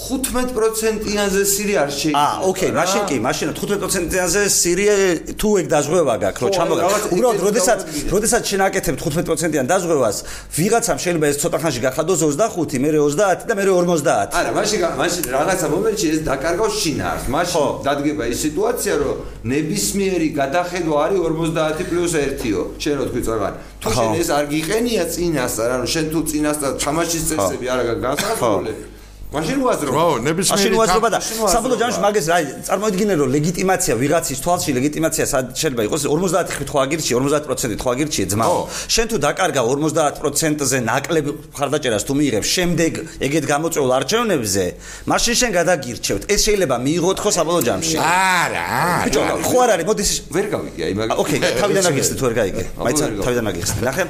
15%-იანზე 0.00 1.42
სირი 1.44 1.74
არ 1.82 1.90
შეიძლება 1.92 2.20
აა, 2.20 2.36
ოკეი, 2.50 2.70
მაშინ 2.80 3.02
კი, 3.08 3.16
მაშინ 3.26 3.48
15%-ზე 3.60 4.42
სირიე 4.48 4.94
თუ 5.36 5.48
ეგ 5.60 5.66
დაზღვევა 5.74 6.14
გაქვს, 6.24 6.40
რომ 6.40 6.50
ჩამოგა. 6.56 6.82
უბრალოდ, 7.14 7.40
როდესაც 7.46 7.80
როდესაც 8.14 8.42
შენ 8.50 8.60
აკეთებ 8.66 8.96
15%-იან 8.96 9.66
დაზღვევას, 9.70 10.16
ვიღაცამ 10.56 10.98
შეიძლება 11.04 11.26
ეს 11.30 11.36
ცოტა 11.42 11.58
ხანში 11.62 11.80
გახადოს 11.84 12.20
25, 12.24 12.80
მე 12.80 12.90
30 12.96 13.44
და 13.44 13.52
მე 13.60 13.64
50. 13.68 14.32
არა, 14.40 14.50
მაშინ 14.56 14.80
მაშინ 15.00 15.22
რაღაცა 15.36 15.66
მომენტში 15.74 16.06
ეს 16.14 16.20
დაკარგავს 16.30 16.74
შინაარს. 16.80 17.24
მაშინ 17.36 17.64
დადგება 17.84 18.24
ის 18.32 18.38
სიტუაცია, 18.44 18.94
რომ 19.04 19.16
ნებისმიერი 19.52 20.28
გადახედვა 20.40 20.96
არის 21.04 21.18
50 21.28 21.84
პლუს 21.90 22.12
1-ო. 22.16 22.62
შენ 22.80 22.94
რო 22.98 23.04
თქვი 23.10 23.22
წაღან. 23.28 23.54
თუ 23.80 23.88
შენ 23.96 24.10
ეს 24.20 24.28
არ 24.36 24.44
გიყენია 24.54 25.04
წინასწარ, 25.14 25.68
ანუ 25.76 25.86
შენ 25.94 26.06
თუ 26.12 26.20
წინასწარ 26.30 26.72
თამაშის 26.84 27.22
წესები 27.30 27.66
არ 27.72 27.78
აქვს 27.80 28.00
განსაზღვრული. 28.06 28.72
მაშინ 29.30 29.58
უაზრო. 29.62 29.90
ხო, 29.94 30.04
მაშინ 30.10 30.24
ნებისმიერი 30.26 30.74
უაზრობა 30.74 31.08
და 31.14 31.18
მაშინ 31.22 31.36
უაზრობა. 31.38 31.52
საბოლოო 31.54 31.78
ჯამში 31.80 32.00
მაგას 32.02 32.26
რა 32.30 32.36
წარმოიდგინე 32.66 33.14
რომ 33.20 33.28
ლეგიტიმაცია 33.36 33.94
ვიღაცის 34.02 34.38
თვალში 34.42 34.70
ლეგიტიმაცია 34.78 35.24
შეიძლება 35.60 35.82
იყოს 35.86 36.02
50 36.10 36.48
ხრი 36.50 36.64
თქვა 36.70 36.82
გირჩი 36.90 37.12
50% 37.14 37.78
თქვა 37.78 37.92
გირჩი 38.00 38.22
ძმაო 38.32 38.58
ხო. 38.58 38.62
შენ 38.94 39.06
თუ 39.10 39.16
დაკარგავ 39.26 39.64
50%-ზე 39.70 40.78
ნაკლებ 40.90 41.26
ხარდაჭერას 41.54 42.04
თუ 42.10 42.12
მიიღებ 42.18 42.44
შემდეგ 42.54 42.92
ეგეთ 43.26 43.44
გამოწვეულ 43.52 43.90
არჩევნებზე 44.02 44.64
მაშინ 45.06 45.34
შენ 45.40 45.50
გადაგირჩევთ. 45.58 46.22
ეს 46.34 46.40
შეიძლება 46.46 46.76
მიიღოთ 46.86 47.18
ხო 47.22 47.30
საბოლოო 47.38 47.62
ჯამში? 47.70 47.96
არა 48.02 48.66
ბიჭო 49.06 49.20
ხო 49.46 49.56
არ 49.62 49.70
არის 49.78 49.86
მოდი 49.90 50.02
ეს- 50.10 50.22
ვერ 50.34 50.46
გავიგე 50.54 50.82
აი 50.90 50.92
მაგ 50.98 51.08
ოკეი 51.22 51.38
თავიდან 51.62 51.84
აგიხსნე 51.90 52.14
თუ 52.18 52.24
ვერ 52.26 52.34
გაიგე. 52.40 52.62
გავიგე. 52.82 53.22
თავიდან 53.22 53.46
აგიხსნე 53.50 53.80
ნახე. 53.86 54.04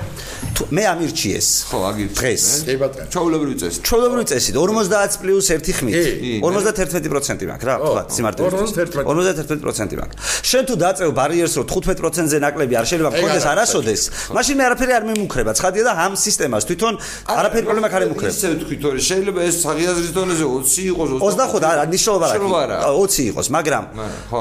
მე 0.77 0.83
ამირჩიეს 0.93 1.49
ხო, 1.73 1.79
აგირჩიეს, 1.91 2.17
დღეს. 2.21 2.45
კი 2.69 2.75
ბატონო 2.81 3.09
ჩაულებრივი 3.15 3.55
წესი. 3.61 3.79
ჩვეულებრივი 3.81 4.25
წესი 4.31 4.51
50 4.61 5.10
პლუს 5.21 5.47
1 5.51 5.73
ხმით. 5.79 5.95
კი. 6.21 6.33
51% 6.45 7.47
მაქვს 7.51 7.67
რა 7.69 7.75
თქვა 7.81 8.03
სიმართლე. 8.15 8.43
51. 8.51 9.05
51% 9.11 9.99
მაქვს. 10.01 10.17
შენ 10.51 10.63
თუ 10.69 10.75
დაწევ 10.85 11.09
ბარიერს 11.19 11.55
რომ 11.59 11.67
15%-ზე 11.71 12.39
ნაკლები 12.45 12.75
არ 12.81 12.87
შეიძლება 12.91 13.11
მქონდეს 13.15 13.45
არა, 13.47 13.53
არასოდეს. 13.61 14.03
მაშინ 14.37 14.55
მე 14.61 14.65
არაფერი 14.71 14.93
არ 14.99 15.05
მიმუქრება. 15.11 15.51
ცხადია 15.59 15.83
და 15.89 15.93
ამ 16.05 16.13
სისტემას 16.17 16.65
თვითონ 16.69 16.95
არაფერი 17.31 17.65
პრობლემა 17.67 17.89
არ 17.91 18.03
ემუქრება 18.07 18.33
ისე 18.35 18.49
ვთქვით, 18.55 18.81
რომ 18.85 19.01
შეიძლება 19.11 19.41
ეს 19.49 19.57
საღიაზრის 19.65 20.13
დონეზე 20.17 20.45
20 20.51 20.85
იყოს, 20.91 21.09
25 21.21 21.65
არა 21.71 21.85
ნიშნულობა 21.91 22.27
რა 22.31 22.35
ნიშნულობა 22.37 22.61
არა. 22.65 22.77
20 22.91 23.25
იყოს 23.31 23.47
მაგრამ 23.57 23.85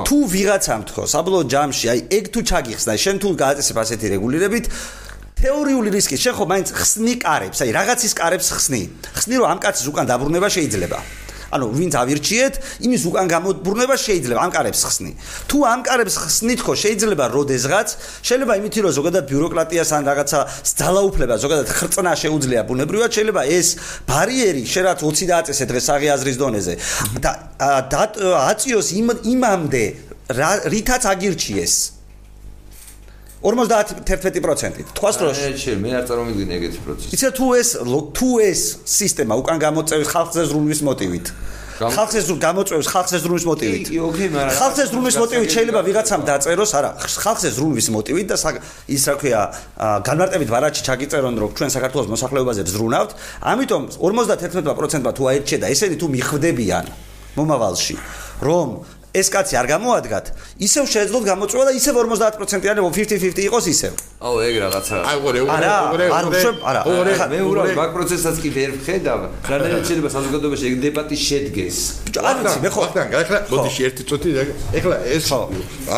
თუ 0.08 0.18
ვიღაცამ 0.34 0.82
თქო 0.90 1.02
საბოლოო 1.14 1.44
ჯამში 1.54 1.86
აი 1.94 2.00
ეგ 2.18 2.26
თუ 2.34 2.40
ჩაგიხსნა 2.50 2.94
შენ 3.04 3.16
თუ 3.22 3.28
გააწესებ 3.44 3.78
ასეთი 3.84 4.06
რეგულირებით 4.14 4.66
თეორიული 5.40 5.90
რისკი 5.96 6.20
შენ 6.20 6.34
ხო 6.36 6.46
მაინც 6.52 6.68
ხსნი 6.76 7.14
კარებს 7.24 7.64
აი 7.64 7.72
რაღაცის 7.72 8.14
კარებს 8.20 8.48
ხსნი 8.60 8.82
ხსნი 9.16 9.36
რომ 9.40 9.48
ამ 9.56 9.60
კაცის 9.64 9.88
უკან 9.88 10.06
დაბრუნება 10.12 10.48
შეიძლება 10.52 11.00
ანუ 11.50 11.66
ვინც 11.74 11.94
ავირჩიეთ, 11.98 12.54
იმის 12.86 13.02
უკან 13.10 13.26
გამობრუნება 13.34 13.96
შეიძლება 13.98 14.42
ამ 14.46 14.52
კარებს 14.54 14.82
ხსნი. 14.86 15.12
თუ 15.50 15.58
ამ 15.66 15.82
კარებს 15.82 16.16
ხსნით 16.22 16.60
ხო 16.62 16.74
შეიძლება 16.78 17.26
როდესღაც, 17.34 17.90
შეიძლება 18.22 18.54
იმითი 18.62 18.80
რომ 18.86 18.94
ზოგადად 19.00 19.24
ბიუროკრატიას 19.30 19.90
ან 19.98 20.04
რაღაცა 20.10 20.40
ძალაუფლება, 20.78 21.36
ზოგადად 21.42 21.68
ხრწნა 21.74 22.12
შეუძლია 22.22 22.62
ბუნებრივად, 22.70 23.10
შეიძლება 23.18 23.42
ეს 23.50 23.68
ბარიერი 24.06 24.64
შეიძლება 24.70 24.94
20 25.02 25.26
დააწესე 25.34 25.64
დღეს 25.74 25.86
აღიაზრის 25.90 26.38
დონეზე 26.38 26.74
და 27.18 27.32
აწიოს 28.54 28.88
იმ 28.94 29.08
იმამდე 29.34 29.84
რითაც 30.70 31.04
აგირჩიეს. 31.10 31.99
51%-ით. 33.40 34.88
თქვას 35.00 35.16
რომ 35.24 35.32
მე 35.32 35.52
შენ 35.56 35.78
მე 35.80 35.90
არ 35.96 36.04
წარმოვიდგინე 36.12 36.54
ეგეთი 36.60 36.80
პროცესი. 36.84 37.12
იცი 37.16 37.30
თუ 37.40 37.48
ეს 37.56 37.70
თუ 38.12 38.30
ეს 38.44 38.62
სისტემა 38.84 39.34
უკან 39.40 39.58
გამოწევს 39.64 40.08
ხალხზე 40.12 40.42
ზრუნვის 40.52 40.80
მოტივით. 40.84 41.28
ხალხზე 41.80 42.20
ზრუნ 42.28 42.40
გამოწევს 42.44 42.88
ხალხზე 42.92 43.18
ზრუნვის 43.24 43.46
მოტივით. 43.48 43.86
კი, 43.88 43.98
ოკეი, 44.04 44.28
მაგრამ 44.36 44.56
ხალხზე 44.60 44.84
ზრუნვის 44.92 45.16
მოტივით 45.24 45.50
შეიძლება 45.56 45.82
ვიღაცამ 45.88 46.22
დაწეროს 46.28 46.72
არა 46.76 46.90
ხალხზე 47.00 47.50
ზრუნვის 47.56 47.88
მოტივით 47.96 48.28
და 48.28 48.36
ის 48.92 49.04
რა 49.08 49.16
ქვია 49.16 49.42
განმარტებით 50.04 50.50
ვარაჩი 50.52 50.82
ჩაგიწერონ 50.84 51.36
რომ 51.40 51.50
ჩვენ 51.56 51.70
საქართველოს 51.72 52.08
მოსახლეობაზე 52.12 52.62
ზრუნავთ. 52.68 53.12
ამიტომ 53.40 53.84
51%-მა 53.96 55.12
თუ 55.16 55.24
აერჩია 55.32 55.60
და 55.64 55.68
ესენი 55.72 55.96
თუ 55.96 56.08
მიხვდებიან 56.12 56.86
მომავალში 57.40 57.96
რომ 58.44 58.68
ეს 59.10 59.28
კაცი 59.34 59.58
არ 59.58 59.68
გამოადგათ 59.74 60.26
ისევ 60.62 60.86
შეეძლოთ 60.94 61.24
გამოწვევა 61.26 61.64
და 61.66 61.74
ისევ 61.80 61.94
50%-იანი 61.98 62.82
50-50 62.86 63.42
იყოს 63.50 63.66
ისევ 63.74 63.94
აუ 64.20 64.36
ეგ 64.46 64.56
რაღაცა 64.60 64.98
აი 65.10 65.18
არა, 65.50 65.76
უყურე 65.90 66.06
არ 66.12 66.26
უშვებ, 66.30 66.56
არა. 66.70 66.82
ხა, 67.20 67.26
მე 67.32 67.38
უბრალოდ 67.50 67.76
მაგ 67.80 67.90
პროცესაც 67.96 68.36
კი 68.44 68.50
ვერ 68.52 68.70
ვხედავ. 68.76 69.20
რადგან 69.48 69.82
შეიძლება 69.88 70.10
საზოგადოებაში 70.12 70.66
ეგ 70.70 70.76
დებატი 70.84 71.16
შედგეს. 71.16 71.78
ბიჭო, 72.04 72.20
არ 72.28 72.36
ვიცი, 72.44 72.60
მე 72.60 72.70
ხო 72.70 72.80
ხოხთან 72.84 73.08
გაიხლა 73.16 73.40
მოდიში 73.50 73.82
ერთი 73.88 74.04
წუთი 74.10 74.30
და- 74.36 74.56
ეხლა 74.76 74.96
ეს 75.16 75.24
ხო. 75.32 75.40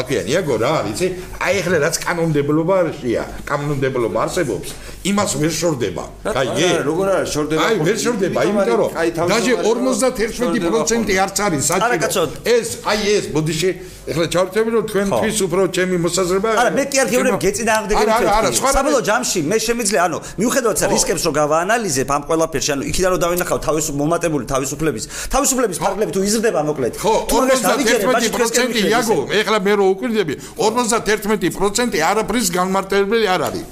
აკიანია 0.01 0.39
გო 0.45 0.55
რა 0.61 0.71
იცი 0.91 1.07
აი 1.41 1.53
ეხლა 1.61 1.77
რაც 1.81 1.95
კანონმდებლობაშია 2.05 3.23
კანონმდებლობა 3.49 4.17
არსებობს 4.25 4.69
იმას 5.01 5.31
ვერ 5.41 5.53
შორდება 5.61 6.03
კაი 6.21 6.47
არა, 6.61 6.83
როგორ 6.85 7.05
არა, 7.09 7.25
შორდება. 7.25 7.61
აი 7.65 7.75
ვერ 7.81 7.97
შორდება 8.05 8.39
იმიტომ 8.45 8.77
რომ 8.81 8.91
აი, 9.01 9.09
დაჟე 9.17 9.53
თავისუფალი 9.65 10.59
51% 10.61 11.17
არც 11.25 11.37
არის 11.41 11.63
საჭირო 11.73 12.25
ეს 12.45 12.67
აი 12.85 13.00
ეს 13.15 13.25
მოდიში 13.35 13.69
ეხლა 14.11 14.25
ჩავერთები 14.33 14.69
რომ 14.75 14.83
თქვენთვის 14.91 15.37
უფრო 15.45 15.61
ჩემი 15.77 15.95
მოსაზრება 16.05 16.49
არა 16.61 16.71
მე 16.77 16.83
კი 16.91 16.97
არ 17.01 17.07
გეუბნები 17.11 17.39
გეწინააღმდეგე 17.45 18.01
არა 18.01 18.33
არა 18.37 18.49
საბოლოო 18.51 19.01
ჯამში 19.09 19.39
მე 19.51 19.57
შემიძლია 19.65 20.01
ანუ 20.07 20.17
მიუხედავად 20.41 20.77
რისკებს 20.93 21.23
რომ 21.27 21.33
გავაანალიზებ 21.41 22.09
ამ 22.15 22.23
ყველაფერში 22.29 22.71
ანუ 22.75 22.83
იქიდან 22.91 23.09
რომ 23.13 23.21
დავინახავ 23.25 23.57
თავისუფ 23.67 23.95
მომატებული 24.01 24.45
თავისუფლების 24.53 25.03
თავისუფლების 25.35 25.77
ფარგლები 25.85 26.11
თუ 26.15 26.21
იზრდება 26.29 26.61
მოკლედ 26.71 26.93
ხო 27.01 27.13
თუ 27.29 27.37
დღეს 27.45 27.61
51% 27.61 28.73
კი 28.73 28.81
იაგო 28.89 29.17
ეხლა 29.41 29.57
მე 29.65 29.73
რო 29.79 29.85
უკვირდები 29.93 30.33
51% 30.57 32.01
არაფრის 32.11 32.47
განმარტებელი 32.57 33.27
არ 33.27 33.41
არის. 33.47 33.65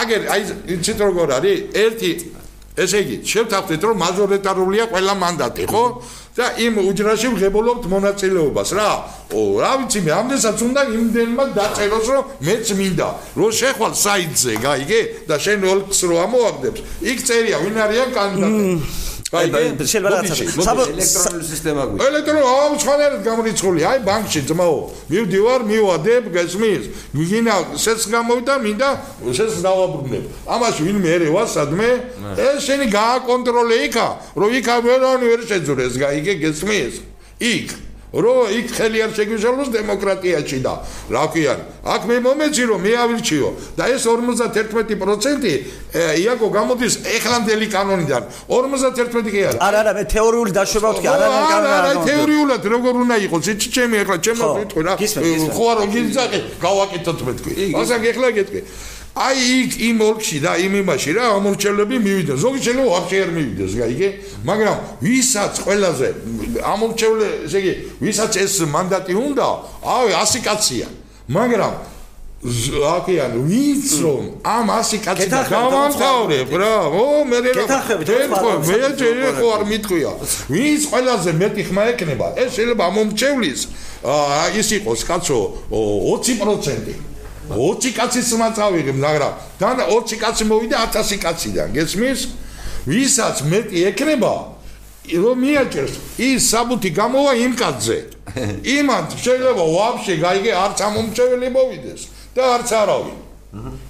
აგერ 0.00 0.20
აი 0.34 0.42
იცით 0.74 0.98
როგორ 1.08 1.28
არის? 1.38 1.58
ერთი 1.84 2.10
ესე 2.74 2.98
იგი 3.04 3.16
შევთავაზეთ 3.30 3.82
რომ 3.86 3.96
მაჟორიტარულია 4.02 4.84
ყველა 4.90 5.14
მანდატი 5.22 5.64
ხო 5.70 5.84
და 6.34 6.46
იმ 6.58 6.82
უჯრაში 6.90 7.28
ვღებულობთ 7.30 7.84
მონაწილეობას. 7.94 8.70
რა? 8.74 8.90
ო 9.30 9.40
რა 9.62 9.72
ვიცი 9.78 10.00
მე 10.02 10.12
ამდენსაც 10.18 10.58
უნდა 10.66 10.82
იმდენმა 10.98 11.44
დაწეროს 11.54 12.06
რომ 12.10 12.24
მეც 12.42 12.66
მინდა. 12.74 13.08
რო 13.38 13.46
შეხვალ 13.54 13.92
საიტზე 13.94 14.52
გაიგე 14.66 15.00
და 15.30 15.34
შენ 15.38 15.60
ოლქს 15.62 15.98
რო 16.10 16.16
ამოაგდებს. 16.26 16.80
იქ 17.06 17.18
წერია 17.22 17.56
ვინ 17.62 17.76
არიან 17.86 18.10
კანდიდატები? 18.18 19.03
შეიძლება 19.34 20.08
რაღაცა- 20.14 20.88
ელექტრონული 20.94 21.44
სისტემა 21.52 21.82
გვიქვს. 21.88 22.06
ელექტრო 22.08 22.40
ამ 22.64 22.72
სხვანაირად 22.82 23.20
გამრიცხული. 23.28 23.80
აი 23.90 23.98
ბანკში 24.08 24.40
ძმაო 24.48 24.78
მივდივარ 25.10 25.60
მივადებ 25.70 26.24
გესმის. 26.36 26.82
გიგინა 27.16 27.54
სეს 27.84 28.02
გამოვიდა 28.14 28.54
მინდა 28.64 28.90
სეს 29.36 29.54
დავაბრუნებ. 29.66 30.24
ამაში 30.54 30.80
ვინმე 30.86 31.08
ერევა 31.16 31.42
სადმე 31.54 31.90
ეს 32.38 32.58
შენი 32.66 32.86
გააკონტროლე 32.98 33.76
იქა 33.88 34.06
რომ 34.40 34.50
იქა 34.58 34.74
ვერანი 34.84 35.26
ვერ 35.30 35.40
შეძურეს 35.50 35.94
გაიგე 36.02 36.34
გესმის. 36.42 36.94
იქ 37.40 37.68
რო 38.14 38.34
იქ 38.54 38.68
ხელი 38.78 38.98
არ 39.04 39.10
შეგვიშალოს 39.18 39.68
დემოკრატიაში 39.74 40.58
და 40.62 40.74
რა 41.10 41.24
ქვია 41.34 41.54
აქ 41.84 42.02
მე 42.08 42.16
მომეცი 42.24 42.64
რომ 42.70 42.80
მე 42.86 42.92
ავირჩიო 43.04 43.48
და 43.74 43.84
ეს 43.90 44.06
51% 44.06 45.44
ე, 45.44 46.02
იაკო 46.22 46.48
გამოდის 46.54 46.94
ეხლანდელი 47.16 47.66
კანონიდან. 47.74 48.22
51 48.48 49.30
კი 49.34 49.40
არა. 49.50 49.58
არა 49.66 49.78
არა 49.84 49.92
მე 49.98 50.04
თეორიული 50.14 50.50
დაშვება 50.54 50.88
ვთქი 50.94 51.08
არა 51.10 51.26
არა 51.34 51.70
არა 51.74 51.92
თეორიულად 52.08 52.62
როგორ 52.74 52.94
უნდა 53.04 53.16
იყოს? 53.26 53.44
იცი 53.54 53.68
ჩემი 53.74 53.96
ახლა 54.04 54.16
ჩემო 54.24 54.46
ვიტყვი 54.58 54.82
რა. 54.88 54.94
ხო 55.54 55.64
არა 55.74 55.84
გიძახე 55.94 56.38
გავაკეთოთ 56.64 57.18
მე 57.26 57.32
თქვი 57.38 57.52
ასაკ 57.82 58.02
ახლა 58.14 58.28
გეტყვი 58.38 58.60
აი 59.14 59.38
იქ 59.62 59.72
იმ 59.78 59.98
ოლქში 60.02 60.38
და 60.42 60.52
იმ 60.58 60.72
იმაში 60.82 61.10
რა 61.14 61.24
ამორჩევლები 61.38 61.96
მივიდნენ. 62.02 62.34
ზოგი 62.34 62.58
შეიძლება 62.66 62.90
ვაფშე 62.94 63.18
არ 63.22 63.30
მივიდეს 63.30 63.72
გაიგე 63.78 64.08
მაგრამ 64.42 64.76
ვისაც 65.06 65.54
ყველაზე 65.62 66.08
ამორჩევლე 66.74 67.28
ესე 67.46 67.58
იგი 67.62 67.72
ვისაც 68.02 68.32
ეს 68.42 68.54
მანდატი 68.74 69.14
უნდა 69.14 69.46
აი 69.86 70.10
100 70.18 70.42
კაცია. 70.42 70.86
მაგრამ 71.30 71.74
აკიან 72.44 73.32
ვინც 73.48 73.86
რომ 74.02 74.24
ამ 74.42 74.66
100 74.82 74.98
კაცი 75.06 75.30
გეთანხმებით, 75.30 75.54
გავამთავრებ 75.54 76.48
რა 76.60 76.74
ო 76.90 77.04
მე 77.30 77.38
რა 77.54 77.64
სხვა 78.34 78.52
მე 78.66 78.78
ჯერ 78.98 79.16
ხო 79.38 79.46
არ 79.54 79.62
მიტყვია. 79.70 80.10
ვინც 80.50 80.82
ყველაზე 80.90 81.30
მეტი 81.38 81.62
ხმა 81.70 81.82
ეკნება 81.94 82.26
ეს 82.34 82.50
შეიძლება 82.58 82.84
მომჩევლის 82.98 83.60
აა 84.04 84.46
ის 84.58 84.68
იყოს 84.76 85.00
კაცო 85.08 85.38
20% 85.70 87.13
20 87.50 87.92
კაცის 87.92 88.32
ხმა 88.32 88.48
წავიღე 88.56 88.92
მაგრამ 88.96 89.34
და 89.60 89.84
20 89.90 90.16
კაცი 90.22 90.44
მოვიდა 90.48 90.76
1000 90.96 91.20
კაციდან 91.20 91.68
გესმის? 91.76 92.20
ვისაც 92.88 93.36
მეტი 93.48 93.78
ეკნება 93.92 94.34
რომ 95.04 95.36
მიაჭერს 95.44 95.94
ის 96.16 96.40
საბუთი 96.48 96.90
გამოვა 96.96 97.32
იმ 97.44 97.52
კაცზე. 97.60 97.98
იმან 98.80 99.02
შეიძლება 99.20 99.64
ვაფშე 99.76 100.14
გაიგე 100.24 100.52
არც 100.64 100.78
ამომჩეველი 100.88 101.48
მოვიდეს 101.52 102.02
და 102.32 102.42
არც 102.56 102.68
არავინ. 102.72 103.18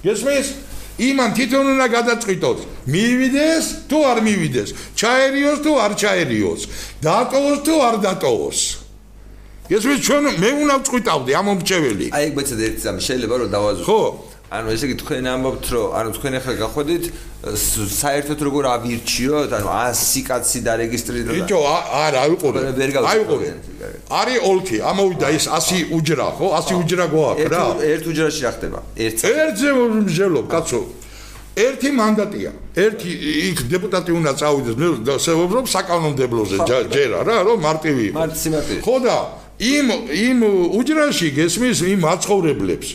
გესმის? 0.03 0.47
იმან 0.95 1.29
თვითონ 1.35 1.65
უნდა 1.75 1.87
გადაწყვიტოს. 1.97 2.59
მივიდეს 2.91 3.65
თუ 3.87 3.97
არ 4.11 4.19
მივიდეს? 4.27 4.69
ჩაერიოს 4.99 5.59
თუ 5.63 5.71
არ 5.85 5.91
ჩაერიოს? 6.03 6.61
დატოვოს 7.03 7.59
თუ 7.63 7.75
არ 7.87 7.95
დატოვოს 8.03 8.84
გესმის 9.69 9.99
ჩვენ 10.05 10.23
მე 10.41 10.49
უნდა 10.61 10.75
ვწყვიტავდი 10.81 11.31
ამომრჩეველი 11.41 12.05
აი 12.13 12.23
ეგ 12.29 12.33
მეცად 12.37 12.59
ერთი 12.69 12.81
ზამი 12.85 13.01
შეიძლება 13.07 13.35
რომ 13.41 13.49
დავაზუსტო 13.55 13.85
ხო. 13.89 13.99
ანუ 14.55 14.67
ესე 14.75 14.85
იგი 14.87 14.95
თქვენ 15.01 15.25
ამბობთ 15.35 15.65
რომ 15.73 15.85
ანუ 15.99 16.09
თქვენ 16.15 16.33
ახლა 16.39 16.53
გახვედით 16.61 17.05
საერთოდ 17.97 18.39
როგორ 18.45 18.63
ავირჩიოთ 18.75 19.51
ანუ 19.57 19.67
100 19.73 20.21
კაცი 20.29 20.59
დარეგისტრირდა 20.67 21.29
და- 21.33 21.37
ბიჭო 21.37 21.59
არა 22.05 22.19
აიყურე 22.25 22.57
ვერ- 22.61 22.75
ვერ 22.77 22.89
გავიწევ. 22.93 23.09
აიყურე 23.11 23.49
არის 24.19 24.37
ოლქი 24.51 24.77
ამოვიდა 24.91 25.27
ის 25.37 25.45
100 25.49 25.81
უჯრა 25.97 26.27
ხო? 26.37 26.47
100 26.61 26.73
უჯრა 26.81 27.05
გვაქვს 27.13 27.49
რა. 27.53 27.63
ერთ 27.93 28.03
უჯრაში 28.11 28.41
რა 28.45 28.51
ხდება? 28.55 28.79
ერთ 29.05 29.17
ერთზე 29.33 29.69
მსჯელობ 29.73 30.45
კაცო. 30.53 30.79
ერთი 31.65 31.89
მანდატია. 31.99 32.51
ერთი 32.85 33.09
იქ 33.49 33.57
დეპუტატი 33.73 34.11
უნდა 34.19 34.31
წავიდეს 34.39 34.75
მე 34.81 34.87
დავსებობ 35.09 35.65
საკანონმდებლოზე 35.73 36.55
ჯერა 36.93 37.19
რა 37.27 37.35
რომ 37.47 37.57
მარტივი 37.65 38.03
იყო 38.11 38.15
მართ 38.19 38.33
სიმარტივე. 38.43 38.81
ხო 38.85 38.95
და 39.05 39.15
იმ 39.55 39.87
იმ 40.11 40.39
უჯრაში 40.75 41.27
გესმის 41.31 41.79
იმ 41.87 41.99
მაცხოვრებლებს. 42.03 42.87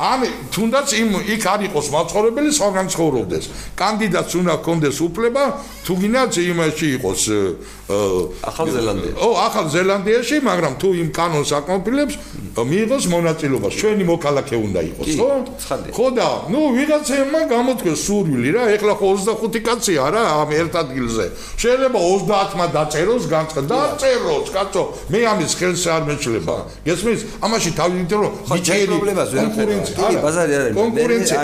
ამ 0.00 0.20
თუნდაც 0.48 0.88
იმ 0.96 1.10
იქ 1.36 1.42
არ 1.52 1.60
იყოს 1.68 1.86
მაცხოვრებელი 1.92 2.50
სხვაგან 2.56 2.86
ცხოვრობდეს. 2.88 3.44
კანდიდატს 3.76 4.32
უნდა 4.40 4.54
ჰქონდეს 4.56 4.96
უფლება 5.04 5.42
თუ 5.84 5.92
გინდათ 6.00 6.32
იმაში 6.48 6.86
იყოს 6.96 7.22
ახალ 7.88 8.66
ზელანდია. 8.68 9.12
ო 9.16 9.28
ახალ 9.48 9.66
ზელანდიაში 9.72 10.36
მაგრამ 10.44 10.74
თუ 10.80 10.88
იმ 11.02 11.08
კანონს 11.18 11.50
აკმაყოფილებს 11.58 12.14
მიიღოს 12.68 13.04
მონაწილეობა 13.14 13.68
ჩვენი 13.80 14.04
მოქალაქე 14.12 14.56
უნდა 14.66 14.80
იყოს 14.92 15.06
ხო 15.16 15.28
ხო 15.96 16.06
და 16.18 16.28
ნუ 16.52 16.60
ვიღაცებმა 16.76 17.40
გამოთქვეს 17.48 17.98
სურვილი 18.06 18.50
რა 18.56 18.62
ეხლა 18.76 18.92
ხო 19.00 19.08
25 19.24 19.60
კაცია 19.68 20.02
რა 20.14 20.22
ამ 20.42 20.50
ერთ 20.60 20.74
ადგილზე. 20.82 21.24
შეიძლება 21.62 21.98
30-მა 22.28 22.66
დაწეროს 22.76 23.24
განცხად 23.32 23.64
დაწეროს 23.72 24.48
კაცო 24.52 24.82
მე 25.12 25.18
ამის 25.32 25.52
ხელს 25.58 25.84
არ 25.88 26.02
მეჩლება. 26.08 26.54
გესმის? 26.84 27.20
ამაში 27.40 27.70
თავი 27.78 27.94
ვიტყვი 28.04 28.16
რომ 28.20 28.32
ჩემ 28.68 28.84
პრობლემას 28.92 29.28
ვერ 29.32 29.46
კონკურენცია 29.48 29.96
კი, 30.08 30.16
ბაზარი 30.24 30.52
არ 30.58 30.62
არის. 30.68 30.74
კონკურენცია 30.76 31.40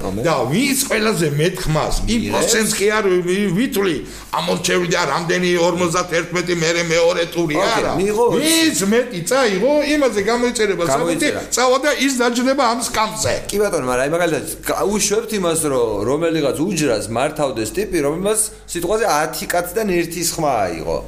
ხო, 0.00 0.10
მე- 0.14 0.24
და 0.24 0.34
ვინც 0.48 0.78
ყველაზე 0.88 1.26
მეტ 1.40 1.54
ხმას 1.64 1.94
იმ 2.14 2.20
პროცენტს 2.32 2.72
კი 2.78 2.86
არ 2.96 3.04
ვი- 3.26 3.50
ვითვლი 3.58 3.96
ამორჩევი 4.38 4.86
და 4.94 5.00
რამდენი 5.12 5.50
51 5.80 6.54
მერე 6.62 6.82
მეორე 6.88 7.22
ტური 7.34 7.54
არა 7.58 7.92
მიიღო? 7.98 8.24
ვინც 8.34 8.78
მეტი 8.92 9.20
წაიღო 9.30 9.72
იმაზე 9.94 10.20
გამოიწერება 10.30 10.84
საბუთი 10.90 11.28
წავა 11.54 11.76
და 11.84 11.90
ის 12.06 12.12
დაჯდება 12.20 12.64
ამ 12.72 12.80
სკამზე 12.88 13.34
კი 13.50 13.56
ბატონო, 13.62 13.86
მაგრამ 13.90 14.04
აი 14.04 14.10
მაგალითად 14.14 14.46
უშვებთ 14.94 15.30
იმას, 15.38 15.60
რომ 15.72 15.88
რომელიღაც 16.08 16.56
უჯრას 16.64 17.04
მართავდეს 17.16 17.70
ტიპი, 17.76 17.98
რომელმაც 18.06 18.40
სიტყვაზე 18.72 19.04
10 19.04 19.46
კაციდან 19.52 19.88
ერთის 19.98 20.28
ხმა 20.34 20.52
აიღო. 20.66 20.98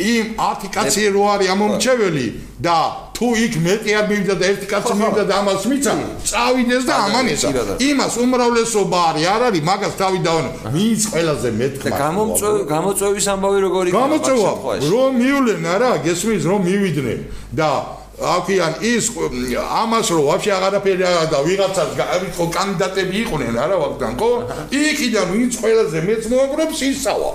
იმ 0.00 0.26
10 0.38 0.70
კაცი 0.70 1.02
რო 1.10 1.22
არის 1.34 1.48
ამომრჩეველი 1.50 2.26
და 2.62 2.76
თუ 3.20 3.28
იქ 3.36 3.54
მეტი 3.60 3.90
არ 4.00 4.04
მივიდა 4.08 4.34
და 4.40 4.44
ერთი 4.48 4.66
კაცი 4.72 4.94
მივიდა 4.96 5.24
და 5.28 5.34
ამას 5.44 5.64
მიცა 5.68 5.92
წავიდეს 6.24 6.84
და 6.88 6.94
კი, 7.04 7.10
ბატონო. 7.12 7.74
იმას 7.90 8.14
უმრავლესობა 8.24 8.98
არის 9.10 9.26
არ 9.34 9.42
არის 9.48 9.62
მაგას 9.68 9.94
თავი 10.00 10.18
დავანო 10.24 10.50
ვინც 10.72 11.00
ყველაზე 11.12 11.48
მეტ 11.60 11.74
და 11.84 11.90
გამოწვევ 12.00 12.54
გამოწვევის 12.74 13.26
ამბავი 13.34 13.58
როგორ 13.66 13.82
იქნება? 13.90 14.00
მაგ 14.00 14.22
გამოწვევა 14.24 14.52
რომ 14.92 15.10
მივლენ 15.20 15.62
არა 15.74 15.90
გესმის 16.06 16.42
რომ 16.48 16.60
მივიდნენ 16.70 17.20
და 17.60 17.70
აკიან 18.20 18.72
ის 18.84 19.04
ამას 19.80 20.06
რომ 20.16 20.24
ვაფშე 20.28 20.50
აღარაფერი 20.56 21.04
არა 21.10 21.24
და 21.32 21.38
ვიღაცას 21.44 21.90
გავიქო 22.00 22.44
კანდიდატები 22.56 23.16
იყვნენ 23.24 23.54
არა 23.64 23.76
ვაგდან 23.84 24.12
ხო? 24.20 24.30
იქიდან 24.80 25.26
ვინც 25.36 25.52
ყველაზე 25.60 25.98
მეც 26.08 26.22
მოაგრებს 26.32 26.78
ისავა. 26.88 27.30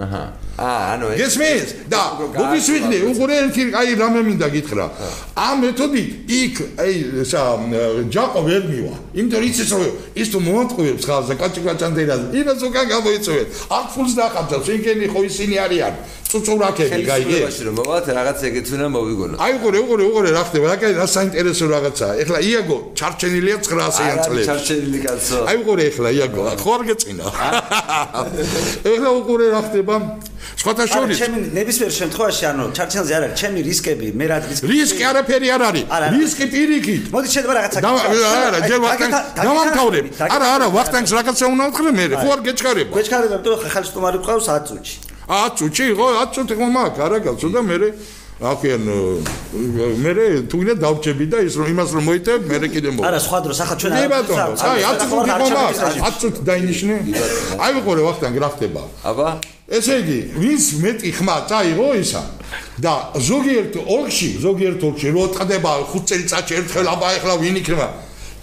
აჰა. 0.00 0.24
აა, 0.56 0.96
ანუ 0.96 1.06
ეს 1.12 1.20
გესმის! 1.36 1.68
და 1.92 2.00
უგისვიხნე 2.42 2.98
უყურე 3.12 3.34
ერთი 3.44 3.62
აი 3.76 3.88
რამე 4.00 4.20
მინდა 4.24 4.48
გითხრა. 4.56 4.86
ამ 5.36 5.56
მეთოდით 5.62 6.10
იქ 6.32 6.54
აი 6.80 6.92
ესა 7.22 7.42
ჯაყო 8.08 8.40
ვერ 8.48 8.62
მივა 8.72 8.96
იმიტომ 9.16 9.38
რომ 9.40 9.48
იცის 9.48 9.70
რომ 9.72 9.82
ის 10.20 10.28
თუ 10.32 10.38
მოატყუებს 10.46 11.04
ხალხს 11.08 11.28
და 11.30 11.34
კაჭი 11.40 11.60
კაჭანდერას 11.66 12.22
იმას 12.36 12.60
უკან 12.68 12.86
გამოიწვევენ 12.92 13.46
არ 13.76 13.84
ფულს 13.96 14.12
დახამწევს 14.20 14.66
ინგენი 14.76 15.06
ხო 15.12 15.20
ისინი 15.30 15.56
არიან? 15.64 15.94
წუწურაკები 16.26 17.02
გაიგე. 17.06 17.36
ხელისუფლებაში 17.38 17.62
რომ 17.66 17.74
მოვალთ 17.80 18.06
რაღაც 18.18 18.38
ეგეთ 18.48 18.66
უნდა 18.76 18.86
მოვიგონოთ. 18.96 19.38
აი 19.46 19.52
უყურე 19.56 19.78
უყურე 19.86 20.02
უყურე 20.10 20.30
რა 20.36 20.42
ხდება? 20.48 20.66
რა 20.72 20.76
კაი 20.82 20.92
რა 21.00 21.06
საინტერესო 21.16 21.64
რაღაცაა? 21.74 22.12
ეხლა 22.22 22.38
იაგო 22.50 22.76
ჩარჩენილია 22.98 23.56
900-იან 23.62 24.18
წლებში 24.26 24.46
ჩარჩენილი 24.50 24.98
კაცო. 25.06 25.38
აი 25.48 25.56
უყურე 25.62 25.82
ეხლა 25.90 26.08
იაგო 26.18 26.40
ხო 26.62 26.70
არ 26.76 26.82
გეწინა? 26.90 27.24
ეხლა 28.90 29.10
უყურე 29.20 29.46
რა 29.54 29.60
ხდება? 29.70 29.94
სხვათა 30.56 30.82
არა 30.86 30.92
შორის. 30.94 31.16
ჩემი 31.20 31.38
ნებისმიერ 31.58 31.92
შემთხვევაში 32.00 32.44
ანუ 32.50 32.64
ჩარჩენზე 32.76 33.12
არ 33.16 33.22
არის 33.26 33.36
ჩემი 33.40 33.60
რისკები 33.66 34.06
მე 34.18 34.24
რა 34.30 34.36
რისკი 34.46 34.66
რისკი 34.70 35.02
არაფერი 35.10 35.48
არ 35.56 35.62
არის. 35.68 35.84
არა. 35.96 36.06
რისკი 36.16 36.44
პირიქით. 36.54 37.02
მოდი 37.14 37.26
შეიძლება 37.34 37.54
რაღაცა 37.58 37.78
გითხრათ. 37.82 38.06
არა 38.46 38.58
ჯერ 38.66 38.78
დაგეთა- 38.86 39.05
გამამთავრებ 39.10 40.04
დაგეთა- 40.16 40.32
არა 40.36 40.46
არა 40.56 40.66
ვახტანგს 40.76 41.12
რაღაცა 41.16 41.44
უნდა 41.54 41.64
ვთხრე 41.70 41.90
მე 41.98 42.04
ხო 42.20 42.28
არ 42.34 42.40
გეჩქარება? 42.46 42.90
გვეჩქარება 42.96 43.36
თუ 43.44 43.50
ხალხი 43.62 43.88
სტუმარი 43.90 44.18
ყავს 44.26 44.46
10 44.50 44.62
წუთში. 44.68 44.96
10 45.26 45.50
წუთი 45.58 45.84
ხო 45.98 46.06
10 46.20 46.28
წუთი 46.34 46.54
ხო 46.58 46.66
მაქვს 46.76 47.00
არა 47.06 47.18
კაცო 47.26 47.48
და 47.54 47.60
მე 47.68 47.76
აკენ 48.36 48.82
მე 50.04 50.12
თუ 50.44 50.54
გინდა 50.60 50.74
დავჭები 50.84 51.24
და 51.32 51.38
ის 51.48 51.54
რომ 51.56 51.66
იმას 51.72 51.88
რომ 51.96 52.04
მოიტებ 52.04 52.40
მე 52.52 52.56
კიდე 52.68 52.90
მო 52.92 53.00
არა 53.08 53.18
სხვა 53.26 53.38
დროს 53.48 53.58
ახლა 53.64 53.76
ჩვენ 53.80 53.92
კი 53.96 54.02
არ- 54.04 54.12
ბატონო 54.12 54.44
აი 54.60 54.80
10 54.84 54.86
არ- 54.86 54.98
წუთი 55.00 55.08
არ- 55.08 55.08
ხო 55.08 55.16
არ- 55.16 55.56
მაქვს 55.56 55.80
არ- 55.80 55.96
10 56.04 56.14
წუთი 56.20 56.40
დაინიშნე 56.50 56.94
აი 57.64 57.70
ვიყურე 57.76 58.02
ვახტანგ 58.08 58.36
რა 58.44 58.48
ხდება 58.54 58.82
აბა, 59.08 59.28
ესე 59.76 59.94
იგი, 60.04 60.18
ვინც 60.36 60.64
მეტი 60.84 61.08
ხმა 61.16 61.36
წაიღო 61.48 61.88
ისა? 62.02 62.22
და 62.84 62.92
ზოგიერთ 63.28 63.74
ოლქში, 63.88 64.28
ზოგიერთ 64.44 64.80
ოლქში 64.84 65.08
რო 65.16 65.22
ტყდება 65.32 65.70
5 65.96 66.04
წელიწადში 66.08 66.52
ერთხელ 66.60 66.86
აბა 66.92 67.06
ეხლა 67.16 67.34
ვინ 67.40 67.56
იქნება? 67.64 67.88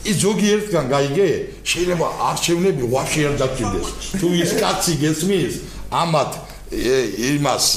ის 0.10 0.16
ზოგიერთგან 0.24 0.86
გაიგე, 0.94 1.30
შეიძლება 1.64 2.08
არჩევნები 2.30 2.84
ვაფშე 2.94 3.22
არ 3.30 3.36
დაგჭირდეს. 3.42 3.88
თუ 4.20 4.28
ის 4.44 4.52
კაცი 4.60 4.94
გესმის, 5.04 5.54
ამათ 5.92 6.32
იმას 7.32 7.68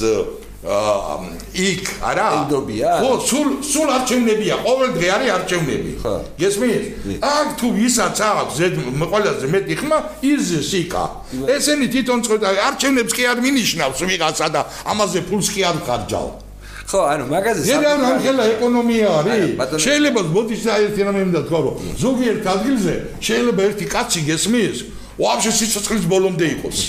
აა 0.67 1.17
იქ 1.53 1.85
არა? 2.01 2.27
ევროპია? 2.43 2.89
ხო 2.99 3.11
სულ 3.29 3.47
სულ 3.61 3.87
არჩევნებია 3.97 4.55
ყოველ 4.65 4.89
დღე 4.97 5.07
არის 5.15 5.29
არჩევნები. 5.37 5.91
ხო. 6.01 6.15
გესმის? 6.41 6.83
აქ 7.21 7.47
თუ 7.59 7.67
ვისაც 7.77 8.17
აქვს 8.25 8.53
ზედ 8.57 8.73
ყველაზე 9.11 9.45
მეტი 9.53 9.75
ხმა 9.79 9.97
ის 10.25 10.45
სიკა 10.69 11.05
ესენი 11.55 11.87
თვითონ 11.93 12.19
წყვეტა 12.25 12.49
არჩევნებს 12.67 13.13
კი 13.15 13.23
არ 13.31 13.37
მინიშნავს 13.45 13.99
ვიღაცა 14.09 14.47
და 14.55 14.61
ამაზე 14.91 15.19
ფულს 15.29 15.47
კი 15.53 15.61
არ 15.69 15.77
ხარჯავ 15.85 16.27
ხო 16.87 16.99
ანუ 17.11 17.25
მაგაზე 17.27 17.61
ზედან 17.67 18.03
ახლა 18.07 18.43
ეკონომია 18.55 19.07
არა, 19.19 19.33
არის 19.63 19.83
შეიძლება 19.83 20.21
მოდის 20.31 20.61
საერთი 20.63 21.01
რამე 21.03 21.21
მინდა 21.27 21.41
თქვა 21.47 21.59
რომ 21.67 21.75
ზოგიერთ 21.99 22.45
ადგილზე 22.55 22.93
შეიძლება 23.27 23.61
ერთი 23.67 23.85
კაცი 23.91 24.21
გესმის 24.29 24.77
ვაფშე 25.19 25.51
სიცოცხლის 25.59 26.05
ბოლომდე 26.07 26.45
იყოს. 26.55 26.79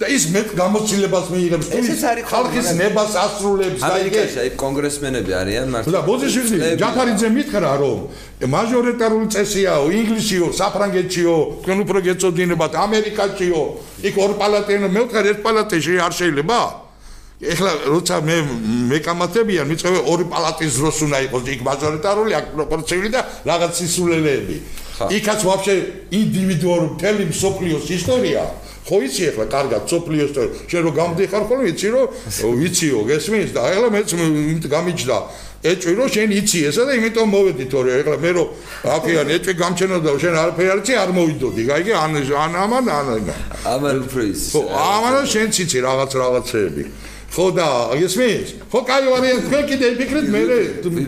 და 0.00 0.08
ის 0.08 0.24
მეტ 0.32 0.48
გამოცდილებას 0.56 1.26
მიიღებს 1.28 1.66
თუ 1.70 1.78
ის 1.92 2.02
ხალხის 2.24 2.68
ნებას 2.80 3.12
ასრულებს 3.20 3.82
და 3.84 3.96
იგი 4.08 4.20
აი 4.42 4.50
კონგრესმენები 4.56 5.32
არიან 5.40 5.68
მართლა 5.76 5.92
და 5.92 6.00
ბოზიშვილი 6.08 6.70
ჯაფარიძე 6.80 7.28
მითხრა 7.36 7.72
რომ 7.84 7.98
მაჟორიტარული 8.48 9.28
წესიაო 9.36 9.86
ინგლისიო 10.00 10.46
საფრანგეთშიო 10.56 11.36
თქვენ 11.60 11.78
უფრო 11.84 11.98
გეწოდინებათ 12.08 12.72
ამერიკაშიო 12.86 13.62
იქ 14.08 14.14
ორ 14.24 14.32
პალატენ 14.40 14.88
მე 14.88 15.00
ვთქარ 15.04 15.24
ერთ 15.36 15.40
პალატაში 15.44 16.00
არ 16.00 16.12
შეიძლება 16.16 16.60
ეხლა 17.40 17.70
როცა 17.88 18.16
მე 18.20 18.36
მეკამათებიან 18.92 19.64
მიწევე 19.64 20.00
ორი 20.12 20.24
პალატის 20.28 20.76
დროს 20.76 20.96
უნდა 21.08 21.18
იყოს 21.24 21.44
იქ 21.48 21.60
მაჟორიტარული 21.64 22.32
აქ 22.36 22.46
პროპორციული 22.52 23.08
და 23.16 23.20
რაღაც 23.48 23.72
სისულელეები. 23.80 24.56
იქაც 25.16 25.40
ვაფშე 25.48 25.74
ინდივიდუალური 26.20 26.88
მთელი 27.00 27.24
მსოფლიოს 27.32 27.86
ისტორია. 27.96 28.42
ხო 28.84 28.96
იცი 29.06 29.22
ახლა 29.32 29.44
კარგად 29.56 29.82
სოფლიო 29.88 30.22
ისტორია 30.28 30.52
შენ 30.68 30.80
რო 30.84 30.90
გამდიხარ 31.00 31.42
ხოლმე 31.48 31.64
იცი 31.72 31.88
რომ 31.94 32.06
ვიციო 32.60 33.00
გესმის 33.08 33.50
და 33.56 33.60
ახლა 33.72 33.88
მეც 33.88 34.08
გამიჯდა. 34.74 35.18
ეჭვი 35.60 35.92
რომ 35.96 36.08
შენ 36.12 36.28
იცი 36.40 36.58
ესა 36.68 36.82
და 36.88 36.92
იმიტომ 36.96 37.28
მოვედი 37.32 37.64
თორე 37.72 37.90
ახლა 38.00 38.16
მე 38.24 38.30
რო 38.36 38.44
აფიან 38.96 39.28
ეჭვი 39.36 39.52
გამჩენოდა 39.60 40.08
შენ 40.20 40.34
არაფერი 40.42 40.68
არ 40.72 40.80
იცი 40.80 40.94
არ 41.04 41.10
მოვიდოდი. 41.16 41.62
გაიგე 41.70 41.92
ან 42.04 42.12
ან 42.20 42.52
ამან 42.64 42.84
ან 42.88 43.06
ამან 43.64 43.96
უფრო 44.04 44.22
ის 44.28 44.40
ხო 44.52 44.60
ამან 44.72 45.24
შენ 45.32 45.48
ციცი 45.54 45.78
რაღაც 45.88 46.10
რაღაცეები 46.20 46.84
ხო 47.30 47.46
და 47.54 47.66
გესმის 47.94 48.48
ხო 48.70 48.80
კაი 48.90 49.06
ვარიანტი 49.06 49.42
თქვენ 49.46 49.64
კიდე 49.70 49.86
იფიქრეთ 49.94 50.26
მე 50.34 50.40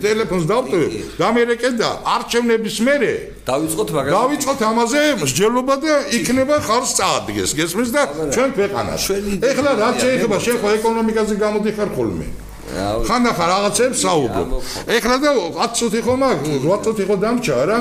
ტელეფონს 0.03 0.45
დავტოვე 0.47 0.87
და 1.19 1.27
მე 1.35 1.43
და 1.79 1.89
არჩევნების 2.15 2.77
მერე. 2.87 3.13
დავიწყოთ 3.43 3.89
მაგაზე? 3.91 4.13
დავიწყოთ 4.15 4.59
ამაზე 4.71 5.01
მსჯელობა 5.19 5.75
და 5.83 5.93
იქნება 6.15 6.55
ხარს 6.63 6.91
წაადგეს 6.99 7.51
გესმის 7.59 7.89
და 7.91 8.01
ჩვენ 8.31 8.49
ქვეყანაში. 8.55 9.03
ჩვენი 9.03 9.31
ეხლა 9.51 9.71
რა 9.83 9.89
შეიძლება 9.99 10.37
მე 10.39 10.43
შენ 10.47 10.57
ხო 10.63 10.67
ეკონომიკაზე 10.79 11.33
გამოდიხარ 11.43 11.89
ხოლმე 11.91 12.27
აუ, 12.71 12.99
ხანდახან 13.05 13.47
რაღაცებს 13.53 13.97
საუბრო. 14.01 14.43
ეხლა 14.87 15.15
და 15.19 15.29
10 15.35 15.71
წუთი 15.77 15.99
ხო 16.05 16.13
მაგ 16.15 16.37
8 16.63 16.79
წუთი 16.83 17.03
ხო 17.07 17.15
დამჭა 17.23 17.57
რა. 17.69 17.79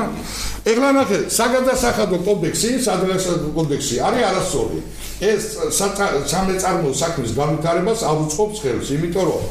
ეხლა 0.66 0.88
ნახე 0.98 1.18
საგადასახადო 1.38 2.16
კოდექსი 2.26 2.70
სადრესადო 2.82 3.48
კოდექსი 3.56 3.94
არის 4.02 4.22
არასწორი. 4.28 4.78
ეს 5.22 5.42
სამეწარმო 6.30 6.90
საქმის 6.92 7.32
განვითარებას 7.38 8.00
არ 8.02 8.16
უწყობს 8.26 8.58
ხელს 8.62 8.86
იმიტომ 8.96 9.24
რომ 9.30 9.44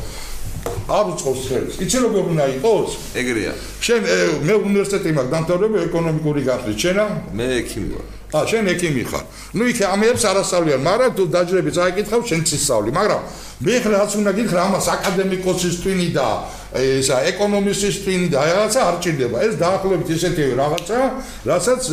არ 0.91 1.05
უწყობს 1.15 1.43
ხელს. 1.49 1.73
იცი 1.79 1.97
როგორ 2.05 2.23
უნდა 2.35 2.45
იყოს? 2.59 2.89
ეგრეა. 3.15 3.53
შენ 3.85 4.01
მე 4.47 4.53
უნივერსიტეტი 4.67 5.09
მაქვს 5.15 5.31
დამთავრებული 5.35 5.81
ეკონომიკური 5.87 6.41
გახსნით 6.43 6.77
შენა? 6.83 7.05
მე 7.33 7.45
ექიმი 7.63 7.89
ვარ 7.95 8.20
ა 8.31 8.41
შენ 8.47 8.65
ეკიმი 8.73 9.03
ხარ 9.11 9.25
ნუ 9.57 9.63
იქ 9.71 9.79
ამებს 9.91 10.23
არასწავლიან 10.31 10.81
მაგრამ 10.87 11.11
თუ 11.17 11.23
დაჯერებით 11.35 11.75
წაიკითხავ 11.77 12.21
შენ 12.29 12.41
ცისწავლი 12.47 12.91
მაგრამ 12.95 13.21
მე 13.61 13.75
ხლა 13.83 13.97
რაც 14.01 14.11
უნდა 14.17 14.31
გითხრა 14.33 14.61
ამას 14.67 14.85
აკადემიკოსის 14.89 15.75
ტვინი 15.83 16.09
და 16.17 16.27
ესა 16.71 17.17
ეკონომისტის 17.29 17.95
ტვინი 18.01 18.27
და 18.33 18.41
რაღაცა 18.47 18.79
არ 18.89 18.95
ჭირდება. 19.03 19.37
ეს 19.45 19.53
დაახლოებით 19.61 20.09
ესეთი 20.15 20.43
რაღაცა 20.57 20.97
რასაც 21.45 21.83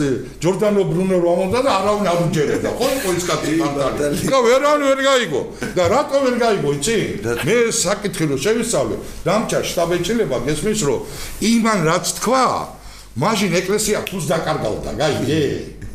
ჯორდანო 0.40 0.82
ბრუნო 0.88 1.16
რომ 1.18 1.28
ამონდა 1.34 1.60
და 1.66 1.70
არავინ 1.82 2.06
არ 2.08 2.20
უჯერებდა 2.24 2.70
ხო 2.78 2.86
იყო 2.96 3.10
ის 3.18 3.24
კაცი 3.28 3.52
პანტალი 3.60 4.16
და 4.32 4.38
ვერან 4.48 4.80
ვერ 4.88 5.00
გაიგო. 5.08 5.42
და 5.76 5.84
რატო 5.92 6.16
ვერ 6.24 6.36
გაიგო 6.40 6.68
იცი? 6.78 6.98
მე 7.44 7.56
საკითხი 7.84 8.24
რომ 8.32 8.38
შევისწავლე. 8.44 8.96
დამჭა 9.26 9.58
შტაბეჭილება 9.68 10.36
გესმის 10.46 10.80
რომ 10.88 11.00
იმან 11.52 11.78
რაც 11.84 12.06
თქვა 12.22 12.44
მაშინ 13.18 13.50
ეკლესია 13.60 13.98
თუს 14.06 14.24
დაკარგავდა 14.30 14.90
გაიგე 14.94 15.42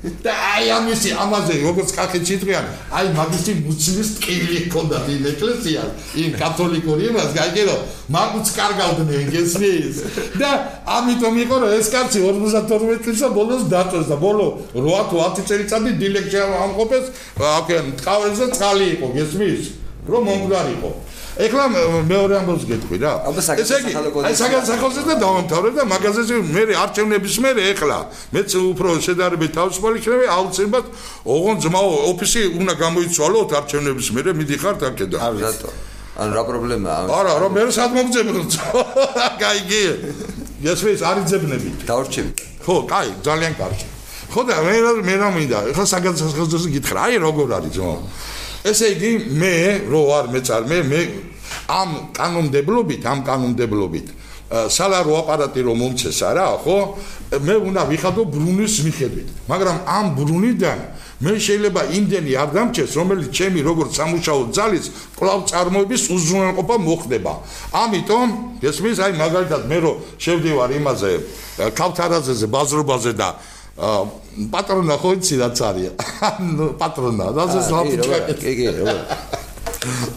და 0.03 0.31
აი 0.35 0.65
ამისი 0.75 1.11
ამაზე 1.15 1.53
როგორც 1.63 1.91
კახეთ 1.95 2.23
სიტყვიან 2.27 2.65
აი 2.91 3.11
მაგისი 3.15 3.53
მუცლის 3.63 4.09
ტკივილი 4.17 4.57
ჰქონდა 4.67 4.97
იმ 5.13 5.27
ეკლესიას 5.31 5.91
იმ 6.23 6.31
კათოლიკური 6.41 7.07
იმას 7.07 7.29
გაიგე 7.37 7.63
რომ 7.69 7.85
მაგუც 8.15 8.47
კარგავდნენ 8.57 9.31
გესმის 9.31 10.01
და 10.43 10.49
ამიტომ 10.97 11.39
იყო 11.43 11.55
რომ 11.63 11.71
ეს 11.79 11.87
კაცი 11.95 12.19
52 12.19 12.99
წელსა 13.07 13.29
ბოლოს 13.31 13.63
დაწვეს 13.71 14.07
და 14.11 14.17
ბოლო 14.19 14.47
8 14.75 15.07
თუ 15.07 15.23
10 15.23 15.47
წელიწადი 15.47 15.91
დილექში 16.03 16.39
ამყოფეს 16.67 17.05
აკენ 17.39 17.95
ტყავებზე 18.03 18.45
წყალი 18.59 18.85
იყო 18.99 19.07
გესმის 19.15 19.63
რომ 20.03 20.21
მომგვარიყო 20.27 20.91
ეხლა 21.33 21.63
მე- 21.73 22.05
მეორე 22.13 22.33
ამბავს 22.41 22.63
გეტყვი 22.69 22.97
რა. 23.01 23.13
აბა, 23.25 23.41
საგადასახადო 23.41 24.21
აი 24.27 24.33
საგადასახადოზე 24.37 25.01
და 25.09 25.15
დავამთავრე 25.23 25.69
და 25.77 25.83
მაგაზეზე 25.93 26.35
მე 26.53 26.63
არჩევნების 26.83 27.35
მე 27.41 27.51
ეხლა 27.73 27.97
მეც 28.33 28.49
უფრო 28.69 28.89
შედარებით 29.01 29.51
თავისუფალი 29.57 29.95
იქნება 29.97 30.25
აუცილებლად 30.37 30.85
ოღონ 31.25 31.55
ძმაო 31.63 31.91
ოფისი 32.13 32.41
უნდა 32.61 32.73
გამოიცვალოთ 32.83 33.49
არჩევნების 33.59 34.07
მე 34.13 34.21
მიდიხართ 34.39 34.79
აქედან. 34.93 35.19
არ 35.25 35.33
რატო? 35.41 35.69
ანუ 36.13 36.31
რა 36.37 36.43
პრობლემაა 36.45 37.01
არა 37.09 37.33
რომ 37.41 37.51
მე 37.57 37.61
სად 37.73 37.91
მოგძებნო 37.97 38.41
გაიგე 39.41 39.83
ესეც 40.71 41.01
არიძებნებით. 41.01 41.77
დავრჩები. 41.89 42.31
ხო, 42.63 42.75
კაი, 42.87 43.09
ძალიან 43.25 43.53
კარგი. 43.59 43.85
ხო 44.31 44.41
და 44.47 44.53
მე 44.63 44.75
რა 44.85 44.91
მე 45.03 45.15
რა 45.19 45.27
მინდა, 45.35 45.57
ეხლა 45.73 45.85
საგადასახადოზე 45.93 46.67
გითხრა, 46.77 46.99
აი 47.09 47.15
როგორ 47.25 47.47
არის 47.57 47.71
ძმო. 47.75 47.95
ესე 48.63 48.87
იგი 48.95 49.11
მე 49.39 49.53
რო 49.91 50.01
არ 50.17 50.25
მეწარმე, 50.33 50.77
მე 50.87 51.01
ამ 51.69 51.89
კანონმდებლობით, 52.15 53.01
ამ 53.05 53.19
კანონმდებლობით 53.27 54.07
სალარო 54.53 55.15
აპარატი 55.23 55.63
რომ 55.65 55.79
მომცეს 55.81 56.19
არა, 56.29 56.45
ხო? 56.61 56.77
მე 57.41 57.55
უნდა 57.69 57.81
ვიხადო 57.89 58.21
ბრუნის 58.29 58.75
მიხედვით. 58.85 59.29
მაგრამ 59.49 59.77
ამ 59.89 60.05
ბრუნიდან 60.13 60.79
მე 61.23 61.33
შეიძლება 61.39 61.81
იმდენი 61.97 62.31
არ 62.37 62.49
დამჭეს, 62.53 62.91
რომელიც 62.99 63.27
ჩემი 63.33 63.59
როგორც 63.65 63.91
სამუშაო 63.97 64.41
ძალის 64.53 64.85
კლავ 65.17 65.39
წარმოების 65.49 66.03
უზრუნველყოფა 66.13 66.75
მოხდება. 66.85 67.33
ამიტომ 67.73 68.27
ესმის 68.61 68.97
აი 69.01 69.11
მაგალითად 69.17 69.61
მე 69.71 69.77
რო 69.81 69.93
შევდივარ 70.21 70.69
იმაზე 70.77 71.11
ქავთარაძეზე 71.73 72.45
ბაზრობაზე 72.53 73.11
და 73.17 73.29
პატრონა 73.73 74.95
ხო 75.01 75.09
იცი 75.17 75.35
რაც 75.41 75.57
არის? 75.65 75.93
ანუ 76.29 76.65
პატრონა, 76.77 77.25
რაზეც 77.33 77.67
ლაპტოპი 77.73 78.33
კი 78.37 78.51
კი 78.57 78.65
როგორ 78.77 78.99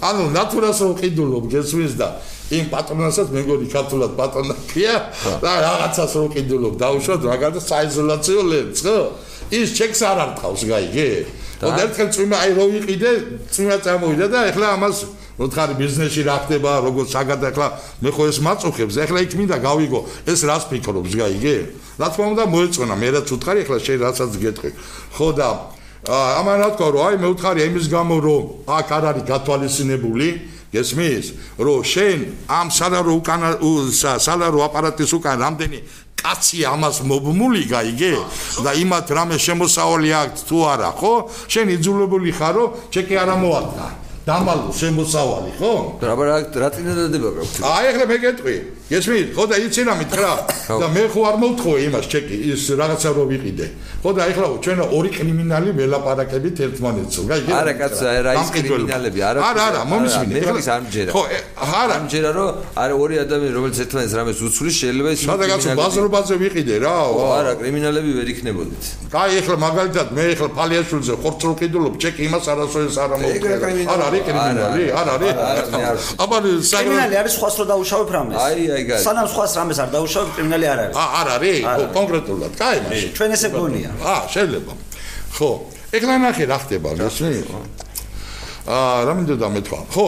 ანუ 0.06 0.24
ნატურას 0.34 0.78
რო 0.84 0.92
ყიდულობ 1.00 1.44
გესმის 1.50 1.94
და 1.98 2.08
იმ 2.54 2.68
პატრონასაც 2.70 3.32
მეგონი 3.34 3.66
ქართულად 3.72 4.12
პატრონა 4.18 4.54
ქია 4.70 4.94
და 5.42 5.52
რაღაცას 5.66 6.12
რო 6.20 6.26
ყიდულობ 6.36 6.74
დაუშვათ 6.82 7.26
მაგალითად 7.26 7.64
საიზოლაციო 7.66 8.40
ლენტს 8.52 8.80
ხო? 8.86 8.98
ის 9.56 9.68
ჩეკს 9.78 10.00
არ 10.06 10.18
არტყავს 10.26 10.62
გაიგე. 10.70 11.08
და? 11.56 11.74
ერთხელ 11.82 12.08
წვიმა 12.14 12.36
აი 12.44 12.50
რო 12.60 12.64
ვიყიდე 12.76 13.10
წვიმა 13.50 13.76
წამოვიდა 13.82 14.26
და 14.30 14.40
ეხლა 14.52 14.66
ამას 14.76 14.96
მოთხარი 15.36 15.74
ბიზნესში 15.76 16.22
რა 16.24 16.36
ხდება 16.46 16.70
როგორ 16.86 17.04
საგადა 17.12 17.46
ეხლა 17.52 17.66
მე 18.02 18.10
ხო 18.16 18.22
ეს 18.32 18.38
მაწუხებს 18.40 18.94
ეხლა 19.04 19.18
იქ 19.26 19.32
მინდა 19.36 19.56
გავიგო 19.60 20.00
ეს 20.32 20.40
რას 20.48 20.64
ფიქრობს 20.72 21.12
გაიგე 21.12 21.54
რა 22.00 22.06
თქმა 22.08 22.26
უნდა 22.32 22.44
მოეწონა 22.56 22.94
მე 22.96 23.08
რაც 23.20 23.28
უთხარი 23.36 23.60
ეხლა 23.68 23.76
შენ 23.84 23.98
რასაც 24.00 24.32
გეტყვი. 24.40 24.70
ხო 25.16 25.28
და 25.36 25.48
ამან 26.06 26.56
რა 26.62 26.68
თქვა 26.76 26.88
რომ 26.94 27.02
აი 27.06 27.16
მე 27.20 27.28
ვთხარი 27.36 27.60
იმის 27.68 27.86
გამო 27.92 28.14
რომ 28.24 28.44
აქ 28.78 28.88
არ 28.96 29.04
არის 29.10 29.24
გათვალისწინებული 29.30 30.28
გესმის 30.72 31.26
რომ 31.58 31.78
შენ 31.92 32.18
ამ 32.48 32.66
სალარო 32.72 33.12
უკანა 33.20 33.48
უ- 33.60 33.90
სა- 33.92 34.18
სალარო 34.22 34.58
აპარატის 34.66 35.10
უკან 35.18 35.36
რამდენი 35.44 35.78
კაცი 36.16 36.58
ამას 36.64 36.96
მობმული 37.06 37.62
გაიგე 37.70 38.12
და 38.64 38.70
იმათ 38.82 39.06
რამე 39.18 39.36
შემოსავალი 39.36 40.10
აქვს 40.20 40.40
თუ 40.48 40.56
არა 40.72 40.90
ხო? 41.00 41.12
შენ 41.52 41.66
იძულებული 41.76 42.30
ხარო 42.38 42.64
ჩეკი 42.92 43.14
არ 43.20 43.28
ამოადგა 43.36 43.86
დამალო 44.26 44.72
შემოსავალი 44.74 45.52
ხო? 45.54 45.72
რა 46.02 46.14
რა 46.18 46.36
რა 46.58 46.68
წინადადება 46.74 47.30
გაქვს 47.36 47.60
აი 47.62 47.90
ახლა 47.92 48.06
მე 48.10 48.16
გეტყვი 48.24 48.54
გესმით 48.86 49.34
ხო 49.34 49.44
და 49.50 49.56
იცი 49.66 49.82
რა? 49.82 49.94
მითხრა 49.98 50.32
და 50.78 50.86
მე 50.94 51.04
ხო 51.10 51.20
არ 51.26 51.36
მოვთხოვე 51.42 51.78
იმას 51.90 52.06
ჩეკი 52.06 52.36
ის 52.54 52.62
რაღაცა 52.78 53.10
რო 53.18 53.24
ვიყიდე. 53.34 53.66
ხო 53.98 54.10
და 54.14 54.20
ახლა 54.30 54.46
ჩვენ 54.62 54.78
ორი 54.94 55.10
კრიმინალი 55.10 55.70
ველაპარაკებით 55.74 56.56
ერთმანეთს 56.66 57.16
გაიგე 57.26 57.50
არა 57.50 57.72
კაცო 57.82 58.06
რა 58.22 58.32
ის 58.38 58.48
კრიმინალები 58.54 59.20
არა 59.26 59.38
არა 59.42 59.62
არა 59.66 59.80
მომისმინე. 59.90 60.34
მე 60.38 60.40
ხის 60.54 60.68
არ 60.70 60.80
მჯერა. 60.86 61.10
ხო 61.10 61.22
არა. 61.66 61.94
ამჯერა 61.98 62.30
რომ 62.38 62.48
არა 62.78 62.94
ორი 63.02 63.14
ადამიანი 63.26 63.54
რომელიც 63.58 63.78
ერთმანეთს 63.82 64.14
რამეს 64.18 64.38
უცვლის 64.46 64.76
შეიძლება 64.78 65.10
ის 65.16 65.20
სადა 65.26 65.44
კაცო 65.50 65.68
ბაზრობაზე 65.82 66.34
ვიყიდე 66.46 66.74
რა 66.86 66.94
ხო, 67.10 67.26
არა 67.42 67.52
კრიმინალები 67.58 68.10
ვერ 68.22 68.28
იქნებოდით. 68.36 68.84
კაი 69.10 69.32
ახლა 69.42 69.56
მაგალითად 69.66 70.06
მე 70.14 70.22
ახლა 70.30 70.48
ფალიაშვილზე 70.58 71.14
ხორცრულ 71.26 71.54
ყიდულობ 71.58 71.94
ჩეკი 72.06 72.22
იმას 72.30 72.44
არასოდეს 72.54 72.96
არ 73.02 73.10
ეგრე 73.18 73.26
მომქრა 73.26 73.56
კრიმინალი 73.66 73.90
არ 73.90 74.00
არის 74.06 74.22
კრიმინალი? 74.26 74.84
არ 74.94 75.06
არის? 75.16 75.34
აბა 76.22 76.36
კრიმინალი 76.46 77.14
არის 77.16 77.32
სხვას 77.34 77.54
რო 77.58 77.64
დაუშავებ 77.66 78.08
რამეს. 78.14 78.38
აი, 78.46 78.75
აი, 78.76 78.84
გაიგე. 78.84 79.04
სანამ 79.04 79.26
სხვას 79.32 79.52
რამეს 79.56 79.78
არ 79.80 79.88
დაუშავებ, 79.96 80.28
კრიმინალი 80.36 80.66
არ 80.72 80.78
არის. 80.84 80.94
ა 80.96 81.04
არ 81.20 81.28
არის? 81.36 81.58
ხო, 81.64 81.84
კონკრეტულად. 81.96 82.52
კაი, 82.60 82.78
მაშინ. 82.86 83.10
ჩვენ 83.16 83.30
ესე 83.36 83.48
გონია. 83.56 83.90
აა, 84.04 84.22
შეიძლება. 84.34 84.72
ხო. 85.36 85.50
ეხლა 85.96 86.14
ნახე 86.20 86.44
რა 86.46 86.58
ხდება, 86.60 86.88
გასმი? 87.00 87.30
აა, 88.66 88.98
რა 89.06 89.12
მინდოდა 89.16 89.46
მეთქვა? 89.56 89.80
ხო. 89.94 90.06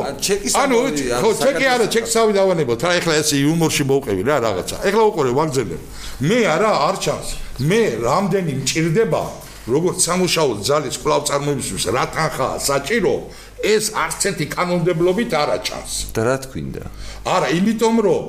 ანუ 0.63 0.77
ხო, 1.23 1.31
ჩეკი 1.39 1.65
არა, 1.73 1.87
საქართველოს 1.87 1.91
ჩეკს 1.95 2.15
ავი 2.19 2.33
დავანებოთ. 2.39 2.81
რა 2.85 2.93
ეხლა 2.99 3.15
ეს 3.23 3.31
იუმორში 3.39 3.85
მოვყევი 3.87 4.23
რა 4.29 4.37
რაღაცა. 4.45 4.77
ეხლა 4.89 5.03
უყურე 5.09 5.31
ვაგზელებ. 5.39 5.83
მე 6.29 6.39
არა 6.55 6.71
არ 6.91 6.97
ჩანს. 6.99 7.29
მე 7.59 7.83
რამდენი 8.03 8.53
მჭirdება 8.63 9.23
როგორც 9.69 9.99
სამუშაო 10.07 10.51
ძალის 10.65 10.97
კლავ 11.03 11.23
წარმოებისთვის 11.29 11.85
რა 11.93 12.05
თანხაა 12.15 12.57
საჭირო 12.63 13.15
ეს 13.63 13.91
არც 13.95 14.21
ერთი 14.31 14.47
კანონმდებლობით 14.55 15.31
არ 15.35 15.49
აჩანს. 15.59 15.93
და 16.15 16.21
რა 16.27 16.37
თქვინდა? 16.47 16.85
არა, 17.27 17.49
იმიტომ 17.59 17.97
რომ 18.07 18.23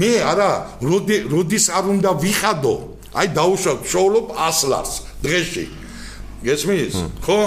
მე 0.00 0.14
არა, 0.30 0.50
როდი 0.80 1.16
როდის 1.32 1.66
არ 1.68 1.84
უნდა 1.94 2.10
ვიხადო, 2.22 2.74
აი 3.14 3.26
დაუშვებ 3.36 3.78
შოულობ 3.92 4.26
ასლარს 4.48 4.94
დღეში. 5.20 5.66
გესმის? 6.40 6.94
ხო? 7.20 7.40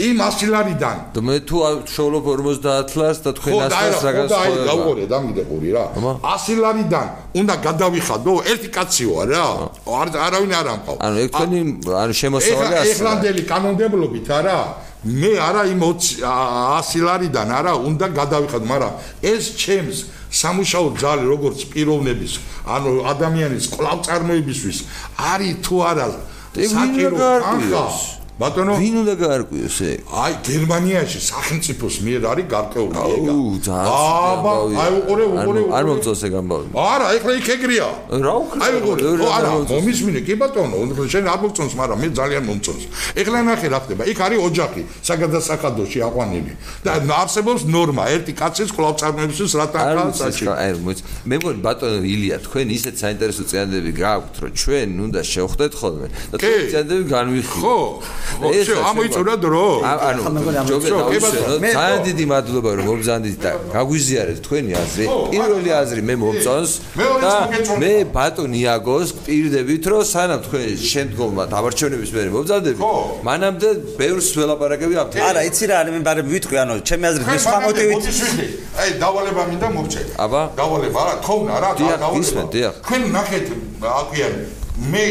იმ 0.00 0.16
ასლარიდან. 0.24 0.96
და 1.12 1.20
მე 1.20 1.34
თუ 1.44 1.56
შოულობ 1.84 2.24
50 2.40 2.96
ლარს 2.96 3.20
და 3.20 3.30
თქვენ 3.36 3.52
ხო, 3.52 3.58
და 3.60 3.64
არა, 3.68 3.76
ასლას 3.76 4.00
ხო, 4.00 4.10
რაღაც 4.16 4.30
და 4.32 4.38
აი 4.40 4.52
გავყურე, 4.70 5.04
დამიდეყური 5.12 5.68
რა. 5.76 5.84
აბა. 6.00 6.12
100 6.24 6.56
ლარიდან 6.64 7.06
უნდა 7.40 7.54
გადავიხადო, 7.66 8.32
ერთი 8.50 8.68
კაციოა 8.76 9.22
რა. 9.28 9.46
არ 10.00 10.08
არავინ 10.26 10.52
არ 10.60 10.66
ამყავ. 10.74 10.96
ანუ 11.04 11.16
ეგ 11.20 11.28
თქვენი 11.36 11.60
ანუ 12.02 12.12
შემოსავალი 12.20 12.72
ეხლა 12.72 12.80
ასე 12.80 12.92
ეხლანდელი 12.96 13.42
კანონმდებლობით 13.52 14.26
არა 14.40 14.58
მე 15.00 15.32
არა 15.40 15.62
იმ 15.72 15.80
20 15.80 16.20
100 16.28 17.04
ლარიდან 17.08 17.48
არა 17.56 17.72
უნდა 17.88 18.06
გადავიხადო 18.20 18.66
მაგრამ 18.68 18.92
ეს 19.32 19.44
ჩემს 19.56 19.98
სამუშაო 20.28 20.86
ძალი 21.00 21.24
როგორც 21.24 21.58
პიროვნების 21.72 22.32
ანუ 22.68 22.92
ადამიანის 23.12 23.64
კლავწარმოებისთვის 23.74 24.78
არის 25.16 25.54
თუ 25.64 25.76
არა 25.90 26.06
ეგ 26.60 26.70
ვინ 26.76 28.19
ბატონო 28.40 28.74
ვინ 28.80 28.94
უნდა 29.04 29.14
გაარკვიოს 29.20 29.78
ეგ? 29.84 29.98
აი 30.16 30.32
გერმანიაში 30.48 31.18
სახელმწიფოს 31.28 31.96
მიერ 32.06 32.22
არის 32.30 32.46
გარკვეული 32.48 32.96
ეგა 33.16 33.32
აუ 33.76 34.14
აბა 34.32 34.52
აი 34.80 34.90
უყურე 35.00 35.24
უყურე 35.34 35.64
არ 35.76 35.84
მომწონს 35.90 36.22
ეგ 36.24 36.36
ამბავი. 36.40 36.68
არა 36.72 37.06
ეხლა 37.20 37.32
იქ 37.36 37.48
ეგრეა. 37.54 37.88
რა 38.24 38.34
უქრა 38.40 38.60
აი 38.64 38.72
უყურე? 38.80 39.28
არა 39.36 39.50
მომისმინე 39.68 40.20
კი 40.24 40.34
ბატონო 40.40 40.78
შენ 41.12 41.28
არ 41.28 41.38
მომწონს 41.44 41.74
მაგრამ 41.80 41.98
მე 42.00 42.08
ძალიან 42.16 42.44
მომწონს. 42.48 42.84
ეხლა 43.20 43.38
ნახე 43.44 43.68
რა 43.68 43.78
ხდება. 43.84 44.02
იქ 44.08 44.18
არის 44.24 44.40
ოჯახი 44.48 44.82
საგადასახადოში 45.04 45.98
აყვანილი. 46.08 46.52
და 46.80 46.90
არსებობს 47.20 47.62
ნორმა 47.68 48.04
ერთი 48.16 48.32
კაცის 48.40 48.72
კლავწარმოებისთვის 48.72 49.52
რა 49.60 49.66
არ 49.68 49.96
თანხა 50.00 50.16
საჭირო 50.16 50.52
აი 50.56 50.72
მე 51.28 51.36
მგონი 51.36 51.60
ბატონო 51.60 52.00
ილია 52.08 52.40
თქვენ 52.40 52.66
ისეთ 52.72 52.94
საინტერესო 53.04 53.42
წინადები 53.52 53.92
გააქვთ 54.00 54.34
რომ 54.40 54.52
ჩვენ 54.56 54.88
უნდა 55.04 55.20
შევხვდეთ 55.28 55.72
ხოლმე 55.76 56.06
და 56.32 56.36
წინადები 56.40 57.04
განვიხილოთ. 57.12 57.60
ხო 57.60 57.78
ეს 58.40 58.66
ამოიწურა 58.90 59.34
დრო. 59.44 59.66
ანუ 60.08 60.22
მე 61.60 61.70
ძალიან 61.76 62.00
დიდი 62.08 62.24
მადლობა 62.32 62.70
რომ 62.78 62.84
მობზანდით 62.90 63.36
და 63.44 63.50
გაგვიზიარეთ 63.74 64.38
თქვენი 64.46 64.72
აზრი. 64.82 65.04
პირველი 65.32 65.70
აზრი 65.80 66.00
მე 66.08 66.14
მომწონს 66.22 66.70
და 67.24 67.34
მე 67.82 67.92
ბატონ 68.16 68.52
იაგოს 68.60 69.08
პირდებით 69.26 69.84
რომ 69.90 70.02
სანამ 70.14 70.40
თქვენ 70.46 70.64
შემდგომმა 70.92 71.44
დაბარჩენების 71.52 72.10
მერე 72.16 72.30
მობზანდებით 72.36 72.80
ხო. 72.80 72.94
მანამდე 73.28 73.68
ბევრს 74.00 74.28
ველაპარაკები 74.38 74.94
ამ 75.00 75.08
თემაზე 75.12 75.28
არა, 75.30 75.40
იცი 75.50 75.64
რა, 75.70 75.78
მე 75.90 76.00
ბარემ 76.08 76.28
ვიტყვი, 76.30 76.56
ანუ 76.64 76.74
ჩემი 76.88 77.04
აზრით 77.10 77.26
მე 77.30 77.38
სხვა 77.44 77.58
მოტივით 77.66 78.04
აი 78.80 78.90
დავალება 79.02 79.42
მინდა 79.50 79.68
მოგჭე 79.76 80.02
აბა? 80.24 80.42
დავალება 80.60 81.00
რა 81.08 81.14
თხოვნა 81.24 81.54
რა 81.60 81.70
დიახ, 81.80 81.98
დავალება. 82.00 82.16
გისმენთ, 82.16 82.50
დიახ. 82.54 82.74
თქვენ 82.86 83.02
ნახეთ 83.16 83.46
აკვიან 84.00 84.34
მე 84.92 85.04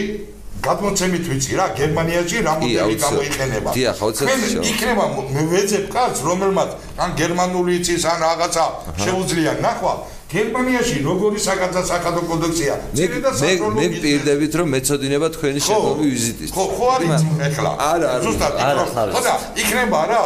გადმოცემით 0.68 1.26
ვიცი 1.32 1.52
რა 1.60 1.66
გერმანიაში 1.80 2.38
რა 2.46 2.54
კი, 2.60 2.68
მოდელი 2.70 2.80
აუცილებლად. 2.84 3.02
გამოიყენება 3.04 3.70
დიახ, 3.78 3.98
აუცილებლად 4.06 4.50
შევა. 4.52 4.64
იქნება 4.72 5.04
მე 5.34 5.42
ვეძებ 5.52 5.86
კაც 5.96 6.16
რომელმაც 6.30 6.70
ან 7.04 7.10
გერმანული 7.22 7.72
იცის 7.80 8.04
ან 8.12 8.18
რაღაცა 8.28 8.64
შეუძლია 9.04 9.54
ნახვა 9.66 9.94
გერმანიაში 10.30 10.98
როგორი 11.10 11.40
საგადასახადო 11.42 12.22
კოდექსია 12.30 12.74
მე 12.94 13.06
მე 13.42 13.52
მე 13.80 13.86
პირდებით 14.04 14.54
რომ 14.62 14.68
მეწოდინება 14.76 15.28
თქვენი 15.36 15.60
შემდგომი 15.66 16.06
ვიზიტის 16.14 16.50
ხო 16.54 16.64
ხო 16.78 16.86
არის 16.96 17.22
ეხლა 17.50 17.72
არა, 17.90 18.08
არა, 18.14 18.24
ზუსტად 18.26 18.54
არა, 18.70 18.84
იქ, 18.86 18.94
ხარ. 18.94 19.08
ხო 19.16 19.22
და 19.26 19.34
იქნება 19.64 20.00
რა 20.12 20.22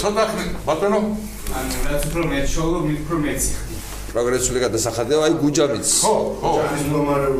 ცოტა 0.00 0.22
ხნი 0.32 0.44
ბატონო 0.64 1.00
ანუ 1.56 1.76
რაც 1.86 2.02
უფრო 2.10 2.22
მეტ 2.26 2.46
შოულობ, 2.50 2.82
მით 2.90 2.98
უფრო 3.06 3.16
მეტი. 3.22 3.48
პროგრესული 4.12 4.58
გადასახადია 4.64 5.16
აი 5.26 5.32
გუჯამიც. 5.42 5.88
ხო 6.06 6.14
ხო. 6.40 6.50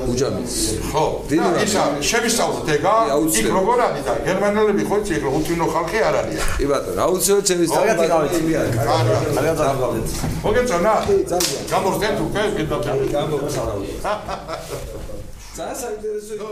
გუჯამიც. 0.08 0.52
ხო. 0.90 1.04
დიდი 1.30 1.46
რამე. 1.46 1.58
ისა 1.66 1.82
შევისწავლოთ 2.10 2.66
ეგა 2.76 2.94
კი, 3.06 3.10
იქ 3.40 3.46
როგორ 3.56 3.78
არის? 3.86 4.02
და 4.06 4.12
გერმანელები 4.28 4.82
ხო 4.88 4.96
იცი 5.00 5.12
ეხლა 5.16 5.30
უთინო 5.38 5.66
ხალხი 5.74 5.98
არ 6.08 6.14
არის 6.20 6.40
კი 6.58 6.64
ბატონო 6.70 7.00
აუცილებლად 7.06 7.44
ჩემი 7.48 7.64
კარგად 7.76 7.98
იგავით. 8.06 8.32
არა 8.80 8.90
კარგად 9.36 9.56
იგავით. 9.76 10.08
მოგეწონა? 10.44 10.94
გამორდეთ 11.72 12.16
უკვე 12.26 12.42
კიდევ 12.56 12.80
ძალიან 15.56 15.76
საინტერესო 15.80 16.32
იყო 16.36 16.48